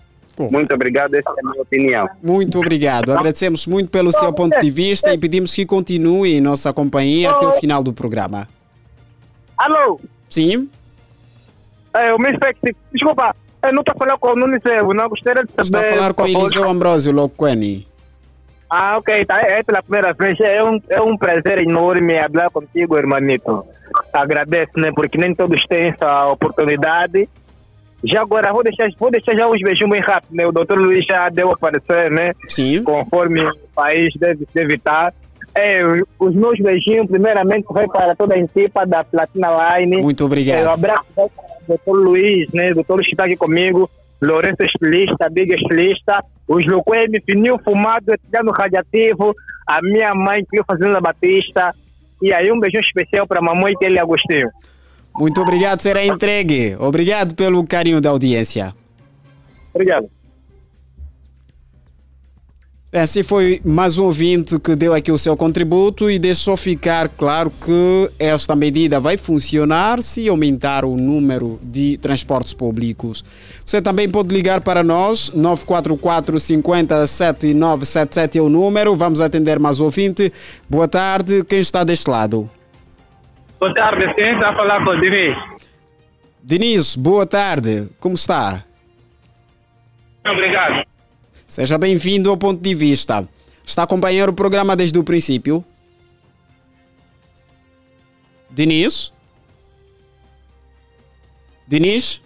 Muito 0.52 0.74
obrigado, 0.76 1.16
essa 1.16 1.30
é 1.30 1.40
a 1.40 1.50
minha 1.50 1.62
opinião. 1.64 2.10
Muito 2.22 2.60
obrigado. 2.60 3.12
Agradecemos 3.12 3.66
muito 3.66 3.90
pelo 3.90 4.12
seu 4.12 4.32
ponto 4.32 4.60
de 4.60 4.70
vista 4.70 5.12
e 5.12 5.18
pedimos 5.18 5.56
que 5.56 5.66
continue 5.66 6.36
em 6.36 6.42
nossa 6.42 6.72
companhia 6.72 7.32
até 7.32 7.48
o 7.48 7.54
final 7.54 7.82
do 7.82 7.92
programa. 7.92 8.48
Alô? 9.58 10.00
Sim, 10.30 10.70
É, 11.94 12.14
o 12.14 12.20
meu 12.20 12.32
espectro, 12.32 12.76
desculpa, 12.94 13.36
eu 13.64 13.74
não 13.74 13.80
estou 13.82 13.96
falando 13.98 14.20
com 14.20 14.28
o 14.30 14.36
Nunes 14.36 14.64
Evo, 14.66 14.94
não 14.94 15.10
gostaria 15.10 15.44
de 15.44 15.50
saber. 15.52 15.64
está 15.64 15.80
a 15.80 15.84
falar 15.84 16.14
com 16.14 16.24
favor. 16.28 16.42
Eliseu 16.42 16.70
Ambrosio 16.70 17.12
Loqueni. 17.12 17.88
Ah, 18.70 18.98
ok, 18.98 19.26
tá, 19.26 19.40
é 19.42 19.64
pela 19.64 19.82
primeira 19.82 20.14
vez. 20.14 20.38
É 20.42 20.62
um, 20.64 20.80
é 20.90 21.02
um 21.02 21.18
prazer 21.18 21.60
enorme 21.62 22.18
falar 22.18 22.50
contigo, 22.50 22.98
hermanito. 22.98 23.66
Agradeço, 24.12 24.74
né? 24.78 24.92
Porque 24.94 25.18
nem 25.18 25.34
todos 25.34 25.66
têm 25.68 25.88
essa 25.88 26.28
oportunidade. 26.28 27.28
Já 28.04 28.22
agora, 28.22 28.52
vou 28.52 28.64
deixar, 28.64 28.88
vou 29.00 29.10
deixar 29.10 29.36
já 29.36 29.48
uns 29.48 29.62
beijinhos 29.62 29.90
bem 29.90 30.02
rápido, 30.02 30.36
né? 30.36 30.46
O 30.46 30.52
doutor 30.52 30.78
Luiz 30.78 31.04
já 31.06 31.30
deu 31.30 31.52
a 31.52 31.58
parecer, 31.58 32.12
né? 32.12 32.34
Sim. 32.50 32.84
Conforme 32.84 33.42
o 33.42 33.58
país 33.74 34.14
deve, 34.20 34.46
deve 34.54 34.76
estar. 34.76 35.14
É, 35.58 35.82
os 36.20 36.36
meus 36.36 36.60
beijinhos, 36.60 37.08
primeiramente, 37.08 37.66
vai 37.72 37.88
para 37.88 38.16
toda 38.16 38.36
a 38.36 38.38
equipa 38.38 38.86
da 38.86 39.04
Platina 39.04 39.48
Line. 39.80 40.04
Muito 40.04 40.24
obrigado. 40.24 40.64
É, 40.64 40.70
um 40.70 40.72
abraço 40.72 41.08
ao 41.18 41.32
doutor 41.68 41.94
Luiz, 41.94 42.48
né? 42.54 42.72
Doutor 42.74 43.02
que 43.02 43.10
está 43.10 43.26
aqui 43.26 43.36
comigo. 43.36 43.90
Lourenço 44.22 44.62
Estilista, 44.62 45.28
Big 45.32 45.52
Estilista, 45.54 46.24
os 46.48 46.64
Luquemi, 46.66 47.22
Fininho 47.26 47.60
Fumado, 47.64 48.14
Etilhano 48.14 48.52
Radiativo, 48.52 49.34
a 49.68 49.82
minha 49.82 50.14
mãe, 50.14 50.46
Pio 50.46 50.64
Fazenda 50.66 51.02
Batista. 51.02 51.74
E 52.22 52.32
aí, 52.32 52.52
um 52.52 52.60
beijinho 52.60 52.82
especial 52.82 53.26
para 53.26 53.40
a 53.40 53.44
mamãe 53.44 53.74
que 53.80 53.86
ele 53.86 54.00
Agostinho. 54.00 54.50
Muito 55.16 55.42
obrigado, 55.42 55.82
será 55.82 56.06
entregue. 56.06 56.76
Obrigado 56.80 57.34
pelo 57.34 57.66
carinho 57.66 58.00
da 58.00 58.12
audiência. 58.12 58.76
Obrigado. 59.74 60.08
Assim 62.94 63.22
foi 63.22 63.60
mais 63.66 63.98
um 63.98 64.06
ouvinte 64.06 64.58
que 64.58 64.74
deu 64.74 64.94
aqui 64.94 65.12
o 65.12 65.18
seu 65.18 65.36
contributo 65.36 66.10
e 66.10 66.18
deixou 66.18 66.56
ficar 66.56 67.10
claro 67.10 67.52
que 67.52 68.10
esta 68.18 68.56
medida 68.56 68.98
vai 68.98 69.18
funcionar 69.18 70.02
se 70.02 70.30
aumentar 70.30 70.86
o 70.86 70.96
número 70.96 71.60
de 71.62 71.98
transportes 71.98 72.54
públicos. 72.54 73.26
Você 73.66 73.82
também 73.82 74.10
pode 74.10 74.34
ligar 74.34 74.62
para 74.62 74.84
nós, 74.84 75.34
944 75.34 76.40
50 76.40 77.08
7977 77.08 78.38
é 78.38 78.42
o 78.42 78.48
número. 78.48 78.96
Vamos 78.96 79.20
atender 79.20 79.60
mais 79.60 79.82
um 79.82 79.86
ouvinte. 79.86 80.32
Boa 80.70 80.88
tarde, 80.88 81.44
quem 81.44 81.60
está 81.60 81.84
deste 81.84 82.10
lado? 82.10 82.50
Boa 83.60 83.74
tarde, 83.74 84.14
quem 84.14 84.34
está 84.34 84.52
a 84.52 84.56
falar 84.56 84.86
com 84.86 84.92
o 84.92 85.02
Diniz? 85.02 85.36
Diniz, 86.42 86.96
boa 86.96 87.26
tarde, 87.26 87.90
como 88.00 88.16
está? 88.16 88.64
Obrigado. 90.26 90.97
Seja 91.48 91.78
bem-vindo 91.78 92.30
ao 92.30 92.36
ponto 92.36 92.62
de 92.62 92.76
vista. 92.76 93.28
Está 93.66 93.84
a 93.84 93.86
acompanhar 93.86 94.30
o 94.30 94.34
programa 94.34 94.76
desde 94.76 95.00
o 95.00 95.04
princípio? 95.04 95.64
Diniz? 98.52 99.14
Diniz? 101.66 102.22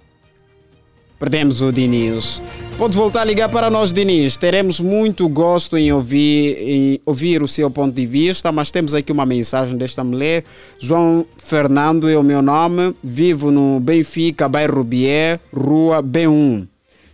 Perdemos 1.20 1.62
o 1.62 1.72
Diniz. 1.72 2.42
Pode 2.80 2.98
voltar 2.98 3.22
a 3.22 3.26
ligar 3.26 3.48
para 3.48 3.70
nós, 3.70 3.94
Diniz. 3.94 4.38
Teremos 4.38 4.80
muito 4.80 5.30
gosto 5.30 5.78
em 5.78 5.94
ouvir, 5.94 6.58
em 6.58 7.02
ouvir 7.06 7.44
o 7.44 7.48
seu 7.48 7.70
ponto 7.70 7.94
de 7.94 8.08
vista, 8.08 8.52
mas 8.52 8.72
temos 8.72 8.96
aqui 8.96 9.12
uma 9.12 9.26
mensagem 9.26 9.78
desta 9.78 10.04
mulher. 10.04 10.44
João 10.80 11.28
Fernando 11.38 12.10
é 12.10 12.18
o 12.18 12.24
meu 12.24 12.42
nome. 12.42 12.96
Vivo 13.04 13.52
no 13.52 13.80
Benfica, 13.80 14.50
bairro 14.50 14.84
Bié, 14.84 15.40
rua 15.54 16.02
B1. 16.02 16.68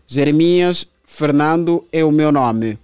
Jeremias 0.08 0.88
Fernando 1.18 1.84
é 1.92 2.06
o 2.06 2.12
meu 2.12 2.32
nome. 2.32 2.78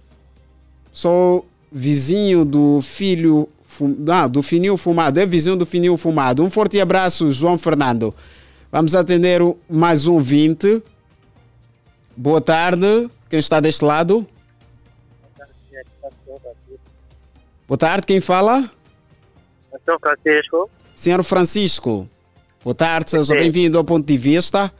Sou 0.90 1.46
vizinho 1.70 2.44
do 2.44 2.80
filho 2.82 3.48
fum... 3.62 3.94
ah, 4.10 4.26
do 4.26 4.42
Finil 4.42 4.76
Fumado. 4.76 5.20
É 5.20 5.24
vizinho 5.24 5.54
do 5.54 5.64
Finil 5.64 5.96
Fumado. 5.96 6.42
Um 6.42 6.50
forte 6.50 6.80
abraço, 6.80 7.30
João 7.30 7.56
Fernando. 7.56 8.12
Vamos 8.72 8.96
atender 8.96 9.40
mais 9.70 10.08
um 10.08 10.18
20. 10.18 10.82
Boa 12.16 12.40
tarde. 12.40 13.08
Quem 13.30 13.38
está 13.38 13.60
deste 13.60 13.84
lado? 13.84 14.26
Boa 17.68 17.78
tarde, 17.78 18.04
quem 18.04 18.20
fala? 18.20 18.68
Sou 19.84 19.96
Francisco. 20.00 20.70
Senhor 20.96 21.22
Francisco. 21.22 22.08
Boa 22.64 22.74
tarde, 22.74 23.10
seja 23.12 23.32
bem-vindo 23.32 23.78
ao 23.78 23.84
ponto 23.84 24.04
de 24.04 24.18
vista. 24.18 24.72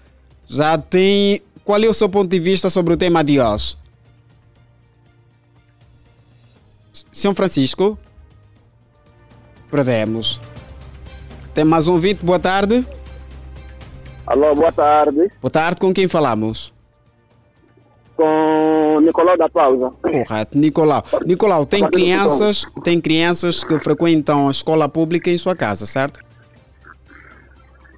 Já 0.48 0.76
tem 0.76 1.40
qual 1.64 1.82
é 1.82 1.88
o 1.88 1.94
seu 1.94 2.08
ponto 2.08 2.28
de 2.28 2.38
vista 2.38 2.68
sobre 2.68 2.94
o 2.94 2.96
tema 2.96 3.24
de 3.24 3.40
hoje? 3.40 3.76
São 7.10 7.34
Francisco? 7.34 7.98
Perdemos. 9.70 10.40
Tem 11.54 11.64
mais 11.64 11.88
um 11.88 11.96
vídeo, 11.96 12.24
boa 12.24 12.38
tarde. 12.38 12.86
Alô, 14.26 14.54
boa 14.54 14.72
tarde. 14.72 15.30
Boa 15.40 15.50
tarde, 15.50 15.80
com 15.80 15.92
quem 15.92 16.08
falamos? 16.08 16.72
Com 18.16 19.00
Nicolau 19.02 19.36
da 19.36 19.48
Pausa. 19.48 19.90
Correto, 20.02 20.56
Nicolau. 20.58 21.02
Nicolau, 21.24 21.66
tem 21.66 21.88
crianças, 21.88 22.64
tem 22.82 23.00
crianças 23.00 23.64
que 23.64 23.78
frequentam 23.78 24.48
a 24.48 24.50
escola 24.50 24.88
pública 24.88 25.30
em 25.30 25.38
sua 25.38 25.56
casa, 25.56 25.86
certo? 25.86 26.23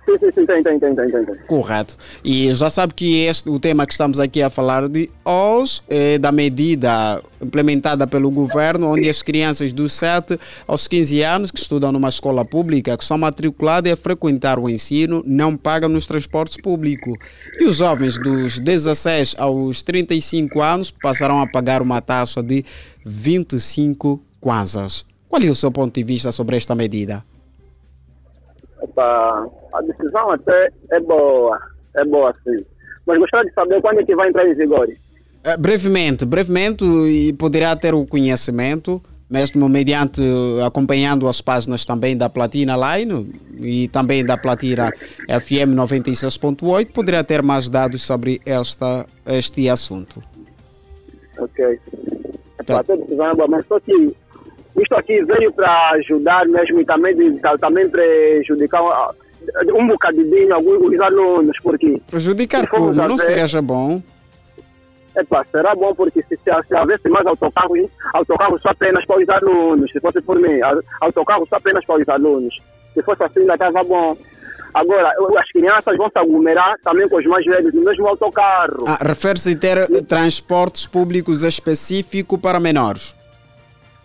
Sim, 0.06 0.18
sim, 0.20 0.30
sim, 0.32 0.46
tem, 0.46 0.62
tem, 0.62 0.78
tem, 0.78 0.94
tem, 0.94 1.10
tem. 1.10 1.34
Correto. 1.48 1.96
E 2.24 2.54
já 2.54 2.70
sabe 2.70 2.94
que 2.94 3.24
este, 3.24 3.50
o 3.50 3.58
tema 3.58 3.84
que 3.84 3.92
estamos 3.92 4.20
aqui 4.20 4.40
a 4.40 4.48
falar 4.48 4.88
de 4.88 5.10
hoje 5.24 5.82
é 5.88 6.16
da 6.16 6.30
medida 6.30 7.20
implementada 7.42 8.06
pelo 8.06 8.30
governo, 8.30 8.92
onde 8.92 9.08
as 9.08 9.20
crianças 9.20 9.72
dos 9.72 9.92
7 9.94 10.38
aos 10.64 10.86
15 10.86 11.22
anos 11.22 11.50
que 11.50 11.58
estudam 11.58 11.90
numa 11.90 12.08
escola 12.08 12.44
pública, 12.44 12.96
que 12.96 13.04
são 13.04 13.18
matriculadas 13.18 13.92
a 13.92 13.96
frequentar 13.96 14.60
o 14.60 14.70
ensino, 14.70 15.24
não 15.26 15.56
pagam 15.56 15.88
nos 15.88 16.06
transportes 16.06 16.56
públicos. 16.56 17.18
E 17.58 17.64
os 17.64 17.78
jovens 17.78 18.16
dos 18.16 18.60
16 18.60 19.34
aos 19.36 19.82
35 19.82 20.62
anos 20.62 20.92
passarão 20.92 21.40
a 21.40 21.48
pagar 21.48 21.82
uma 21.82 22.00
taxa 22.00 22.40
de 22.44 22.64
25 23.04 24.22
kwanzas. 24.40 25.04
Qual 25.28 25.42
é 25.42 25.46
o 25.46 25.54
seu 25.54 25.72
ponto 25.72 25.92
de 25.92 26.04
vista 26.04 26.30
sobre 26.30 26.56
esta 26.56 26.76
medida? 26.76 27.24
A 28.96 29.82
decisão 29.82 30.30
até 30.30 30.70
é 30.92 31.00
boa, 31.00 31.58
é 31.96 32.04
boa 32.04 32.34
sim. 32.44 32.64
Mas 33.06 33.18
gostaria 33.18 33.48
de 33.48 33.54
saber 33.54 33.80
quando 33.80 34.00
é 34.00 34.04
que 34.04 34.16
vai 34.16 34.28
entrar 34.28 34.46
em 34.46 34.54
vigor. 34.54 34.88
É, 35.44 35.56
brevemente, 35.56 36.24
brevemente, 36.24 36.84
e 36.84 37.32
poderá 37.32 37.76
ter 37.76 37.94
o 37.94 38.04
conhecimento, 38.04 39.00
mesmo 39.30 39.68
mediante 39.68 40.20
acompanhando 40.66 41.28
as 41.28 41.40
páginas 41.40 41.86
também 41.86 42.16
da 42.16 42.28
Platina 42.28 42.74
Line 42.76 43.32
e 43.60 43.86
também 43.88 44.24
da 44.24 44.36
Platina 44.36 44.90
FM 45.28 45.76
96.8, 45.76 46.90
poderá 46.92 47.22
ter 47.22 47.42
mais 47.42 47.68
dados 47.68 48.02
sobre 48.02 48.40
esta, 48.44 49.06
este 49.24 49.68
assunto. 49.68 50.20
Ok. 51.38 51.78
Tá. 52.64 52.80
Até 52.80 52.96
decisão 52.96 53.26
é 53.26 53.34
boa, 53.34 53.48
mas 53.48 53.66
só 53.66 53.78
que 53.78 54.16
isto 54.78 54.94
aqui 54.94 55.22
veio 55.24 55.52
para 55.52 55.90
ajudar 55.92 56.46
mesmo 56.46 56.80
e 56.80 56.84
também, 56.84 57.14
também 57.60 57.88
prejudicar 57.88 58.82
um 59.74 59.86
bocadinho 59.86 60.54
alguns 60.54 61.00
alunos, 61.00 61.56
porque... 61.62 62.00
Prejudicar 62.10 62.68
como? 62.68 62.92
Não 62.92 63.18
seria 63.18 63.46
bom? 63.62 64.02
Epa, 65.16 65.46
será 65.50 65.74
bom 65.74 65.94
porque 65.94 66.22
se, 66.22 66.36
se, 66.36 66.68
se 66.68 66.74
houvesse 66.74 67.08
mais 67.08 67.26
autocarros, 67.26 67.88
autocarros 68.12 68.60
só 68.60 68.68
apenas 68.68 69.04
para 69.06 69.22
os 69.22 69.28
alunos, 69.28 69.90
se 69.90 69.98
fosse 69.98 70.20
por 70.20 70.38
mim, 70.38 70.60
autocarros 71.00 71.48
só 71.48 71.56
apenas 71.56 71.84
para 71.86 72.02
os 72.02 72.08
alunos. 72.08 72.54
Se 72.92 73.02
fosse 73.02 73.22
assim 73.22 73.40
ainda 73.40 73.54
estava 73.54 73.82
bom. 73.82 74.16
Agora, 74.74 75.10
as 75.38 75.50
crianças 75.52 75.96
vão 75.96 76.10
se 76.10 76.18
aglomerar 76.18 76.76
também 76.84 77.08
com 77.08 77.16
os 77.16 77.24
mais 77.24 77.46
velhos 77.46 77.72
no 77.72 77.82
mesmo 77.82 78.06
autocarro. 78.06 78.84
Ah, 78.86 78.98
Refere-se 79.00 79.52
a 79.52 79.56
ter 79.56 80.02
transportes 80.02 80.86
públicos 80.86 81.44
específicos 81.44 82.38
para 82.38 82.60
menores? 82.60 83.15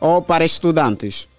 Ou 0.01 0.21
para 0.21 0.43
estudantes? 0.43 1.29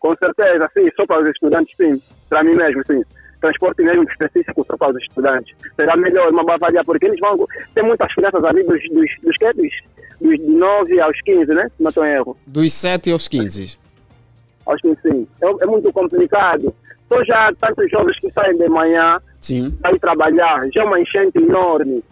Com 0.00 0.14
certeza, 0.16 0.68
sim, 0.74 0.88
só 0.96 1.06
para 1.06 1.22
os 1.22 1.30
estudantes, 1.30 1.74
sim. 1.76 2.02
Para 2.28 2.42
mim 2.42 2.54
mesmo, 2.54 2.82
sim. 2.86 3.02
Transporte 3.40 3.82
mesmo 3.82 4.02
específico 4.04 4.66
só 4.66 4.76
para 4.76 4.92
os 4.92 5.02
estudantes. 5.02 5.56
Será 5.76 5.96
melhor 5.96 6.30
uma 6.30 6.44
bavaria, 6.44 6.84
porque 6.84 7.06
eles 7.06 7.20
vão. 7.20 7.46
Tem 7.74 7.84
muitas 7.84 8.12
crianças 8.14 8.42
ali 8.44 8.62
dos, 8.64 8.82
dos, 8.90 9.10
dos, 9.22 9.38
dos, 9.38 9.72
dos 10.20 10.38
de 10.38 10.46
9 10.46 11.00
aos 11.00 11.20
15, 11.22 11.54
né? 11.54 11.70
Se 11.76 11.82
não 11.82 11.88
estou 11.90 12.04
em 12.04 12.10
erro. 12.10 12.36
Dos 12.46 12.72
7 12.72 13.12
aos 13.12 13.28
15. 13.28 13.78
Aos 14.64 14.80
15, 14.80 14.98
sim. 15.02 15.28
É, 15.40 15.46
é 15.46 15.66
muito 15.66 15.92
complicado. 15.92 16.74
Só 17.08 17.22
já 17.24 17.52
tantos 17.60 17.88
jovens 17.90 18.18
que 18.18 18.30
saem 18.32 18.56
de 18.58 18.68
manhã, 18.68 19.20
sim. 19.40 19.76
saem 19.80 19.98
trabalhar, 19.98 20.68
já 20.74 20.82
é 20.82 20.84
uma 20.84 21.00
enchente 21.00 21.38
enorme. 21.38 22.02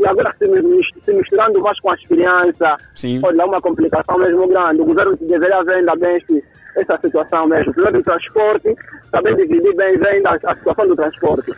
E 0.00 0.06
agora 0.06 0.34
se 0.38 1.12
misturando 1.12 1.60
mais 1.60 1.78
com 1.80 1.90
as 1.90 2.02
crianças, 2.06 2.76
Sim. 2.94 3.20
pode 3.20 3.36
dar 3.36 3.44
uma 3.44 3.60
complicação 3.60 4.18
mesmo 4.18 4.48
grande. 4.48 4.80
O 4.80 4.86
governo 4.86 5.14
deveria 5.20 5.62
ver 5.62 5.74
ainda 5.74 5.94
bem 5.94 6.16
esse, 6.16 6.42
essa 6.74 6.98
situação 7.02 7.46
mesmo. 7.46 7.74
Primeiro 7.74 7.98
do 7.98 8.04
transporte, 8.04 8.74
também 9.12 9.36
dividir 9.36 9.76
bem, 9.76 9.98
bem 9.98 10.22
a, 10.24 10.54
situação 10.56 10.88
do 10.88 10.96
transporte. 10.96 11.52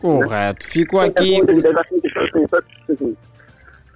Correto. 0.00 0.66
Fico 0.66 0.98
aqui. 0.98 1.40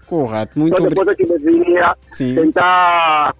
Correto, 0.06 0.58
muito 0.58 0.80
obrigado. 0.80 0.88
depois 0.90 1.08
é 1.08 1.14
que 1.16 1.26
deveria 1.26 1.96
Sim. 2.12 2.34
tentar 2.36 3.34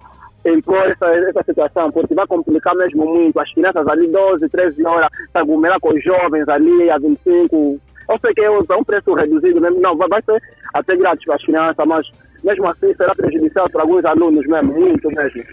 impor 0.45 0.91
essa, 0.91 1.07
essa 1.07 1.43
situação, 1.43 1.89
porque 1.89 2.13
vai 2.13 2.27
complicar 2.27 2.75
mesmo 2.75 3.05
muito. 3.05 3.39
As 3.39 3.51
crianças 3.53 3.87
ali, 3.87 4.07
12, 4.07 4.49
13 4.49 4.85
horas, 4.85 5.09
se 5.31 5.37
aglomerar 5.37 5.79
com 5.79 5.93
os 5.93 6.03
jovens 6.03 6.49
ali, 6.49 6.91
a 6.91 6.97
25, 6.97 7.79
eu 8.09 8.19
sei 8.19 8.33
que 8.33 8.41
é 8.41 8.49
um 8.49 8.83
preço 8.83 9.13
reduzido 9.13 9.61
mesmo, 9.61 9.79
não, 9.79 9.95
vai 9.95 10.21
ser 10.23 10.41
até 10.73 10.95
grátis 10.95 11.25
para 11.25 11.35
as 11.35 11.43
crianças, 11.43 11.85
mas 11.85 12.07
mesmo 12.43 12.67
assim 12.67 12.93
será 12.95 13.13
prejudicial 13.13 13.69
para 13.69 13.83
alguns 13.83 14.03
alunos 14.05 14.45
mesmo, 14.47 14.73
muito 14.73 15.09
mesmo. 15.09 15.43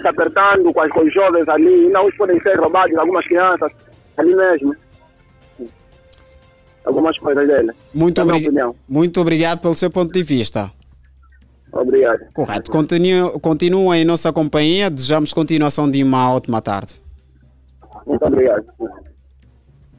Se 0.00 0.06
apertando 0.06 0.72
com, 0.72 0.80
as, 0.80 0.90
com 0.90 1.00
os 1.00 1.14
jovens 1.14 1.48
ali, 1.48 1.86
uns 1.96 2.16
podem 2.16 2.40
ser 2.42 2.58
roubados, 2.58 2.96
algumas 2.96 3.26
crianças 3.26 3.72
ali 4.16 4.34
mesmo. 4.34 4.76
Algumas 6.84 7.18
coisas 7.18 7.46
dele. 7.46 7.72
Muito, 7.94 8.20
obri 8.22 8.48
muito 8.88 9.20
obrigado 9.20 9.60
pelo 9.60 9.74
seu 9.74 9.90
ponto 9.90 10.12
de 10.12 10.22
vista. 10.22 10.70
Obrigado. 11.72 12.20
Correto. 12.32 12.70
Continua, 12.70 13.38
continua 13.38 13.98
em 13.98 14.04
nossa 14.04 14.32
companhia. 14.32 14.90
Desejamos 14.90 15.34
continuação 15.34 15.90
de 15.90 16.02
uma 16.02 16.32
ótima 16.32 16.62
tarde. 16.62 17.00
Muito 18.06 18.24
obrigado. 18.24 18.64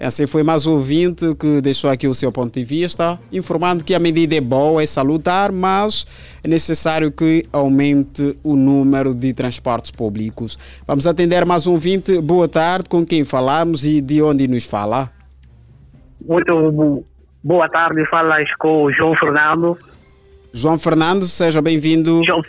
Assim 0.01 0.25
foi 0.25 0.43
mais 0.43 0.65
um 0.65 0.71
ouvinte 0.75 1.35
que 1.35 1.59
deixou 1.59 1.89
aqui 1.89 2.07
o 2.07 2.15
seu 2.15 2.31
ponto 2.31 2.53
de 2.57 2.63
vista, 2.63 3.19
informando 3.33 3.83
que 3.83 3.93
a 3.93 3.99
medida 3.99 4.33
é 4.33 4.39
boa, 4.39 4.81
é 4.81 4.85
salutar, 4.85 5.51
mas 5.51 6.07
é 6.41 6.47
necessário 6.47 7.11
que 7.11 7.45
aumente 7.51 8.37
o 8.41 8.55
número 8.55 9.13
de 9.13 9.33
transportes 9.33 9.91
públicos. 9.91 10.57
Vamos 10.87 11.05
atender 11.05 11.45
mais 11.45 11.67
um 11.67 11.73
ouvinte. 11.73 12.21
Boa 12.21 12.47
tarde, 12.47 12.87
com 12.87 13.05
quem 13.05 13.25
falamos 13.25 13.83
e 13.83 13.99
de 13.99 14.21
onde 14.21 14.47
nos 14.47 14.65
fala? 14.65 15.11
Muito 16.25 17.03
boa 17.43 17.67
tarde, 17.67 18.05
falas 18.05 18.49
com 18.57 18.83
o 18.83 18.93
João 18.93 19.17
Fernando. 19.17 19.77
João 20.53 20.79
Fernando, 20.79 21.27
seja 21.27 21.61
bem-vindo. 21.61 22.23
João. 22.25 22.41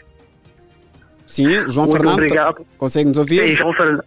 Sim, 1.26 1.68
João 1.68 1.88
Muito 1.88 1.92
Fernando. 1.98 2.14
obrigado. 2.14 2.66
Consegue 2.78 3.08
nos 3.08 3.18
ouvir? 3.18 3.48
Sim, 3.48 3.56
João 3.56 3.72
Fernando. 3.72 4.04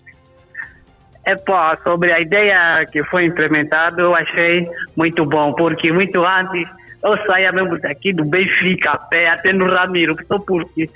É 1.26 1.36
pá, 1.36 1.78
sobre 1.84 2.12
a 2.12 2.20
ideia 2.20 2.86
que 2.92 3.04
foi 3.06 3.26
implementada, 3.26 4.02
eu 4.02 4.14
achei 4.14 4.70
muito 4.96 5.26
bom, 5.26 5.54
porque 5.54 5.92
muito 5.92 6.26
antes 6.26 6.68
eu 7.04 7.18
saía 7.26 7.52
mesmo 7.52 7.80
daqui 7.80 8.12
do 8.12 8.26
Benfica 8.26 8.92
a 8.92 8.98
pé 8.98 9.30
até 9.30 9.54
no 9.54 9.68
Ramiro, 9.68 10.16
só 10.28 10.40
porque 10.40 10.90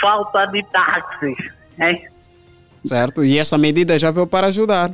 falta 0.00 0.46
de 0.46 0.64
táxis. 0.70 1.36
Hein? 1.80 2.06
Certo, 2.84 3.24
e 3.24 3.38
esta 3.38 3.56
medida 3.58 3.98
já 3.98 4.10
veio 4.10 4.26
para 4.26 4.48
ajudar. 4.48 4.90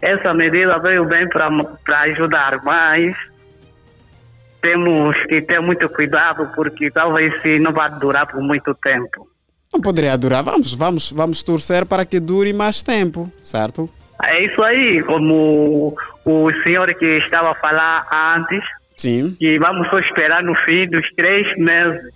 Essa 0.00 0.32
medida 0.32 0.78
veio 0.78 1.04
bem 1.04 1.28
para 1.28 2.00
ajudar, 2.02 2.62
mas 2.62 3.16
temos 4.60 5.16
que 5.24 5.40
ter 5.42 5.60
muito 5.60 5.88
cuidado, 5.88 6.50
porque 6.54 6.90
talvez 6.90 7.32
não 7.60 7.72
vai 7.72 7.90
durar 7.98 8.26
por 8.26 8.40
muito 8.40 8.74
tempo. 8.74 9.28
Não 9.72 9.80
poderia 9.80 10.16
durar. 10.16 10.42
Vamos, 10.42 10.74
vamos, 10.74 11.12
vamos 11.12 11.42
torcer 11.42 11.84
para 11.84 12.04
que 12.04 12.18
dure 12.18 12.52
mais 12.52 12.82
tempo, 12.82 13.30
certo? 13.42 13.88
É 14.24 14.44
isso 14.44 14.62
aí, 14.62 15.02
como 15.04 15.96
o 16.24 16.50
senhor 16.64 16.92
que 16.94 17.18
estava 17.18 17.52
a 17.52 17.54
falar 17.54 18.06
antes, 18.36 18.64
Sim. 18.96 19.36
que 19.38 19.58
vamos 19.58 19.88
só 19.88 19.98
esperar 20.00 20.42
no 20.42 20.54
fim 20.56 20.88
dos 20.88 21.08
três 21.14 21.56
meses. 21.56 22.12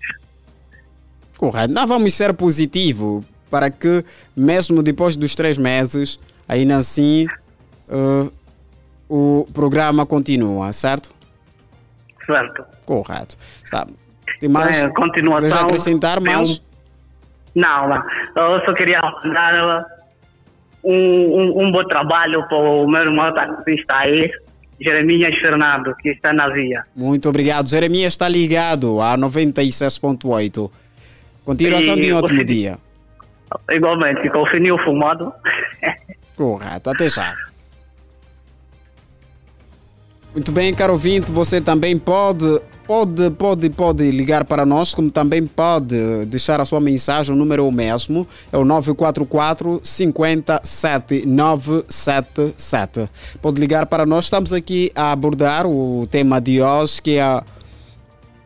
Correto. 1.36 1.72
Não 1.72 1.86
vamos 1.86 2.14
ser 2.14 2.32
positivo 2.34 3.24
para 3.50 3.70
que, 3.70 4.04
mesmo 4.36 4.82
depois 4.82 5.16
dos 5.16 5.34
três 5.34 5.58
meses, 5.58 6.18
ainda 6.48 6.76
assim 6.76 7.26
uh, 7.88 8.32
o 9.08 9.46
programa 9.52 10.04
continua, 10.06 10.72
certo? 10.72 11.12
Certo. 12.26 12.64
Correto. 12.84 13.36
Está. 13.64 13.86
Tem 14.40 14.48
mais? 14.48 14.84
É, 14.84 14.88
continuação. 14.88 15.48
Deseja 15.48 15.62
acrescentar 15.62 16.20
mais? 16.20 16.62
Não. 17.54 17.94
Eu 18.36 18.64
só 18.64 18.72
queria 18.74 19.00
dar 19.00 19.86
um, 20.84 20.92
um, 20.92 21.64
um 21.66 21.72
bom 21.72 21.84
trabalho 21.84 22.46
para 22.48 22.56
o 22.56 22.86
meu 22.88 23.02
irmão 23.02 23.32
taxista 23.34 23.94
aí, 23.96 24.30
Jeremias 24.80 25.34
Fernando, 25.38 25.94
que 25.96 26.08
está 26.10 26.32
na 26.32 26.48
via. 26.48 26.84
Muito 26.96 27.28
obrigado. 27.28 27.68
Jeremias 27.68 28.14
está 28.14 28.28
ligado 28.28 29.00
a 29.00 29.16
96.8. 29.16 30.70
Continuação 31.44 31.94
E 31.96 32.00
de 32.00 32.12
um 32.12 32.16
ótimo 32.18 32.38
você- 32.38 32.44
dia. 32.44 32.78
Igualmente, 33.70 34.30
com 34.30 34.38
o 34.38 34.46
fininho 34.46 34.78
fumado. 34.82 35.30
Correto, 36.36 36.88
até 36.88 37.06
já. 37.08 37.34
Muito 40.32 40.50
bem, 40.50 40.74
caro 40.74 40.94
ouvinte, 40.94 41.30
você 41.30 41.60
também 41.60 41.98
pode, 41.98 42.44
pode, 42.86 43.30
pode, 43.32 43.70
pode 43.70 44.10
ligar 44.10 44.44
para 44.44 44.66
nós, 44.66 44.94
como 44.94 45.10
também 45.10 45.46
pode 45.46 46.26
deixar 46.26 46.60
a 46.60 46.64
sua 46.64 46.80
mensagem, 46.80 47.34
o 47.34 47.38
número 47.38 47.64
é 47.64 47.66
o 47.66 47.72
mesmo, 47.72 48.26
é 48.52 48.58
o 48.58 48.64
944 48.64 49.80
57 49.82 51.26
977. 51.26 53.08
Pode 53.40 53.60
ligar 53.60 53.86
para 53.86 54.04
nós, 54.06 54.24
estamos 54.24 54.52
aqui 54.52 54.92
a 54.94 55.12
abordar 55.12 55.66
o 55.66 56.06
tema 56.10 56.40
de 56.40 56.60
hoje, 56.60 57.00
que 57.00 57.12
é 57.12 57.22
a, 57.22 57.44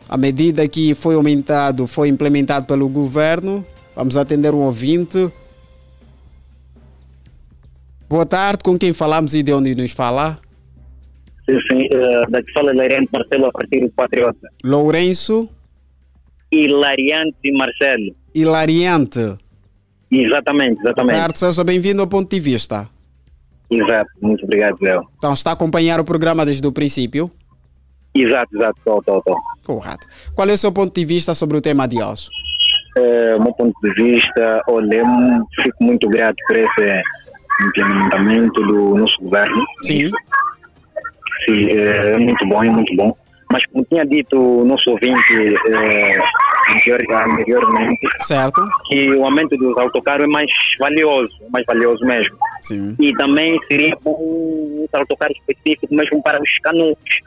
a 0.09 0.17
medida 0.17 0.67
que 0.69 0.95
foi 0.95 1.15
aumentado, 1.15 1.87
foi 1.87 2.09
implementado 2.09 2.67
pelo 2.67 2.89
governo. 2.89 3.65
Vamos 3.95 4.17
atender 4.17 4.55
um 4.55 4.61
ouvinte. 4.61 5.31
Boa 8.09 8.27
tarde, 8.27 8.63
com 8.63 8.79
quem 8.79 8.93
falamos 8.93 9.35
e 9.35 9.43
de 9.43 9.53
onde 9.53 9.75
nos 9.75 9.91
fala? 9.91 10.39
Sim, 11.49 11.59
sim. 11.71 11.89
eh, 11.91 12.25
daqui 12.29 12.53
fala 12.53 12.73
Hilariante 12.73 13.09
Marcelo 13.13 13.47
a 13.47 13.53
partir 13.53 13.81
do 13.81 13.91
Patriota. 13.91 14.49
Lourenço 14.65 15.49
Hilariante 16.51 17.53
Marcelo. 17.53 18.15
Hilariante. 18.35 19.37
Exatamente, 20.11 20.81
exatamente. 20.81 21.17
tarde, 21.17 21.39
seja 21.39 21.65
bem-vindo 21.65 22.01
ao 22.01 22.09
ponto 22.09 22.31
de 22.31 22.41
vista. 22.41 22.89
Exato, 23.69 24.11
muito 24.23 24.45
obrigado, 24.45 24.77
Léo. 24.81 25.03
Então, 25.19 25.33
está 25.33 25.51
a 25.51 25.53
acompanhar 25.55 25.99
o 25.99 26.05
programa 26.05 26.47
desde 26.47 26.67
o 26.67 26.73
princípio? 26.73 27.31
Exato, 28.15 28.57
exato, 28.57 28.79
estou, 28.79 28.99
estou, 29.01 29.19
estou. 29.19 29.37
Correto. 29.65 30.07
Qual 30.35 30.49
é 30.49 30.53
o 30.53 30.59
seu 30.59 30.73
ponto 30.73 30.95
de 30.95 31.05
vista 31.05 31.35
sobre 31.35 31.57
o 31.57 31.61
tema 31.61 31.87
de 31.89 32.03
hoje? 32.03 32.29
O 33.37 33.43
meu 33.43 33.53
ponto 33.53 33.75
de 33.83 33.93
vista, 33.93 34.63
olha, 34.69 34.97
eu 34.97 35.05
fico 35.63 35.85
muito 35.85 36.09
grato 36.09 36.37
por 36.47 36.57
esse 36.57 37.03
implementamento 37.69 38.63
do 38.63 38.97
nosso 38.97 39.17
governo. 39.21 39.63
Sim. 39.83 40.11
Sim, 41.45 41.71
eh, 41.71 42.13
é 42.15 42.19
muito 42.19 42.47
bom, 42.47 42.63
é 42.65 42.71
muito 42.71 42.95
bom. 42.97 43.17
Mas 43.53 43.65
como 43.67 43.85
tinha 43.85 44.05
dito 44.05 44.37
o 44.41 44.65
nosso 44.65 44.91
ouvinte 44.91 45.15
anterior- 46.69 47.01
anteriormente, 47.29 48.01
Certo. 48.21 48.67
que 48.89 49.13
o 49.13 49.25
aumento 49.25 49.57
dos 49.57 49.77
autocarros 49.79 50.25
é 50.25 50.27
mais 50.27 50.51
valioso, 50.81 51.33
mais 51.53 51.65
valioso 51.65 52.05
mesmo. 52.05 52.37
Sim. 52.63 52.97
E 52.99 53.13
também 53.15 53.57
seria 53.71 53.97
bom 54.03 54.17
um 54.19 54.87
autocarro 54.93 55.33
específico 55.33 55.95
mesmo 55.95 56.21
para 56.23 56.43
os 56.43 56.51
canucos. 56.59 57.21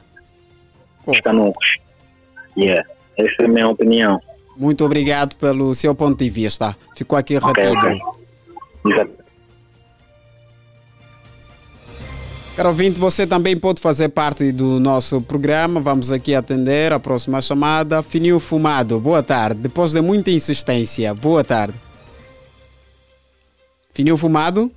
Os 1.07 1.19
canucos. 1.21 1.67
Yeah. 2.57 2.83
Essa 3.17 3.35
é 3.41 3.45
a 3.45 3.47
minha 3.47 3.67
opinião. 3.69 4.19
Muito 4.57 4.83
obrigado 4.83 5.35
pelo 5.37 5.73
seu 5.73 5.95
ponto 5.95 6.17
de 6.21 6.29
vista. 6.29 6.75
Ficou 6.97 7.17
aqui 7.17 7.37
Ok, 7.37 7.63
retido. 7.63 7.97
ok. 8.83 9.07
Caro 12.59 12.71
ouvinte, 12.71 12.99
você 12.99 13.25
também 13.25 13.55
pode 13.57 13.79
fazer 13.79 14.09
parte 14.09 14.51
do 14.51 14.81
nosso 14.81 15.21
programa. 15.21 15.79
Vamos 15.79 16.11
aqui 16.11 16.35
atender 16.35 16.91
a 16.91 16.99
próxima 16.99 17.39
chamada. 17.39 18.03
Fininho 18.03 18.37
Fumado, 18.37 18.99
boa 18.99 19.23
tarde. 19.23 19.61
Depois 19.61 19.93
de 19.93 20.01
muita 20.01 20.29
insistência, 20.29 21.13
boa 21.13 21.41
tarde. 21.41 21.73
Fininho 23.93 24.17
Fumado? 24.17 24.69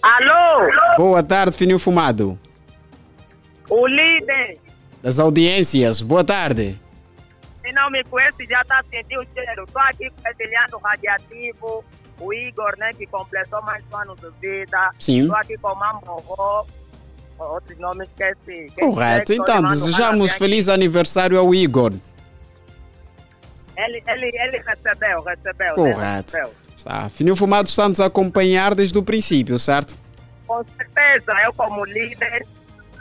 Alô? 0.00 0.70
Boa 0.96 1.24
tarde, 1.24 1.56
Fininho 1.56 1.80
Fumado. 1.80 2.38
O 3.68 3.88
líder, 3.88 4.56
Das 5.02 5.18
audiências, 5.18 6.00
boa 6.00 6.22
tarde. 6.22 6.78
se 7.66 7.72
não 7.72 7.90
me 7.90 8.04
conhece, 8.04 8.46
já 8.48 8.60
está 8.60 8.80
sentindo 8.88 9.22
o 9.22 9.26
cheiro. 9.34 9.64
Estou 9.64 9.82
aqui 9.82 10.08
com 10.08 10.22
Leandro 10.38 10.78
Radiativo, 10.78 11.84
o 12.20 12.32
Igor, 12.32 12.76
né, 12.78 12.92
que 12.92 13.06
completou 13.06 13.62
mais 13.62 13.82
um 13.92 13.96
ano 13.96 14.16
de 14.16 14.30
vida. 14.40 14.90
Sim. 14.98 15.22
Estou 15.22 15.36
aqui 15.36 15.56
com 15.58 15.68
o 15.68 15.74
Mamboró, 15.74 16.66
outros 17.38 17.78
nomes 17.78 18.08
esqueci. 18.10 18.70
Correto. 18.78 19.32
Então, 19.32 19.62
desejamos 19.62 20.32
feliz 20.32 20.68
aniversário 20.68 21.38
ao 21.38 21.54
Igor. 21.54 21.92
Ele, 23.76 24.02
ele, 24.06 24.26
ele 24.34 24.58
recebeu, 24.58 25.22
recebeu. 25.22 25.68
né, 25.68 25.92
Correto. 25.92 26.36
recebeu. 26.36 26.54
Está. 26.76 27.08
Fininho 27.08 27.36
Fumado 27.36 27.68
está 27.68 27.88
nos 27.88 28.00
a 28.00 28.06
acompanhar 28.06 28.74
desde 28.74 28.96
o 28.98 29.02
princípio, 29.02 29.58
certo? 29.58 29.94
Com 30.46 30.64
certeza, 30.76 31.32
eu 31.44 31.52
como 31.52 31.84
líder, 31.84 32.46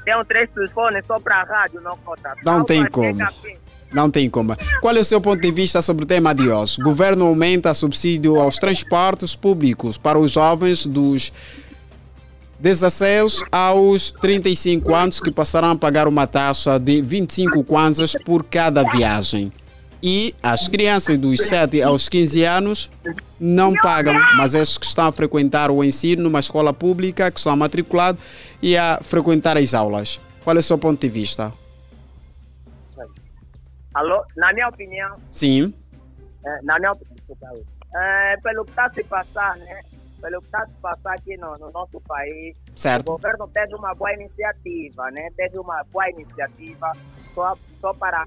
tenho 0.03 0.24
três 0.26 0.49
telefones 0.51 1.05
só 1.05 1.20
para 1.20 1.38
a 1.38 1.43
rádio, 1.43 1.82
não 1.82 1.97
conta. 1.97 2.36
Não 2.45 2.63
tem 2.63 2.82
Salva, 2.82 2.91
como. 2.91 3.24
aqui. 3.24 3.57
Não 3.92 4.10
tem 4.10 4.30
como. 4.30 4.56
Qual 4.82 4.96
é 4.96 5.00
o 5.00 5.06
seu 5.06 5.20
ponto 5.20 5.42
de 5.42 5.52
vista 5.52 5.82
sobre 5.82 6.04
o 6.04 6.08
tema 6.08 6.34
de 6.34 6.50
hoje? 6.50 6.82
Governo 6.82 7.26
aumenta 7.26 7.74
subsídio 7.74 8.40
aos 8.40 8.58
transportes 8.58 9.36
públicos 9.36 9.98
para 9.98 10.20
os 10.20 10.32
jovens 10.32 10.86
dos 10.86 11.32
16 12.60 13.44
aos 13.52 14.12
35 14.12 14.94
anos 14.94 15.20
que 15.20 15.32
passarão 15.32 15.72
a 15.72 15.76
pagar 15.76 16.08
uma 16.08 16.28
taxa 16.28 16.78
de 16.78 17.02
25 17.02 17.64
kwanzas 17.64 18.16
por 18.26 18.44
cada 18.44 18.84
viagem. 18.84 19.52
E 20.04 20.34
as 20.42 20.68
crianças 20.68 21.18
dos 21.18 21.42
7 21.48 21.82
aos 21.82 22.08
15 22.08 22.44
anos 22.44 22.90
não 23.40 23.74
pagam, 23.74 24.14
mas 24.38 24.56
estes 24.56 24.78
que 24.78 24.86
estão 24.86 25.08
a 25.08 25.12
frequentar 25.12 25.72
o 25.72 25.84
ensino 25.84 26.24
numa 26.24 26.40
escola 26.40 26.72
pública, 26.72 27.32
que 27.32 27.40
são 27.40 27.56
matriculados 27.56 28.22
e 28.62 28.78
a 28.78 29.00
frequentar 29.02 29.58
as 29.58 29.74
aulas. 29.74 30.20
Qual 30.44 30.56
é 30.56 30.60
o 30.60 30.64
seu 30.64 30.78
ponto 30.78 31.02
de 31.02 31.10
vista? 31.10 31.52
Alô, 33.94 34.24
na 34.36 34.54
minha 34.54 34.68
opinião, 34.68 35.16
Sim. 35.32 35.74
É, 36.46 36.62
na 36.62 36.78
minha 36.78 36.92
opinião, 36.92 37.64
é, 37.96 38.38
pelo 38.38 38.64
que 38.64 38.72
está 38.72 38.90
se 38.92 39.04
passar, 39.04 39.58
né? 39.58 39.82
Pelo 40.22 40.42
que 40.42 40.48
está 40.48 40.66
se 40.68 40.74
passar 40.76 41.14
aqui 41.16 41.36
no, 41.38 41.58
no 41.58 41.72
nosso 41.72 42.00
país, 42.02 42.56
Certo. 42.76 43.10
o 43.10 43.12
governo 43.14 43.48
teve 43.48 43.76
uma 43.76 43.94
boa 43.96 44.14
iniciativa, 44.14 45.10
né? 45.12 45.28
Teve 45.36 45.58
uma 45.58 45.84
boa 45.92 46.10
iniciativa 46.10 46.92
só, 47.34 47.56
só 47.82 47.94
para 47.94 48.24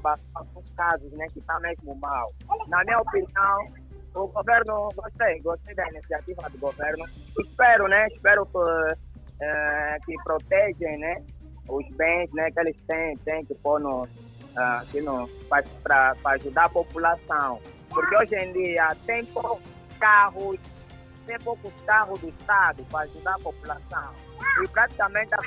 os 0.54 0.70
casos, 0.76 1.12
né? 1.12 1.26
Que 1.32 1.38
está 1.38 1.58
mesmo 1.60 1.94
mal. 1.96 2.32
Na 2.66 2.82
minha 2.84 2.98
opinião, 2.98 3.68
o 4.14 4.26
governo, 4.28 4.90
gostei, 4.94 5.40
gostei 5.40 5.74
da 5.74 5.88
iniciativa 5.88 6.50
do 6.50 6.58
governo. 6.58 7.04
Espero, 7.38 7.88
né? 7.88 8.08
Espero 8.08 8.44
que, 8.46 9.44
é, 9.44 9.98
que 10.04 10.14
protegem, 10.24 10.98
né? 10.98 11.22
Os 11.68 11.86
bens, 11.96 12.32
né? 12.32 12.50
Que 12.50 12.60
eles 12.60 12.76
têm, 12.86 13.16
têm 13.18 13.44
que 13.44 13.54
pôr 13.56 13.80
no, 13.80 14.08
ah, 14.56 14.80
aqui 14.80 15.00
no, 15.00 15.28
para 15.82 16.14
ajudar 16.24 16.64
a 16.64 16.68
população. 16.68 17.60
Porque 17.88 18.16
hoje 18.16 18.34
em 18.36 18.52
dia 18.52 18.96
tem 19.06 19.24
poucos 19.26 19.62
carros, 19.98 20.56
tem 21.26 21.38
poucos 21.38 21.72
carros 21.86 22.20
do 22.20 22.28
Estado 22.28 22.84
para 22.90 23.00
ajudar 23.00 23.34
a 23.34 23.38
população. 23.38 24.12
E 24.62 24.68
praticamente 24.68 25.34
a, 25.34 25.38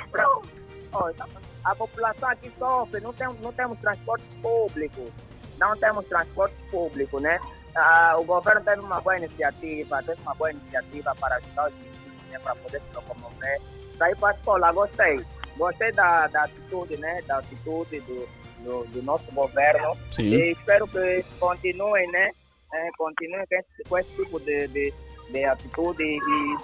a 1.63 1.75
população 1.75 2.29
aqui 2.29 2.51
sofre, 2.57 3.01
não, 3.01 3.13
tem, 3.13 3.27
não 3.41 3.51
temos 3.51 3.79
transporte 3.79 4.25
público. 4.41 5.11
não 5.57 5.75
temos 5.77 6.05
transporte 6.05 6.55
público, 6.69 7.19
né? 7.19 7.39
Ah, 7.75 8.15
o 8.17 8.23
governo 8.23 8.61
teve 8.61 8.81
uma 8.81 9.01
boa 9.01 9.17
iniciativa, 9.17 10.01
teve 10.03 10.21
uma 10.21 10.33
boa 10.35 10.51
iniciativa 10.51 11.13
para 11.15 11.35
ajudar 11.35 11.67
os 11.67 11.73
meninos 11.73 12.23
né, 12.29 12.39
para 12.39 12.55
poder 12.55 12.81
se 12.81 12.95
locomover. 12.95 13.61
Daí 13.97 14.15
a 14.21 14.31
escola, 14.31 14.71
gostei. 14.71 15.25
Gostei 15.57 15.91
da, 15.91 16.27
da 16.27 16.43
atitude, 16.43 16.97
né? 16.97 17.21
Da 17.23 17.39
atitude 17.39 17.99
do, 18.01 18.27
do, 18.65 18.83
do 18.87 19.01
nosso 19.03 19.23
governo. 19.31 19.95
Sim. 20.11 20.23
E 20.33 20.51
espero 20.51 20.87
que 20.87 21.23
continuem, 21.39 22.11
né? 22.11 22.31
É, 22.73 22.89
continuem 22.97 23.45
com 23.47 23.55
esse, 23.55 23.83
com 23.89 23.97
esse 23.97 24.09
tipo 24.15 24.39
de, 24.41 24.67
de, 24.67 24.93
de 25.29 25.45
atitude 25.45 26.03
e, 26.03 26.57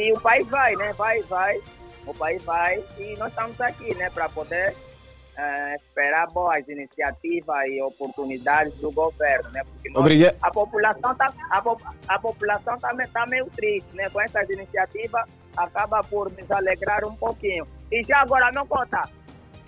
e 0.00 0.12
o 0.12 0.20
país 0.20 0.46
vai, 0.48 0.74
né? 0.76 0.92
Vai, 0.92 1.22
vai. 1.22 1.58
O 2.06 2.12
país 2.14 2.42
vai 2.42 2.84
e 2.98 3.16
nós 3.16 3.28
estamos 3.30 3.58
aqui, 3.60 3.94
né? 3.94 4.10
Para 4.10 4.28
poder 4.28 4.74
eh, 5.38 5.76
esperar 5.76 6.26
boas 6.28 6.66
iniciativas 6.68 7.66
e 7.68 7.80
oportunidades 7.82 8.72
do 8.74 8.90
governo, 8.92 9.50
né? 9.50 9.62
Porque 9.64 9.88
nós- 9.90 10.02
a 10.42 10.50
população 10.50 11.14
tá, 11.14 11.32
a, 11.50 11.62
a 12.14 12.18
população 12.18 12.78
tá, 12.78 12.92
me- 12.94 13.08
tá 13.08 13.26
meio 13.26 13.46
triste, 13.56 13.88
né? 13.94 14.08
Com 14.10 14.20
essas 14.20 14.48
iniciativas 14.50 15.24
acaba 15.56 16.02
por 16.04 16.30
nos 16.30 16.50
alegrar 16.50 17.04
um 17.04 17.16
pouquinho. 17.16 17.66
E 17.90 18.04
já 18.04 18.20
agora 18.20 18.52
não 18.52 18.66
conta. 18.66 19.08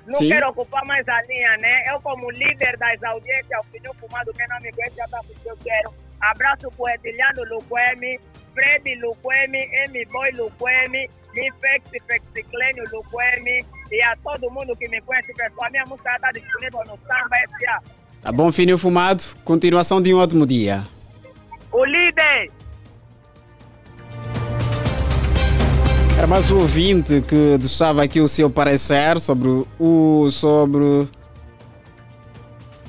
Não 0.09 0.17
Sim. 0.17 0.31
quero 0.31 0.49
ocupar 0.49 0.85
mais 0.87 1.07
a 1.07 1.23
linha, 1.23 1.55
né? 1.59 1.85
Eu 1.93 2.01
como 2.01 2.31
líder 2.31 2.79
das 2.79 3.03
audiências, 3.03 3.61
o 3.61 3.71
Pneu 3.71 3.95
Fumado, 3.95 4.33
quem 4.33 4.49
não 4.49 4.59
me 4.61 4.73
conhece 4.73 4.97
já 4.97 5.07
sabe 5.09 5.29
o 5.33 5.41
que 5.41 5.51
eu 5.51 5.57
quero. 5.59 5.95
Abraço 6.23 6.71
pro 6.71 6.89
Ediliano 6.89 7.45
Luquemi, 7.45 8.19
Fred 8.55 8.95
Luquemi, 8.95 9.69
M 9.85 10.05
Boy 10.07 10.31
Luquemi, 10.33 11.11
Mifex 11.35 11.91
Fexiclênio 12.07 12.85
Luquemi 12.91 13.65
e 13.93 14.03
a 14.03 14.17
todo 14.25 14.51
mundo 14.51 14.75
que 14.77 14.89
me 14.89 14.99
conhece, 15.03 15.33
pessoal. 15.35 15.71
Minha 15.71 15.85
música 15.85 16.17
está 16.17 16.33
disponível 16.33 16.81
no 16.87 16.99
Samba 17.07 17.37
S.A. 17.37 17.83
Tá 18.23 18.33
bom, 18.33 18.51
Fininho 18.51 18.79
Fumado. 18.79 19.23
Continuação 19.45 20.01
de 20.01 20.15
um 20.15 20.19
ótimo 20.19 20.47
dia. 20.47 20.83
O 21.71 21.85
líder! 21.85 22.51
Era 26.19 26.27
mais 26.27 26.51
um 26.51 26.59
ouvinte 26.59 27.21
que 27.21 27.57
deixava 27.59 28.03
aqui 28.03 28.21
o 28.21 28.27
seu 28.27 28.51
parecer 28.51 29.21
sobre 29.21 29.65
o 29.79 30.29
sobre 30.33 31.07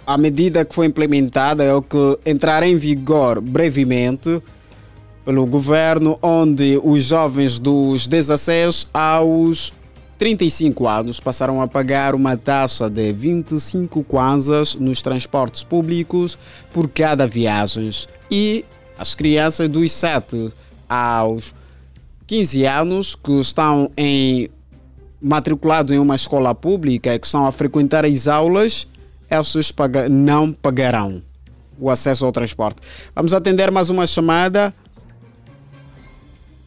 a 0.05 0.17
medida 0.17 0.65
que 0.65 0.73
foi 0.73 0.88
implementada 0.88 1.63
é 1.63 1.71
o 1.71 1.80
que 1.80 2.17
entrará 2.25 2.67
em 2.67 2.75
vigor 2.75 3.39
brevemente 3.39 4.41
pelo 5.23 5.45
governo, 5.45 6.17
onde 6.23 6.82
os 6.84 7.03
jovens 7.03 7.59
dos 7.59 8.07
16 8.07 8.88
aos 8.91 9.71
35 10.17 10.88
anos 10.88 11.19
passaram 11.19 11.61
a 11.61 11.67
pagar 11.67 12.15
uma 12.15 12.36
taxa 12.36 12.89
de 12.89 13.13
25 13.13 14.03
kwanzas 14.05 14.73
nos 14.73 15.03
transportes 15.03 15.61
públicos 15.61 16.36
por 16.73 16.89
cada 16.89 17.27
viagem 17.27 17.91
e 18.32 18.65
as 18.97 19.13
crianças 19.13 19.69
dos 19.69 19.91
7 19.91 20.51
aos 20.89 21.53
15 22.30 22.63
anos 22.67 23.15
que 23.15 23.32
estão 23.39 23.89
em 23.97 24.47
matriculados 25.19 25.91
em 25.91 25.97
uma 25.97 26.13
escola 26.13 26.53
pública 26.53 27.15
e 27.15 27.17
que 27.17 27.25
estão 27.25 27.47
a 27.47 27.51
frequentar 27.51 28.05
as 28.05 28.27
aulas, 28.27 28.88
esses 29.32 29.71
paga- 29.71 30.07
não 30.07 30.53
pagarão 30.53 31.23
o 31.80 31.89
acesso 31.89 32.23
ao 32.27 32.32
transporte. 32.32 32.82
Vamos 33.15 33.34
atender 33.34 33.71
mais 33.71 33.89
uma 33.89 34.05
chamada. 34.05 34.71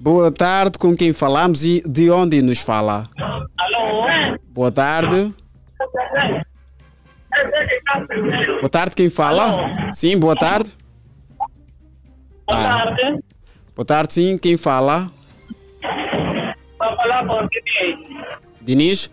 Boa 0.01 0.33
tarde, 0.33 0.79
com 0.79 0.97
quem 0.97 1.13
falamos 1.13 1.65
e 1.65 1.81
de 1.87 2.11
onde 2.11 2.43
nos 2.43 2.59
fala? 2.59 3.09
Alô? 3.57 4.37
Boa 4.49 4.73
tarde. 4.73 5.33
Boa 8.59 8.69
tarde, 8.69 8.97
quem 8.97 9.09
fala? 9.09 9.93
Sim, 9.93 10.19
boa 10.19 10.35
tarde. 10.35 10.73
Boa 12.49 12.59
Ah. 12.59 12.85
tarde. 12.85 13.21
Boa 13.77 13.87
tarde, 13.87 14.13
sim, 14.13 14.37
quem 14.37 14.57
fala? 14.57 15.09
Diniz. 18.61 19.11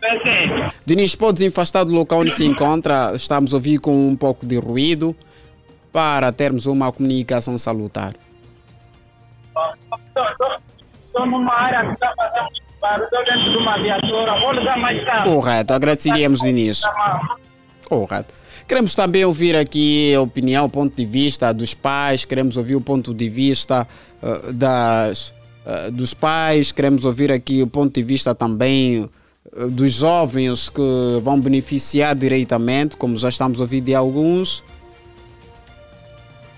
Sim. 0.00 0.72
Diniz, 0.84 1.16
podes 1.16 1.42
afastar 1.42 1.84
do 1.84 1.92
local 1.92 2.20
onde 2.20 2.30
se 2.30 2.44
encontra? 2.44 3.12
Estamos 3.14 3.52
a 3.52 3.56
ouvir 3.56 3.78
com 3.78 4.08
um 4.08 4.16
pouco 4.16 4.46
de 4.46 4.56
ruído 4.56 5.16
para 5.92 6.30
termos 6.32 6.66
uma 6.66 6.92
comunicação 6.92 7.56
salutar. 7.58 8.14
Área 11.50 11.86
que 11.86 11.92
está 11.92 12.94
dentro 13.24 13.50
de 13.50 13.56
uma 13.56 13.82
viatura, 13.82 14.76
mais. 14.76 15.24
Correto, 15.24 15.72
agradeceríamos, 15.72 16.40
Diniz. 16.40 16.82
Correto. 17.88 18.34
Queremos 18.68 18.94
também 18.94 19.24
ouvir 19.24 19.56
aqui 19.56 20.14
a 20.14 20.20
opinião, 20.20 20.66
o 20.66 20.68
ponto 20.68 20.94
de 20.94 21.06
vista 21.06 21.52
dos 21.52 21.72
pais, 21.72 22.24
queremos 22.24 22.56
ouvir 22.56 22.74
o 22.74 22.80
ponto 22.80 23.14
de 23.14 23.28
vista 23.28 23.86
eh, 24.20 24.52
das, 24.52 25.32
eh, 25.66 25.90
dos 25.90 26.14
pais, 26.14 26.70
queremos 26.70 27.04
ouvir 27.04 27.32
aqui 27.32 27.60
o 27.60 27.66
ponto 27.66 27.92
de 27.92 28.02
vista 28.02 28.32
também 28.32 29.10
eh, 29.56 29.66
dos 29.66 29.94
jovens 29.94 30.68
que 30.68 30.80
vão 31.20 31.40
beneficiar 31.40 32.14
diretamente, 32.14 32.96
como 32.96 33.16
já 33.16 33.28
estamos 33.28 33.58
a 33.58 33.64
ouvir 33.64 33.80
de 33.80 33.92
alguns. 33.92 34.62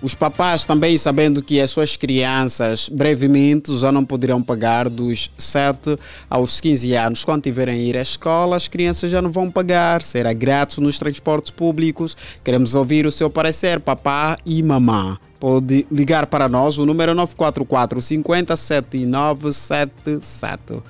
Os 0.00 0.14
papás 0.14 0.64
também 0.64 0.96
sabendo 0.96 1.42
que 1.42 1.60
as 1.60 1.70
suas 1.70 1.96
crianças 1.96 2.88
brevemente 2.88 3.76
já 3.78 3.90
não 3.90 4.04
poderão 4.04 4.40
pagar 4.40 4.88
dos 4.88 5.28
7 5.36 5.98
aos 6.30 6.60
15 6.60 6.94
anos. 6.94 7.24
Quando 7.24 7.42
tiverem 7.42 7.80
ir 7.80 7.96
à 7.96 8.02
escola, 8.02 8.56
as 8.56 8.68
crianças 8.68 9.10
já 9.10 9.20
não 9.20 9.32
vão 9.32 9.50
pagar, 9.50 10.02
será 10.02 10.32
grátis 10.32 10.78
nos 10.78 10.98
transportes 10.98 11.50
públicos. 11.50 12.16
Queremos 12.44 12.76
ouvir 12.76 13.06
o 13.06 13.12
seu 13.12 13.28
parecer, 13.28 13.80
papá 13.80 14.38
e 14.46 14.62
mamã. 14.62 15.18
Pode 15.40 15.86
ligar 15.90 16.26
para 16.26 16.48
nós, 16.48 16.78
o 16.78 16.86
número 16.86 17.12
é 17.12 17.14
944 17.14 18.02
50 18.02 18.56
7977. 18.56 20.82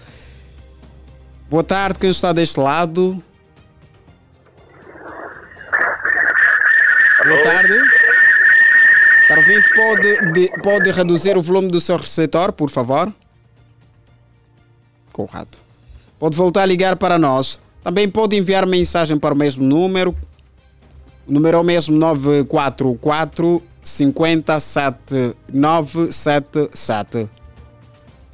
Boa 1.50 1.62
tarde, 1.62 1.98
quem 1.98 2.08
está 2.10 2.32
deste 2.32 2.58
lado? 2.58 3.22
Boa 7.24 7.42
tarde. 7.42 7.74
Caro 9.28 9.40
ouvinte, 9.42 9.70
pode, 9.74 10.32
de- 10.32 10.50
pode 10.62 10.90
reduzir 10.92 11.36
o 11.36 11.42
volume 11.42 11.68
do 11.68 11.78
seu 11.80 11.98
receptor, 11.98 12.50
por 12.52 12.70
favor? 12.70 13.12
Correto. 15.12 15.58
Pode 16.18 16.34
voltar 16.36 16.62
a 16.62 16.66
ligar 16.66 16.96
para 16.96 17.18
nós. 17.18 17.58
Também 17.84 18.08
pode 18.08 18.34
enviar 18.36 18.64
mensagem 18.66 19.18
para 19.18 19.34
o 19.34 19.36
mesmo 19.36 19.62
número. 19.62 20.14
O 21.26 21.32
número 21.32 21.58
é 21.58 21.60
o 21.60 21.64
mesmo 21.64 21.94
944 21.98 23.62
57 23.88 25.34
977. 25.52 27.28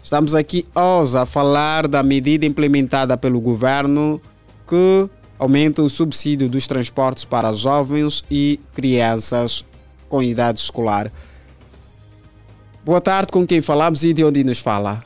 Estamos 0.03 0.35
aqui 0.35 0.67
hoje 0.75 1.17
a 1.17 1.25
falar 1.25 1.87
da 1.87 2.03
medida 2.03 2.45
implementada 2.45 3.17
pelo 3.17 3.41
governo 3.41 4.21
que 4.67 5.09
aumenta 5.39 5.81
o 5.81 5.89
subsídio 5.89 6.49
dos 6.49 6.67
transportes 6.67 7.25
para 7.25 7.53
jovens 7.53 8.25
e 8.31 8.61
crianças 8.75 9.65
com 10.09 10.23
idade 10.23 10.59
escolar. 10.59 11.11
Boa 12.85 13.01
tarde, 13.01 13.33
com 13.33 13.47
quem 13.47 13.63
falamos 13.63 14.05
e 14.05 14.13
de 14.13 14.25
onde 14.25 14.45
nos 14.45 14.61
fala? 14.61 15.03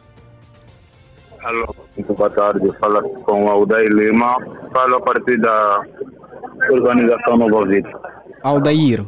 Alô, 1.44 1.74
muito 1.94 2.14
boa 2.14 2.30
tarde. 2.30 2.72
Fala 2.80 3.02
com 3.02 3.44
o 3.44 3.48
Aldair 3.48 3.90
Lima. 3.90 4.36
Falo 4.72 4.96
a 4.96 5.00
partir 5.00 5.38
da 5.40 5.82
organização 6.70 7.36
Novo 7.36 7.66
Vida. 7.68 7.88
Aldair. 8.42 9.06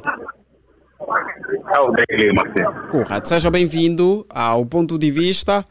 Aldair 1.66 2.06
Lima, 2.10 2.44
sim. 2.56 2.90
Correto. 2.90 3.28
Seja 3.28 3.50
bem-vindo 3.50 4.24
ao 4.28 4.64
ponto 4.64 4.98
de 4.98 5.10
vista. 5.10 5.64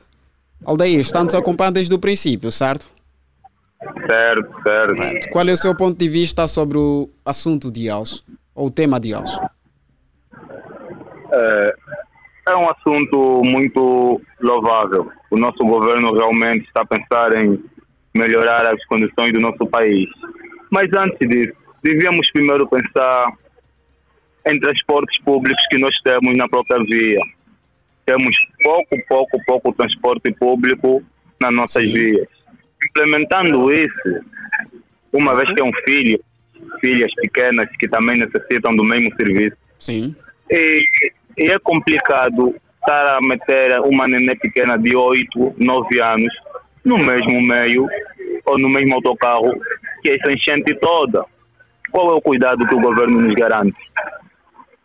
Aldair, 0.65 0.99
estamos 0.99 1.33
acompanhando 1.33 1.75
desde 1.75 1.93
o 1.93 1.99
princípio, 1.99 2.51
certo? 2.51 2.91
Certo, 4.09 4.61
certo. 4.63 5.29
Qual 5.31 5.47
é 5.47 5.51
o 5.51 5.57
seu 5.57 5.75
ponto 5.75 5.97
de 5.97 6.09
vista 6.09 6.47
sobre 6.47 6.77
o 6.77 7.09
assunto 7.25 7.71
de 7.71 7.91
hoje? 7.91 8.21
Ou 8.53 8.67
o 8.67 8.71
tema 8.71 8.99
de 8.99 9.15
hoje? 9.15 9.37
É, 11.31 11.75
é 12.49 12.55
um 12.55 12.69
assunto 12.69 13.41
muito 13.45 14.21
louvável. 14.41 15.09
O 15.31 15.37
nosso 15.37 15.59
governo 15.59 16.13
realmente 16.13 16.67
está 16.67 16.81
a 16.81 16.85
pensar 16.85 17.33
em 17.37 17.63
melhorar 18.13 18.65
as 18.65 18.83
condições 18.85 19.31
do 19.31 19.39
nosso 19.39 19.65
país. 19.67 20.09
Mas 20.69 20.91
antes 20.93 21.27
disso, 21.29 21.53
devíamos 21.81 22.29
primeiro 22.31 22.67
pensar 22.67 23.31
em 24.45 24.59
transportes 24.59 25.21
públicos 25.23 25.61
que 25.69 25.77
nós 25.77 25.95
temos 26.03 26.35
na 26.35 26.47
própria 26.47 26.83
via. 26.83 27.19
Temos 28.05 28.35
pouco, 28.63 28.97
pouco, 29.07 29.45
pouco 29.45 29.73
transporte 29.73 30.31
público 30.33 31.03
nas 31.41 31.53
nossas 31.53 31.83
vias. 31.85 32.27
Implementando 32.83 33.71
isso, 33.71 34.23
uma 35.13 35.35
vez 35.35 35.51
que 35.51 35.61
é 35.61 35.63
um 35.63 35.73
filho, 35.85 36.19
filhas 36.79 37.13
pequenas 37.15 37.69
que 37.77 37.87
também 37.87 38.17
necessitam 38.17 38.75
do 38.75 38.83
mesmo 38.83 39.13
serviço, 39.15 39.57
Sim. 39.77 40.15
e, 40.49 40.83
e 41.37 41.51
é 41.51 41.59
complicado 41.59 42.55
estar 42.79 43.17
a 43.17 43.21
meter 43.21 43.79
uma 43.81 44.07
neném 44.07 44.37
pequena 44.37 44.77
de 44.77 44.95
8, 44.95 45.55
9 45.57 46.01
anos 46.01 46.33
no 46.83 46.97
mesmo 46.97 47.41
meio 47.41 47.87
ou 48.45 48.57
no 48.57 48.69
mesmo 48.69 48.95
autocarro 48.95 49.51
que 50.01 50.09
essa 50.09 50.31
enchente 50.31 50.73
toda. 50.75 51.25
qual 51.91 52.11
é 52.11 52.13
o 52.13 52.21
cuidado 52.21 52.65
que 52.67 52.75
o 52.75 52.81
governo 52.81 53.21
nos 53.21 53.33
garante? 53.35 53.77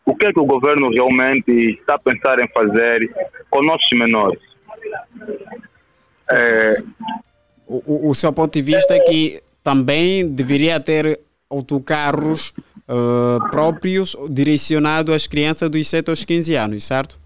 O 0.07 0.15
que 0.15 0.27
é 0.27 0.33
que 0.33 0.41
o 0.41 0.45
governo 0.45 0.91
realmente 0.91 1.51
está 1.81 1.95
a 1.95 1.99
pensar 1.99 2.39
em 2.39 2.49
fazer 2.49 3.11
com 3.51 3.63
nossos 3.63 3.89
menores? 3.99 4.41
É... 6.31 6.83
O, 7.67 8.09
o, 8.09 8.11
o 8.11 8.15
seu 8.15 8.33
ponto 8.33 8.53
de 8.53 8.63
vista 8.63 8.95
é 8.95 9.01
que 9.01 9.43
também 9.63 10.29
deveria 10.29 10.79
ter 10.79 11.19
autocarros 11.51 12.53
uh, 12.89 13.51
próprios 13.51 14.15
direcionados 14.29 15.15
às 15.15 15.27
crianças 15.27 15.71
dos 15.71 15.89
7 15.89 16.11
aos 16.11 16.25
15 16.25 16.55
anos, 16.55 16.85
certo? 16.85 17.19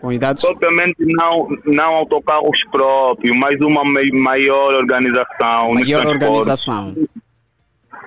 Com 0.00 0.10
idades... 0.10 0.42
Propriamente 0.42 0.96
não, 1.00 1.48
não 1.66 1.96
autocarros 1.96 2.58
próprios, 2.72 3.36
mas 3.36 3.60
uma 3.60 3.82
maior 3.84 4.74
organização. 4.74 5.74
Maior 5.74 6.06
organização. 6.06 6.96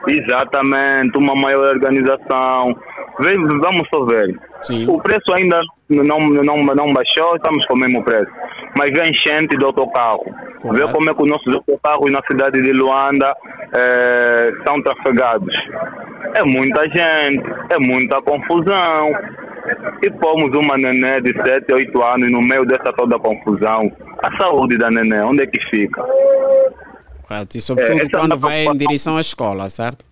Exatamente, 0.08 1.18
uma 1.18 1.36
maior 1.36 1.76
organização. 1.76 2.76
Vamos 3.20 3.88
só 3.94 4.06
ver. 4.06 4.38
Sim. 4.62 4.88
O 4.88 4.98
preço 5.02 5.32
ainda 5.34 5.62
não, 5.90 6.20
não, 6.20 6.58
não 6.58 6.94
baixou, 6.94 7.36
estamos 7.36 7.66
com 7.66 7.76
o 7.76 7.78
mesmo 7.78 8.04
preço. 8.04 8.32
Mas 8.78 8.92
vem 8.92 9.12
enchente 9.12 9.58
de 9.58 9.64
autocarro. 9.64 10.24
Correto. 10.62 10.88
Vê 10.88 10.94
como 10.94 11.10
é 11.10 11.14
que 11.14 11.24
os 11.24 11.30
nossos 11.30 11.54
autocarros 11.54 12.12
na 12.12 12.22
cidade 12.30 12.62
de 12.62 12.74
Luanda 12.74 13.36
eh, 13.76 14.52
são 14.66 14.82
trafegados. 14.82 15.54
É 16.36 16.44
muita 16.44 16.84
gente, 16.84 17.44
é 17.70 17.78
muita 17.80 18.22
confusão. 18.22 19.12
E 20.02 20.10
pomos 20.12 20.56
uma 20.58 20.76
neném 20.76 21.22
de 21.22 21.34
7, 21.46 21.72
8 21.72 22.04
anos 22.04 22.32
no 22.32 22.42
meio 22.42 22.66
dessa 22.66 22.92
toda 22.94 23.20
confusão. 23.20 23.92
A 24.26 24.38
saúde 24.38 24.78
da 24.78 24.90
neném, 24.90 25.22
onde 25.22 25.44
é 25.44 25.48
que 25.48 25.60
fica? 25.70 26.04
Correto. 27.28 27.58
E 27.58 27.62
sobretudo 27.62 28.02
é, 28.02 28.10
quando 28.10 28.38
vai 28.38 28.66
em 28.66 28.78
direção 28.78 29.18
à 29.18 29.22
escola, 29.22 29.70
certo? 29.70 30.06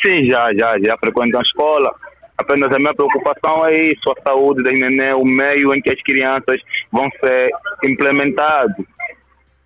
Sim, 0.00 0.26
já, 0.28 0.54
já, 0.54 0.78
já 0.78 0.96
frequento 0.98 1.36
a 1.36 1.42
escola. 1.42 1.94
Apenas 2.36 2.72
a 2.72 2.78
minha 2.78 2.94
preocupação 2.94 3.66
é 3.66 3.90
isso, 3.90 4.10
a 4.10 4.22
saúde 4.22 4.62
da 4.62 4.70
neném, 4.70 5.12
o 5.12 5.24
meio 5.24 5.74
em 5.74 5.82
que 5.82 5.90
as 5.90 6.00
crianças 6.02 6.60
vão 6.92 7.08
ser 7.20 7.50
implementados. 7.84 8.86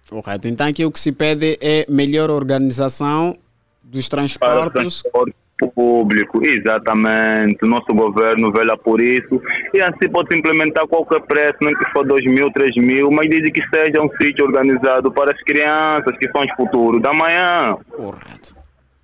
Correto. 0.08 0.48
Então 0.48 0.66
aqui 0.66 0.84
o 0.84 0.90
que 0.90 0.98
se 0.98 1.12
pede 1.12 1.58
é 1.60 1.84
melhor 1.88 2.30
organização 2.30 3.38
dos 3.82 4.08
transportes. 4.08 5.02
Transporte 5.02 5.41
público, 5.70 6.44
exatamente. 6.44 7.64
O 7.64 7.68
nosso 7.68 7.92
governo 7.94 8.52
vela 8.52 8.76
por 8.76 9.00
isso. 9.00 9.40
E 9.72 9.80
assim 9.80 10.08
pode 10.10 10.36
implementar 10.36 10.86
qualquer 10.86 11.20
preço, 11.22 11.58
nem 11.62 11.74
que 11.74 11.90
for 11.92 12.06
2 12.06 12.24
mil, 12.26 12.50
3 12.52 12.76
mil, 12.76 13.10
mas 13.10 13.28
desde 13.28 13.50
que 13.50 13.62
seja 13.68 14.02
um 14.02 14.08
sítio 14.20 14.44
organizado 14.44 15.12
para 15.12 15.32
as 15.32 15.42
crianças, 15.42 16.16
que 16.18 16.30
são 16.30 16.42
os 16.42 16.52
futuros 16.56 17.00
da 17.02 17.12
manhã. 17.12 17.76
Correto. 17.90 18.54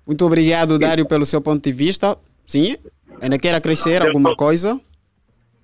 Muito 0.05 0.25
obrigado, 0.25 0.79
Dário, 0.79 1.07
pelo 1.07 1.25
seu 1.25 1.41
ponto 1.41 1.63
de 1.63 1.71
vista. 1.71 2.17
Sim? 2.45 2.75
Ainda 3.21 3.37
quer 3.37 3.53
acrescer 3.53 4.01
alguma 4.01 4.35
coisa? 4.35 4.79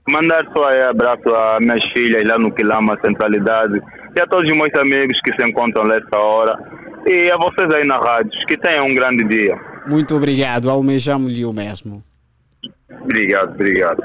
Mandar 0.07 0.45
só 0.53 0.67
aí 0.67 0.83
abraço 0.83 1.27
às 1.29 1.59
minhas 1.59 1.83
filhas 1.91 2.27
lá 2.27 2.37
no 2.37 2.51
Quilama 2.51 2.97
Centralidade 3.03 3.81
e 4.15 4.19
a 4.19 4.27
todos 4.27 4.49
os 4.49 4.55
meus 4.55 4.73
amigos 4.75 5.19
que 5.21 5.33
se 5.33 5.49
encontram 5.49 5.83
nessa 5.83 6.17
hora 6.17 6.84
e 7.05 7.31
a 7.31 7.37
vocês 7.37 7.71
aí 7.71 7.85
na 7.85 7.97
rádio. 7.97 8.31
Que 8.47 8.57
tenham 8.57 8.87
um 8.87 8.95
grande 8.95 9.23
dia. 9.25 9.55
Muito 9.87 10.15
obrigado. 10.15 10.69
Almejamos-lhe 10.69 11.45
o 11.45 11.53
mesmo. 11.53 12.03
Obrigado, 13.01 13.51
obrigado. 13.51 14.03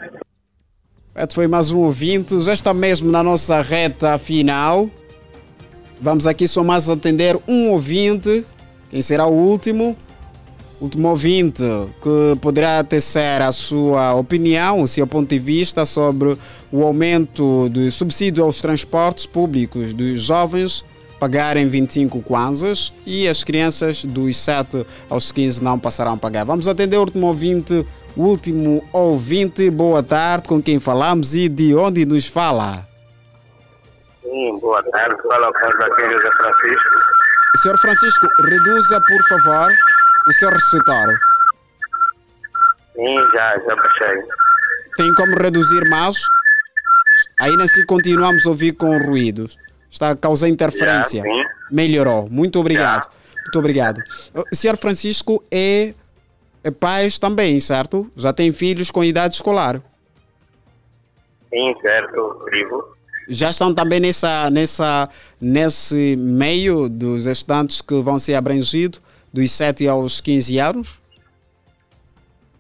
Este 1.15 1.35
foi 1.35 1.49
mais 1.49 1.71
um 1.71 1.79
ouvinte. 1.79 2.41
Já 2.43 2.53
está 2.53 2.73
mesmo 2.75 3.11
na 3.11 3.23
nossa 3.23 3.61
reta 3.63 4.17
final. 4.19 4.91
Vamos 6.01 6.27
aqui 6.27 6.47
só 6.47 6.63
mais 6.63 6.89
atender 6.89 7.39
um 7.49 7.71
ouvinte. 7.71 8.45
Quem 8.91 9.03
será 9.03 9.27
o 9.27 9.33
último? 9.33 9.97
último 10.81 11.09
ouvinte 11.09 11.63
que 12.01 12.39
poderá 12.41 12.83
tecer 12.83 13.43
a 13.43 13.53
sua 13.53 14.15
opinião, 14.15 14.81
o 14.81 14.87
seu 14.87 15.07
ponto 15.07 15.29
de 15.29 15.39
vista 15.39 15.85
sobre 15.85 16.39
o 16.73 16.83
aumento 16.83 17.69
de 17.69 17.91
subsídio 17.91 18.43
aos 18.43 18.63
transportes 18.63 19.27
públicos 19.27 19.93
dos 19.93 20.23
jovens 20.23 20.83
pagarem 21.21 21.69
25 21.69 22.23
kwanzas 22.23 22.93
e 23.05 23.29
as 23.29 23.45
crianças 23.45 24.03
dos 24.07 24.39
7 24.39 24.87
aos 25.11 25.31
15 25.31 25.63
não 25.63 25.79
passarão 25.79 26.15
a 26.15 26.17
pagar. 26.17 26.45
Vamos 26.45 26.67
atender 26.67 26.97
o 26.97 27.01
último 27.01 27.27
ouvinte, 27.27 27.87
o 28.17 28.23
último 28.23 28.83
ouvinte. 28.91 29.69
Boa 29.71 30.03
tarde, 30.03 30.49
com 30.49 30.63
quem 30.63 30.81
falamos 30.81 31.35
e 31.35 31.47
de 31.47 31.75
onde 31.75 32.07
nos 32.07 32.27
fala? 32.27 32.89
Sim, 34.23 34.59
boa 34.61 34.83
tarde. 34.85 35.17
Fala 35.23 35.53
com 35.53 35.67
o 35.67 36.11
José 36.11 36.31
Francisco. 36.39 36.89
Senhor 37.57 37.79
Francisco, 37.79 38.27
reduza, 38.45 39.01
por 39.07 39.23
favor, 39.29 39.73
o 40.27 40.33
seu 40.33 40.49
receptor? 40.49 41.19
Sim, 42.95 43.17
já, 43.35 43.59
já 43.59 43.77
baixei. 43.77 44.23
Tem 44.97 45.15
como 45.15 45.37
reduzir 45.37 45.87
mais? 45.91 46.17
Ainda 47.41 47.65
assim 47.65 47.85
continuamos 47.85 48.47
a 48.47 48.51
ouvir 48.51 48.73
com 48.73 48.97
ruídos. 49.07 49.59
Está 49.91 50.11
a 50.11 50.17
causar 50.17 50.49
interferência. 50.49 51.23
Já, 51.23 51.51
Melhorou. 51.71 52.29
Muito 52.31 52.59
obrigado. 52.59 53.05
Já. 53.05 53.11
Muito 53.43 53.59
obrigado. 53.59 54.03
O 54.53 54.55
senhor 54.55 54.77
Francisco 54.77 55.43
é, 55.51 55.93
é 56.63 56.71
pai 56.71 57.09
também, 57.21 57.59
certo? 57.59 58.11
Já 58.17 58.33
tem 58.33 58.53
filhos 58.53 58.91
com 58.91 59.03
idade 59.03 59.35
escolar? 59.35 59.83
Sim, 61.53 61.75
certo. 61.83 62.45
Vivo. 62.53 62.97
Já 63.29 63.51
estão 63.51 63.75
também 63.75 64.01
nessa, 64.01 64.51
nessa, 64.51 65.09
nesse 65.41 66.17
meio 66.17 66.89
dos 66.89 67.27
estudantes 67.27 67.81
que 67.81 67.95
vão 68.01 68.19
ser 68.19 68.35
abrangidos 68.35 69.01
dos 69.33 69.53
7 69.53 69.87
aos 69.89 70.21
15 70.21 70.59
anos? 70.59 71.01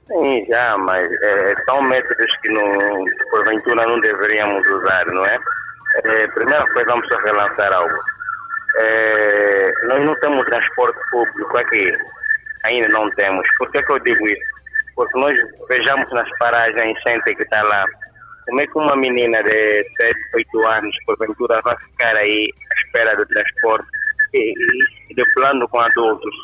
Sim, 0.06 0.44
já, 0.48 0.76
mas 0.78 1.08
é, 1.22 1.54
são 1.68 1.82
métodos 1.82 2.36
que 2.42 2.48
não, 2.50 3.04
porventura 3.30 3.86
não 3.86 4.00
deveríamos 4.00 4.66
usar, 4.70 5.06
não 5.06 5.24
é? 5.24 5.38
É 5.94 6.26
primeira 6.28 6.64
coisa, 6.72 6.90
vamos 6.90 7.08
relançar 7.24 7.72
algo. 7.72 7.98
É, 8.76 9.70
nós 9.84 10.04
não 10.04 10.14
temos 10.20 10.44
transporte 10.44 10.98
público 11.10 11.58
aqui, 11.58 11.92
ainda 12.64 12.88
não 12.88 13.10
temos. 13.12 13.46
Por 13.58 13.70
que, 13.70 13.82
que 13.82 13.92
eu 13.92 13.98
digo 14.00 14.26
isso? 14.26 14.50
Porque 14.94 15.18
nós 15.18 15.34
vejamos 15.68 16.10
nas 16.12 16.28
paragens 16.38 16.98
gente 17.06 17.34
que 17.34 17.42
está 17.42 17.62
lá. 17.62 17.84
Como 18.46 18.60
é 18.60 18.66
que 18.66 18.78
uma 18.78 18.96
menina 18.96 19.42
de 19.42 19.86
7, 20.00 20.14
8 20.34 20.66
anos, 20.66 20.96
porventura, 21.06 21.60
vai 21.62 21.76
ficar 21.78 22.16
aí 22.16 22.48
à 22.70 22.86
espera 22.86 23.16
do 23.16 23.26
transporte 23.26 23.86
e, 24.34 24.54
e, 25.10 25.14
de 25.14 25.34
plano 25.34 25.68
com 25.68 25.80
adultos? 25.80 26.34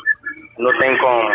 não 0.58 0.76
tem 0.78 0.96
como. 0.98 1.30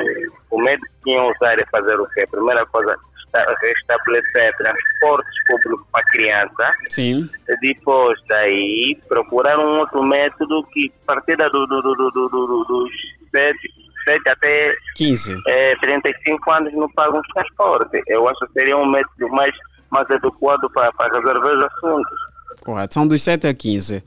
O 0.49 0.61
médico 0.61 0.87
tinha 1.03 1.23
usar 1.23 1.57
e 1.59 1.65
fazer 1.71 1.99
o 1.99 2.07
quê? 2.07 2.25
Primeira 2.27 2.65
coisa, 2.67 2.97
restabelecer 3.33 4.55
transportes 4.57 5.45
públicos 5.47 5.87
para 5.91 6.03
criança. 6.05 6.73
Sim. 6.89 7.29
Depois 7.61 8.19
daí 8.27 8.97
procurar 9.07 9.57
um 9.59 9.79
outro 9.79 10.03
método 10.03 10.63
que 10.73 10.91
a 11.03 11.13
partir 11.13 11.37
do, 11.37 11.49
do, 11.49 11.67
do, 11.67 11.95
do, 11.95 12.11
do, 12.11 12.29
do, 12.29 12.63
dos 12.65 12.91
7, 13.33 13.57
7 14.05 14.29
até 14.29 14.75
15. 14.95 15.37
É, 15.47 15.75
35 15.77 16.51
anos 16.51 16.73
não 16.73 16.89
pagam 16.91 17.21
transporte. 17.33 18.01
Eu 18.07 18.27
acho 18.27 18.39
que 18.47 18.53
seria 18.53 18.77
um 18.77 18.85
método 18.85 19.29
mais, 19.29 19.53
mais 19.89 20.09
adequado 20.11 20.69
para, 20.73 20.91
para 20.93 21.17
resolver 21.17 21.57
os 21.57 21.65
assuntos. 21.65 22.19
Correto. 22.63 22.93
São 22.93 23.07
dos 23.07 23.21
7 23.21 23.47
a 23.47 23.53
15. 23.53 24.03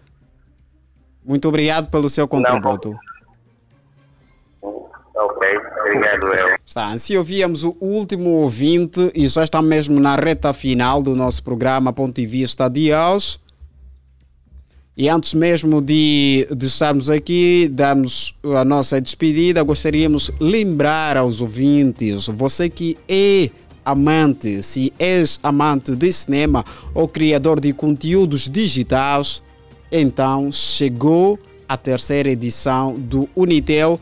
Muito 1.25 1.49
obrigado 1.49 1.91
pelo 1.91 2.09
seu 2.09 2.29
contributo. 2.29 2.91
Não, 2.91 2.99
Ok, 5.15 5.49
obrigado, 5.81 6.27
eu. 6.27 6.57
Está, 6.67 6.89
assim 6.89 7.17
ouvíamos 7.17 7.63
o 7.63 7.77
último 7.81 8.31
ouvinte 8.31 9.13
e 9.15 9.29
já 9.29 9.45
está 9.45 9.63
mesmo 9.63 10.01
na 10.01 10.17
reta 10.17 10.53
final 10.53 11.01
do 11.01 11.15
nosso 11.15 11.43
programa 11.43 11.93
Ponto 11.93 12.21
de 12.21 12.27
Vista 12.27 12.69
de 12.69 12.93
hoje. 12.93 13.39
E 14.97 15.09
antes 15.09 15.35
mesmo 15.35 15.81
de, 15.81 16.49
de 16.57 16.67
estarmos 16.67 17.11
aqui, 17.11 17.69
damos 17.73 18.37
a 18.57 18.65
nossa 18.65 19.01
despedida, 19.01 19.63
gostaríamos 19.63 20.33
lembrar 20.41 21.17
aos 21.17 21.41
ouvintes, 21.41 22.29
você 22.29 22.69
que 22.69 22.97
é 23.09 23.51
amante, 23.85 24.63
se 24.63 24.93
és 24.99 25.39
amante 25.43 25.95
de 25.95 26.13
cinema 26.13 26.65
ou 26.93 27.07
criador 27.07 27.61
de 27.61 27.73
conteúdos 27.73 28.49
digitais, 28.49 29.43
então 29.91 30.51
chegou 30.51 31.39
a 31.69 31.77
terceira 31.77 32.31
edição 32.31 32.95
do 32.99 33.29
Unitel 33.35 33.99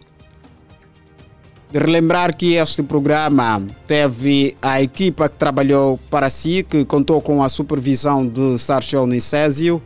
De 1.73 1.79
relembrar 1.79 2.37
que 2.37 2.53
este 2.53 2.83
programa 2.83 3.67
teve 3.87 4.55
a 4.61 4.83
equipa 4.83 5.27
que 5.31 5.39
trabalhou 5.39 5.99
para 6.11 6.29
si, 6.29 6.63
que 6.63 6.85
contou 6.85 7.23
com 7.23 7.43
a 7.43 7.49
supervisão 7.49 8.29
de 8.29 8.59
Sarchel 8.59 9.07
Nicésio, 9.07 9.81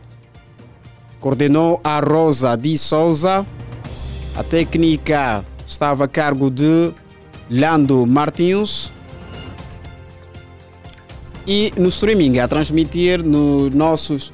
coordenou 1.21 1.79
a 1.81 2.01
Rosa 2.01 2.57
Di 2.57 2.77
Souza, 2.77 3.45
a 4.35 4.43
técnica 4.43 5.45
estava 5.65 6.03
a 6.03 6.07
cargo 6.09 6.51
de 6.51 6.93
Lando 7.49 8.05
Martins 8.05 8.91
e 11.47 11.71
no 11.77 11.87
streaming 11.87 12.39
a 12.39 12.49
transmitir 12.49 13.23
nos 13.23 13.73
nossos 13.73 14.33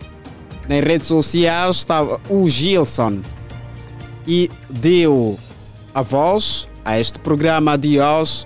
nas 0.67 0.83
redes 0.83 1.07
sociais 1.07 1.77
estava 1.77 2.19
o 2.29 2.47
Gilson 2.49 3.21
e 4.27 4.49
deu 4.69 5.37
a 5.93 6.01
voz 6.01 6.67
a 6.83 6.99
este 6.99 7.17
programa 7.19 7.77
de 7.77 7.99
hoje 7.99 8.45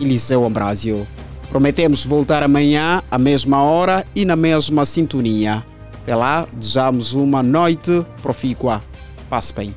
Eliseu 0.00 0.44
Ambrásio. 0.44 1.06
Prometemos 1.50 2.04
voltar 2.04 2.42
amanhã 2.42 3.02
à 3.10 3.18
mesma 3.18 3.62
hora 3.62 4.04
e 4.14 4.24
na 4.24 4.36
mesma 4.36 4.84
sintonia. 4.84 5.64
Até 6.02 6.14
lá, 6.14 6.46
desejamos 6.52 7.12
uma 7.12 7.42
noite 7.42 8.04
profícua. 8.22 8.82
Passe 9.28 9.52
bem. 9.52 9.74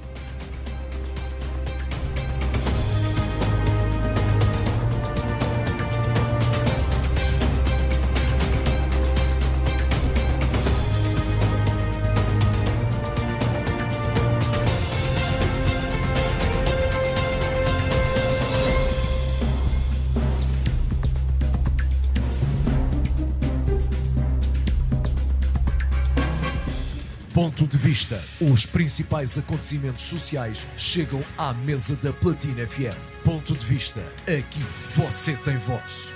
Os 28.52 28.66
principais 28.66 29.38
acontecimentos 29.38 30.04
sociais 30.04 30.68
chegam 30.76 31.24
à 31.38 31.54
mesa 31.54 31.96
da 32.04 32.12
Platina 32.12 32.68
FM. 32.68 32.98
Ponto 33.24 33.54
de 33.54 33.66
vista. 33.66 34.02
Aqui 34.24 34.60
você 34.98 35.32
tem 35.38 35.56
voz. 35.60 36.12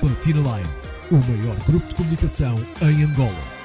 Platina 0.00 0.40
Line, 0.40 0.68
o 1.12 1.18
maior 1.30 1.56
grupo 1.64 1.86
de 1.86 1.94
comunicação 1.94 2.56
em 2.82 3.04
Angola. 3.04 3.60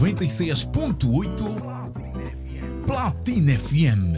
96.8 0.00 2.86
Platina 2.86 3.58
FM. 3.58 3.58
Platina 3.58 3.58
FM. 3.58 4.16